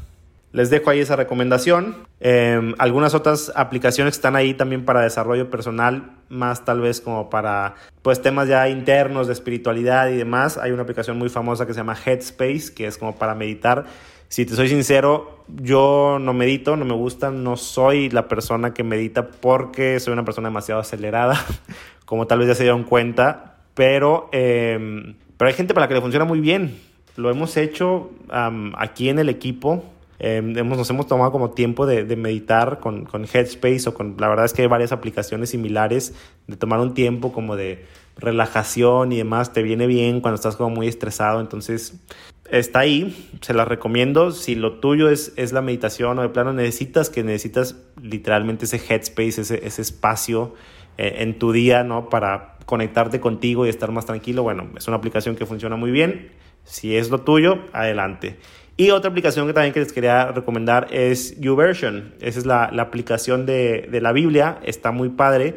Les 0.53 0.69
dejo 0.69 0.91
ahí 0.91 1.01
esa 1.01 1.17
recomendación. 1.17 1.97
Em, 2.21 2.75
algunas 2.79 3.15
otras 3.15 3.51
aplicaciones 3.57 4.15
están 4.15 4.37
ahí 4.37 4.53
también 4.53 4.85
para 4.85 5.01
desarrollo 5.01 5.51
personal, 5.51 6.12
más 6.29 6.65
tal 6.65 6.83
vez 6.83 7.01
como 7.01 7.31
para 7.31 7.75
pues 8.03 8.21
temas 8.21 8.49
ya 8.49 8.69
internos 8.69 9.27
de 9.27 9.33
espiritualidad 9.33 10.09
y 10.11 10.17
demás. 10.17 10.59
Hay 10.59 10.71
una 10.71 10.83
aplicación 10.83 11.19
muy 11.19 11.31
famosa 11.31 11.67
que 11.67 11.73
se 11.73 11.81
llama 11.81 11.97
Headspace, 11.97 12.75
que 12.75 12.87
es 12.87 12.99
como 12.99 13.17
para 13.17 13.35
meditar. 13.35 13.87
Si 14.29 14.45
te 14.45 14.55
soy 14.55 14.69
sincero, 14.69 15.45
yo 15.49 16.19
no 16.21 16.35
medito, 16.35 16.77
no 16.77 16.85
me 16.85 16.95
gusta, 16.95 17.31
no 17.31 17.57
soy 17.57 18.11
la 18.11 18.29
persona 18.29 18.75
que 18.75 18.83
medita 18.83 19.29
porque 19.29 20.01
soy 20.01 20.12
una 20.12 20.25
persona 20.25 20.49
demasiado 20.49 20.81
acelerada, 20.81 21.43
como 22.05 22.27
tal 22.27 22.38
vez 22.38 22.49
ya 22.49 22.55
se 22.55 22.62
dieron 22.62 22.85
cuenta, 22.85 23.57
pero, 23.75 24.29
em, 24.33 25.17
pero 25.37 25.49
hay 25.49 25.55
gente 25.55 25.73
para 25.73 25.85
la 25.85 25.88
que 25.88 25.95
le 25.95 26.01
funciona 26.01 26.25
muy 26.25 26.41
bien. 26.41 26.79
Lo 27.17 27.31
hemos 27.31 27.59
hecho 27.59 28.11
aquí 28.31 29.11
en 29.11 29.19
el 29.19 29.29
equipo, 29.29 29.85
Em, 30.24 30.56
hemos, 30.56 30.78
nos 30.78 30.88
hemos 30.88 31.08
tomado 31.08 31.32
como 31.32 31.50
tiempo 31.50 31.85
de, 31.85 32.04
meditar 32.14 32.78
con, 32.78 33.06
con, 33.06 33.24
Headspace 33.24 33.88
o 33.88 33.94
con, 33.94 34.14
la 34.20 34.28
verdad 34.28 34.44
es 34.44 34.52
que 34.52 34.62
hay 34.62 34.68
varias 34.68 34.92
aplicaciones 34.92 35.50
similares, 35.50 36.14
de 36.46 36.56
tomar 36.56 36.78
un 36.78 36.94
tiempo 36.94 37.32
como 37.32 37.56
de 37.56 37.85
relajación 38.16 39.11
y 39.11 39.16
demás, 39.16 39.52
te 39.52 39.62
viene 39.62 39.88
bien 39.88 40.20
cuando 40.20 40.37
estás 40.37 40.54
como 40.54 40.70
muy 40.70 40.87
estresado, 40.87 41.40
entonces 41.40 42.00
está 42.48 42.78
ahí, 42.78 43.30
se 43.40 43.52
las 43.52 43.66
recomiendo, 43.66 44.30
si 44.30 44.54
lo 44.54 44.78
tuyo 44.78 45.08
es, 45.08 45.32
es 45.35 45.52
la 45.52 45.61
meditación 45.61 46.16
o 46.20 46.22
de 46.22 46.28
plano 46.28 46.52
necesitas 46.52 47.11
que 47.11 47.24
necesitas 47.24 47.74
literalmente 48.00 48.66
ese 48.66 48.76
Headspace, 48.76 49.40
ese, 49.40 49.66
ese 49.66 49.82
espacio 49.82 50.54
eh, 50.98 51.16
en 51.18 51.37
tu 51.37 51.50
día, 51.50 51.82
¿no? 51.82 52.08
Para 52.08 52.58
conectarte 52.64 53.18
contigo 53.18 53.66
y 53.66 53.70
estar 53.70 53.90
más 53.90 54.06
tranquilo, 54.06 54.44
bueno, 54.44 54.70
es 54.76 54.87
una 54.87 54.98
aplicación 54.98 55.35
que 55.35 55.46
funciona 55.46 55.74
muy 55.74 55.90
bien, 55.90 56.30
si 56.62 56.94
es 56.94 57.11
lo 57.11 57.22
tuyo, 57.22 57.58
adelante. 57.72 58.37
Y 58.76 58.90
otra 58.90 59.11
aplicación 59.11 59.46
que 59.46 59.52
también 59.52 59.74
que 59.74 59.80
les 59.80 59.92
quería 59.92 60.32
recomendar 60.32 60.88
es 60.90 61.38
YouVersion. 61.38 62.14
Esa 62.20 62.38
es 62.38 62.46
la, 62.46 62.64
aplicación 62.64 63.44
de, 63.44 63.88
la 64.00 64.12
Biblia. 64.12 64.58
Está 64.64 64.92
muy 64.92 65.11
padre. 65.11 65.56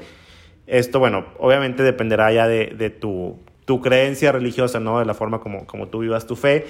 Esto, 0.67 0.99
bueno, 0.99 1.25
obviamente 1.39 1.83
dependerá 1.83 2.31
ya 2.33 2.47
de, 2.47 2.89
tu, 2.89 3.39
creencia 3.81 4.31
religiosa, 4.31 4.79
¿no? 4.79 4.99
De 4.99 5.05
la 5.05 5.13
forma 5.13 5.39
como, 5.39 5.65
como 5.65 5.87
tú 5.87 5.99
vivas 5.99 6.27
tu 6.27 6.35
fe. 6.35 6.65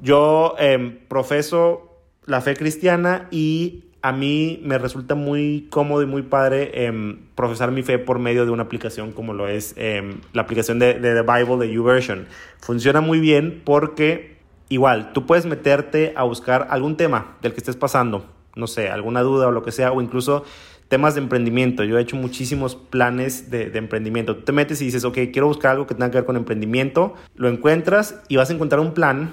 Yo 0.00 0.54
em, 0.58 0.98
profeso 1.08 2.02
la 2.26 2.42
fe 2.42 2.54
cristiana 2.54 3.26
y 3.30 3.84
a 4.02 4.12
mí 4.12 4.60
me 4.62 4.78
resulta 4.78 5.14
muy 5.16 5.66
cómodo 5.70 6.02
y 6.02 6.06
muy 6.06 6.22
padre 6.22 6.84
em, 6.84 7.18
profesar 7.34 7.72
mi 7.72 7.82
fe 7.82 7.98
por 7.98 8.20
medio 8.20 8.44
de 8.44 8.52
una 8.52 8.64
aplicación 8.64 9.10
como 9.10 9.32
lo 9.32 9.48
es 9.48 9.74
em, 9.76 10.20
la 10.32 10.42
aplicación 10.42 10.78
de, 10.78 10.94
de 10.94 11.14
The 11.14 11.22
Bible 11.22 11.66
de 11.66 11.72
YouVersion. 11.72 12.26
Funciona 12.60 13.00
muy 13.00 13.18
bien 13.18 13.62
porque 13.64 14.37
Igual, 14.68 15.12
tú 15.12 15.26
puedes 15.26 15.46
meterte 15.46 16.12
a 16.16 16.24
buscar 16.24 16.68
algún 16.70 16.96
tema 16.96 17.36
del 17.40 17.52
que 17.52 17.58
estés 17.58 17.76
pasando, 17.76 18.26
no 18.54 18.66
sé, 18.66 18.90
alguna 18.90 19.22
duda 19.22 19.48
o 19.48 19.50
lo 19.50 19.62
que 19.62 19.72
sea, 19.72 19.92
o 19.92 20.02
incluso 20.02 20.44
temas 20.88 21.14
de 21.14 21.20
emprendimiento. 21.20 21.84
Yo 21.84 21.98
he 21.98 22.02
hecho 22.02 22.16
muchísimos 22.16 22.74
planes 22.74 23.50
de, 23.50 23.70
emprendimiento. 23.74 24.36
Tú 24.36 24.42
te 24.42 24.52
metes 24.52 24.80
y 24.82 24.86
dices, 24.86 25.04
ok, 25.04 25.18
quiero 25.32 25.46
buscar 25.46 25.72
algo 25.72 25.86
que 25.86 25.94
tenga 25.94 26.10
que 26.10 26.18
ver 26.18 26.24
con 26.24 26.36
emprendimiento, 26.36 27.14
lo 27.36 27.48
encuentras 27.48 28.20
y 28.28 28.36
vas 28.36 28.50
a 28.50 28.54
encontrar 28.54 28.80
un 28.80 28.92
plan 28.92 29.30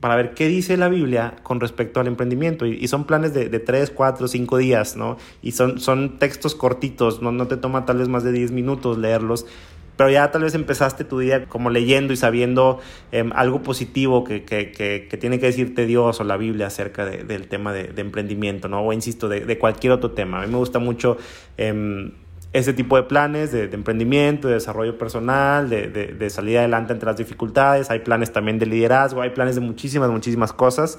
para 0.00 0.16
ver 0.16 0.34
qué 0.34 0.48
dice 0.48 0.76
la 0.76 0.88
Biblia 0.88 1.36
con 1.42 1.60
respecto 1.60 1.98
al 1.98 2.06
emprendimiento. 2.06 2.66
Y, 2.66 2.86
son 2.88 3.04
planes 3.04 3.32
de, 3.32 3.48
de 3.48 3.58
3, 3.58 3.90
4, 3.90 4.28
5 4.28 4.58
días, 4.58 4.96
¿no? 4.96 5.16
Y 5.40 5.52
son, 5.52 5.80
son 5.80 6.18
textos 6.18 6.54
cortitos, 6.54 7.22
¿no? 7.22 7.32
no 7.32 7.46
te 7.46 7.56
toma 7.56 7.86
tal 7.86 7.98
vez 7.98 8.08
más 8.08 8.22
de 8.22 8.32
10 8.32 8.50
minutos 8.50 8.98
leerlos 8.98 9.46
pero 9.96 10.10
ya 10.10 10.30
tal 10.30 10.42
vez 10.42 10.54
empezaste 10.54 11.04
tu 11.04 11.18
día 11.18 11.46
como 11.46 11.70
leyendo 11.70 12.12
y 12.12 12.16
sabiendo 12.16 12.80
em, 13.12 13.30
algo 13.34 13.62
positivo 13.62 14.24
que, 14.24 14.44
que, 14.44 14.72
que, 14.72 15.16
tiene 15.16 15.38
que 15.38 15.46
decirte 15.46 15.86
Dios 15.86 16.20
o 16.20 16.24
la 16.24 16.36
Biblia 16.36 16.66
acerca 16.66 17.04
del 17.06 17.48
tema 17.48 17.72
de, 17.72 17.92
emprendimiento, 18.00 18.68
¿no? 18.68 18.80
O 18.82 18.92
insisto, 18.92 19.28
de, 19.28 19.58
cualquier 19.58 19.92
otro 19.92 20.10
tema. 20.10 20.42
A 20.42 20.46
mí 20.46 20.52
me 20.52 20.58
gusta 20.58 20.78
mucho 20.78 21.16
eh, 21.56 22.12
ese 22.54 22.72
tipo 22.72 22.96
de 22.96 23.02
planes 23.02 23.50
de, 23.50 23.64
emprendimiento, 23.64 24.46
de 24.48 24.54
desarrollo 24.54 24.96
personal, 24.96 25.68
de, 25.68 25.88
de, 25.88 26.30
salir 26.30 26.58
adelante 26.58 26.92
ante 26.92 27.04
las 27.04 27.16
dificultades. 27.16 27.90
Hay 27.90 27.98
planes 27.98 28.32
también 28.32 28.60
de 28.60 28.66
liderazgo, 28.66 29.22
hay 29.22 29.30
planes 29.30 29.56
de 29.56 29.60
muchísimas, 29.60 30.08
muchísimas 30.08 30.52
cosas. 30.52 30.98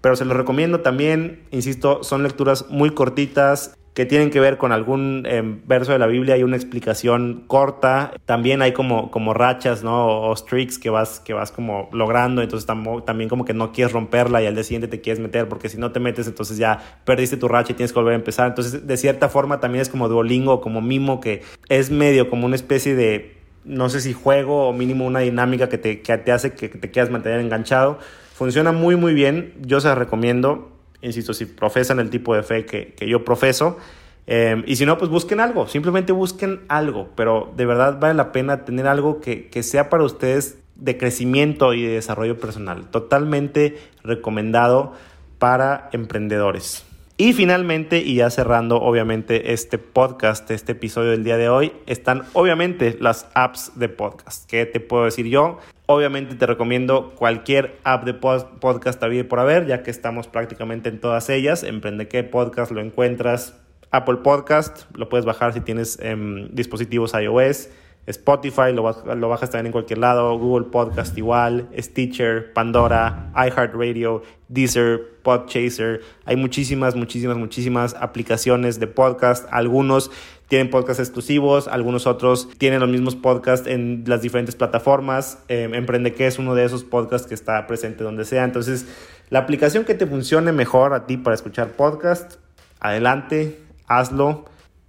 Pero 0.00 0.16
se 0.16 0.24
los 0.24 0.36
recomiendo 0.36 0.80
también, 0.80 1.42
insisto, 1.50 2.04
son 2.04 2.22
lecturas 2.22 2.66
muy 2.68 2.90
cortitas, 2.90 3.76
que 3.94 4.06
tienen 4.06 4.30
que 4.30 4.40
ver 4.40 4.58
con 4.58 4.72
algún 4.72 5.24
em, 5.24 5.60
verso 5.66 5.92
de 5.92 6.00
la 6.00 6.08
Biblia, 6.08 6.34
hay 6.34 6.42
una 6.42 6.56
explicación 6.56 7.44
corta, 7.46 8.12
también 8.26 8.60
hay 8.60 8.72
como, 8.72 9.12
como 9.12 9.34
rachas, 9.34 9.84
¿no? 9.84 10.06
O, 10.06 10.32
streaks 10.34 10.80
que 10.80 10.90
vas, 10.90 11.20
que 11.20 11.32
vas 11.32 11.52
como 11.52 11.88
logrando, 11.92 12.42
entonces 12.42 12.66
también 12.66 13.28
como 13.28 13.44
que 13.44 13.54
no 13.54 13.72
quieres 13.72 13.92
romperla 13.92 14.42
y 14.42 14.46
al 14.46 14.54
día 14.54 14.64
siguiente 14.64 14.88
te 14.88 15.00
quieres 15.00 15.20
meter, 15.20 15.48
porque 15.48 15.68
si 15.68 15.78
no 15.78 15.92
te 15.92 16.00
metes, 16.00 16.26
entonces 16.26 16.58
ya 16.58 17.00
perdiste 17.04 17.36
tu 17.36 17.46
racha 17.46 17.72
y 17.72 17.76
tienes 17.76 17.92
que 17.92 17.98
volver 18.00 18.14
a 18.14 18.16
empezar. 18.16 18.48
Entonces, 18.48 18.84
de 18.84 18.96
cierta 18.96 19.28
forma 19.28 19.60
también 19.60 19.82
es 19.82 19.88
como 19.88 20.08
Duolingo, 20.08 20.60
como 20.60 20.80
Mimo, 20.80 21.20
que 21.20 21.42
es 21.68 21.90
medio 21.90 22.28
como 22.28 22.46
una 22.46 22.56
especie 22.56 22.96
de, 22.96 23.36
no 23.64 23.88
sé 23.90 24.00
si 24.00 24.12
juego 24.12 24.68
o 24.68 24.72
mínimo 24.72 25.06
una 25.06 25.20
dinámica 25.20 25.68
que 25.68 25.78
te, 25.78 26.02
que 26.02 26.18
te 26.18 26.32
hace 26.32 26.54
que 26.54 26.68
te 26.68 26.90
quieras 26.90 27.12
mantener 27.12 27.38
enganchado. 27.38 28.00
Funciona 28.34 28.72
muy 28.72 28.96
muy 28.96 29.14
bien, 29.14 29.54
yo 29.60 29.80
se 29.80 29.86
las 29.86 29.96
recomiendo, 29.96 30.73
insisto, 31.04 31.34
si 31.34 31.46
profesan 31.46 32.00
el 32.00 32.10
tipo 32.10 32.34
de 32.34 32.42
fe 32.42 32.64
que, 32.66 32.94
que 32.94 33.08
yo 33.08 33.24
profeso. 33.24 33.78
Eh, 34.26 34.62
y 34.66 34.76
si 34.76 34.86
no, 34.86 34.96
pues 34.96 35.10
busquen 35.10 35.40
algo, 35.40 35.66
simplemente 35.66 36.12
busquen 36.12 36.60
algo, 36.68 37.10
pero 37.14 37.52
de 37.56 37.66
verdad 37.66 37.98
vale 38.00 38.14
la 38.14 38.32
pena 38.32 38.64
tener 38.64 38.86
algo 38.86 39.20
que, 39.20 39.48
que 39.48 39.62
sea 39.62 39.90
para 39.90 40.02
ustedes 40.02 40.58
de 40.76 40.96
crecimiento 40.96 41.74
y 41.74 41.82
de 41.82 41.94
desarrollo 41.94 42.38
personal. 42.38 42.90
Totalmente 42.90 43.78
recomendado 44.02 44.94
para 45.38 45.90
emprendedores. 45.92 46.86
Y 47.16 47.32
finalmente, 47.32 47.98
y 47.98 48.16
ya 48.16 48.28
cerrando 48.28 48.80
obviamente 48.82 49.52
este 49.52 49.78
podcast, 49.78 50.50
este 50.50 50.72
episodio 50.72 51.12
del 51.12 51.22
día 51.22 51.36
de 51.36 51.48
hoy, 51.48 51.72
están 51.86 52.24
obviamente 52.32 52.96
las 52.98 53.28
apps 53.34 53.70
de 53.76 53.88
podcast. 53.88 54.50
¿Qué 54.50 54.66
te 54.66 54.80
puedo 54.80 55.04
decir 55.04 55.26
yo? 55.26 55.58
Obviamente 55.86 56.34
te 56.34 56.44
recomiendo 56.44 57.12
cualquier 57.14 57.78
app 57.84 58.04
de 58.04 58.14
podcast 58.14 59.00
a 59.00 59.08
por 59.28 59.38
haber, 59.38 59.66
ya 59.66 59.84
que 59.84 59.92
estamos 59.92 60.26
prácticamente 60.26 60.88
en 60.88 60.98
todas 60.98 61.30
ellas. 61.30 61.62
Emprende 61.62 62.08
qué 62.08 62.24
podcast 62.24 62.72
lo 62.72 62.80
encuentras. 62.80 63.60
Apple 63.92 64.16
Podcast, 64.16 64.86
lo 64.96 65.08
puedes 65.08 65.24
bajar 65.24 65.52
si 65.52 65.60
tienes 65.60 66.00
em, 66.02 66.48
dispositivos 66.50 67.12
iOS. 67.14 67.68
Spotify, 68.06 68.72
lo, 68.72 69.14
lo, 69.14 69.28
bajas 69.28 69.50
también 69.50 69.66
en 69.66 69.72
cualquier 69.72 69.98
lado, 69.98 70.38
Google 70.38 70.66
Podcast 70.70 71.16
igual, 71.16 71.68
Stitcher, 71.78 72.52
Pandora, 72.52 73.32
iHeartRadio, 73.34 74.22
Deezer, 74.48 75.00
Podchaser. 75.22 76.02
Hay 76.26 76.36
muchísimas, 76.36 76.94
muchísimas, 76.94 77.36
muchísimas 77.38 77.94
aplicaciones 77.94 78.78
de 78.78 78.86
podcast. 78.86 79.46
Algunos 79.50 80.10
tienen 80.48 80.68
podcasts 80.68 81.00
exclusivos, 81.00 81.66
algunos 81.66 82.06
otros 82.06 82.48
tienen 82.58 82.80
los 82.80 82.90
mismos 82.90 83.16
podcasts 83.16 83.66
en 83.66 84.04
las 84.06 84.20
diferentes 84.20 84.54
plataformas. 84.54 85.38
Eh, 85.48 85.70
Emprende 85.72 86.12
que 86.12 86.26
es 86.26 86.38
uno 86.38 86.54
de 86.54 86.64
esos 86.64 86.84
podcasts 86.84 87.26
que 87.26 87.34
está 87.34 87.66
presente 87.66 88.04
donde 88.04 88.26
sea. 88.26 88.44
Entonces, 88.44 88.86
la 89.30 89.38
aplicación 89.38 89.84
que 89.84 89.94
te 89.94 90.06
funcione 90.06 90.52
mejor 90.52 90.92
a 90.92 91.06
ti 91.06 91.16
para 91.16 91.34
escuchar 91.34 91.68
podcast, 91.68 92.34
adelante, 92.80 93.58
hazlo. 93.86 94.44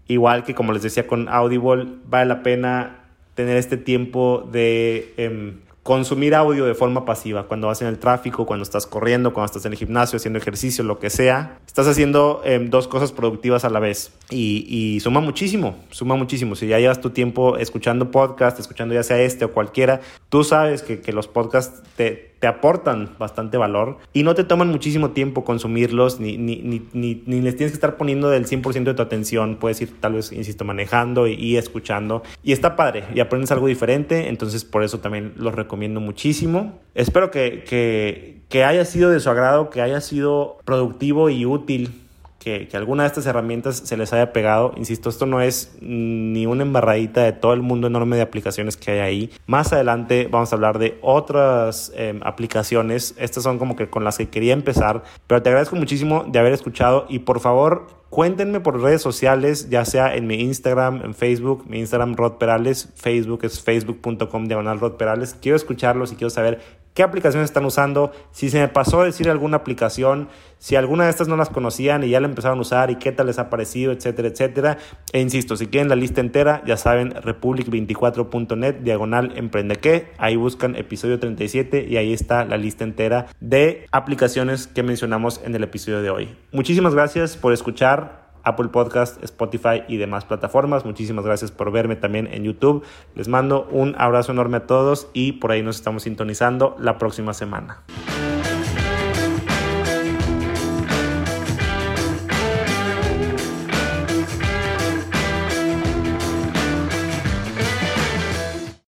Igual 0.08 0.44
que 0.44 0.54
como 0.54 0.74
les 0.74 0.84
decía 0.84 1.08
con 1.08 1.30
Audible, 1.30 1.88
vale 2.06 2.28
la 2.28 2.44
pena 2.44 3.05
tener 3.36 3.58
este 3.58 3.78
tiempo 3.78 4.48
de 4.52 5.14
em, 5.18 5.60
consumir 5.86 6.34
audio 6.34 6.66
de 6.66 6.74
forma 6.74 7.06
pasiva, 7.06 7.44
cuando 7.44 7.68
vas 7.68 7.80
en 7.84 7.88
el 7.88 8.00
tráfico, 8.00 8.48
cuando 8.48 8.64
estás 8.64 8.88
corriendo, 8.88 9.34
cuando 9.34 9.46
estás 9.46 9.68
en 9.68 9.74
el 9.74 9.78
gimnasio, 9.78 10.18
haciendo 10.18 10.40
ejercicio, 10.40 10.84
lo 10.84 10.98
que 10.98 11.12
sea. 11.12 11.60
Estás 11.68 11.88
haciendo 11.88 12.42
em, 12.44 12.72
dos 12.72 12.88
cosas 12.88 13.12
productivas 13.12 13.66
a 13.66 13.70
la 13.70 13.80
vez 13.80 14.12
y, 14.32 14.66
y, 14.68 15.00
suma 15.02 15.20
muchísimo, 15.20 15.76
suma 15.92 16.16
muchísimo. 16.16 16.56
Si 16.56 16.66
ya 16.66 16.80
llevas 16.80 17.02
tu 17.02 17.12
tiempo 17.12 17.58
escuchando 17.58 18.10
podcast, 18.10 18.60
escuchando 18.60 18.96
ya 18.96 19.04
sea 19.04 19.22
este 19.22 19.46
o 19.46 19.52
cualquiera, 19.52 20.02
tú 20.30 20.44
sabes 20.44 20.82
que, 20.82 21.02
que 21.02 21.14
los 21.14 21.28
podcasts 21.28 21.84
te, 21.96 22.34
te 22.40 22.48
aportan 22.48 23.12
bastante 23.20 23.58
valor 23.58 24.00
y 24.12 24.24
no 24.24 24.34
te 24.34 24.44
toman 24.44 24.70
muchísimo 24.70 25.12
tiempo 25.12 25.44
consumirlos, 25.44 26.20
ni, 26.20 26.36
ni, 26.38 26.56
ni, 26.64 26.82
ni, 26.94 27.42
les 27.42 27.56
tienes 27.58 27.74
que 27.74 27.78
estar 27.78 27.96
poniendo 27.96 28.32
del 28.32 28.48
100% 28.48 28.86
de 28.86 28.94
tu 28.96 29.04
atención. 29.04 29.58
Puedes 29.58 29.80
ir 29.82 30.00
tal 30.00 30.14
vez, 30.14 30.32
insisto, 30.32 30.66
manejando 30.66 31.28
y, 31.28 31.34
y, 31.34 31.58
escuchando. 31.58 32.24
Y 32.44 32.54
está 32.54 32.76
padre 32.76 33.04
y 33.14 33.20
aprendes 33.20 33.52
algo 33.52 33.68
diferente, 33.68 34.30
entonces 34.30 34.66
por 34.66 34.84
eso 34.84 35.00
también 35.00 35.34
los 35.36 35.54
recomiendo 35.54 35.75
muchísimo. 35.76 36.80
Espero 36.94 37.32
que, 37.32 37.64
que, 37.64 38.42
que 38.50 38.64
haya 38.64 38.86
sido 38.86 39.10
de 39.12 39.20
su 39.20 39.30
agrado, 39.30 39.70
que 39.70 39.82
haya 39.82 40.02
sido 40.02 40.58
productivo 40.66 41.30
y 41.30 41.46
útil 41.46 42.06
que, 42.46 42.78
alguna 42.78 43.04
de 43.04 43.08
estas 43.08 43.26
herramientas 43.26 43.78
se 43.78 43.98
les 43.98 44.14
haya 44.14 44.32
pegado. 44.32 44.74
Insisto, 44.78 45.10
esto 45.10 45.26
no 45.26 45.42
es 45.42 45.76
ni 45.82 46.46
una 46.46 46.62
embarradita 46.62 47.24
de 47.24 47.34
todo 47.34 47.54
el 47.54 47.64
mundo 47.64 47.88
enorme 47.88 48.18
de 48.18 48.22
aplicaciones 48.22 48.78
que 48.78 48.92
hay 48.92 49.00
ahí. 49.00 49.32
Más 49.48 49.74
adelante 49.74 50.28
vamos 50.30 50.52
a 50.52 50.56
hablar 50.56 50.78
de 50.78 51.00
otras 51.02 51.92
em, 51.96 52.20
aplicaciones. 52.24 53.16
Estas 53.18 53.44
son 53.44 53.58
como 53.58 53.76
que 53.76 53.90
con 53.90 54.04
las 54.04 54.20
que 54.20 54.30
quería 54.30 54.54
empezar. 54.54 55.04
Pero 55.26 55.42
te 55.42 55.50
agradezco 55.50 55.76
muchísimo 55.76 56.24
de 56.28 56.38
haber 56.38 56.54
escuchado 56.54 57.08
y 57.10 57.20
por 57.20 57.40
favor 57.40 57.88
cuéntenme 58.10 58.60
por 58.60 58.82
redes 58.82 59.02
sociales, 59.02 59.70
ya 59.70 59.86
sea 59.86 60.16
en 60.16 60.28
mi 60.28 60.36
Instagram, 60.36 61.02
en 61.04 61.14
Facebook, 61.14 61.66
mi 61.68 61.80
Instagram 61.80 62.16
Rod 62.16 62.34
Perales, 62.34 62.90
Facebook 62.96 63.40
es 63.44 63.62
facebook.com 63.62 64.46
diagonal 64.46 64.80
Rod 64.80 64.94
Perales. 64.94 65.36
Quiero 65.42 65.56
escucharlos 65.56 66.12
y 66.12 66.16
quiero 66.16 66.30
saber 66.30 66.62
qué 66.96 67.04
aplicaciones 67.04 67.50
están 67.50 67.66
usando, 67.66 68.12
si 68.32 68.50
se 68.50 68.58
me 68.58 68.70
pasó 68.70 69.04
decir 69.04 69.30
alguna 69.30 69.58
aplicación, 69.58 70.30
si 70.58 70.78
alguna 70.78 71.04
de 71.04 71.10
estas 71.10 71.28
no 71.28 71.36
las 71.36 71.50
conocían 71.50 72.04
y 72.04 72.10
ya 72.10 72.22
la 72.22 72.28
empezaron 72.28 72.58
a 72.58 72.62
usar 72.62 72.90
y 72.90 72.96
qué 72.96 73.12
tal 73.12 73.28
les 73.28 73.38
ha 73.38 73.50
parecido, 73.50 73.92
etcétera, 73.92 74.30
etcétera. 74.30 74.78
E 75.12 75.20
insisto, 75.20 75.58
si 75.58 75.68
quieren 75.68 75.90
la 75.90 75.98
lista 75.98 76.22
entera, 76.22 76.64
ya 76.66 76.78
saben, 76.78 77.14
republic24.net, 77.14 78.76
diagonal 78.76 79.34
emprende 79.36 79.76
que, 79.76 80.08
ahí 80.18 80.38
buscan 80.38 80.78
episodio 80.78 81.20
37 81.20 81.86
y 81.88 81.98
ahí 81.98 82.14
está 82.14 82.46
la 82.46 82.58
lista 82.58 82.86
entera 82.86 83.28
de 83.42 83.86
aplicaciones 83.92 84.68
que 84.68 84.82
mencionamos 84.82 85.42
en 85.44 85.54
el 85.54 85.64
episodio 85.64 86.02
de 86.02 86.10
hoy. 86.10 86.38
Muchísimas 86.54 86.96
gracias 86.96 87.36
por 87.36 87.52
escuchar. 87.52 88.05
Apple 88.46 88.70
Podcast, 88.70 89.22
Spotify 89.24 89.84
y 89.88 89.98
demás 89.98 90.26
plataformas. 90.26 90.86
Muchísimas 90.86 91.26
gracias 91.26 91.52
por 91.52 91.72
verme 91.72 91.96
también 91.96 92.28
en 92.32 92.44
YouTube. 92.44 92.84
Les 93.16 93.28
mando 93.28 93.68
un 93.72 93.96
abrazo 93.98 94.32
enorme 94.32 94.58
a 94.58 94.68
todos 94.68 95.10
y 95.14 95.34
por 95.34 95.52
ahí 95.52 95.62
nos 95.62 95.76
estamos 95.76 96.04
sintonizando 96.04 96.76
la 96.80 96.98
próxima 96.98 97.34
semana. 97.34 97.84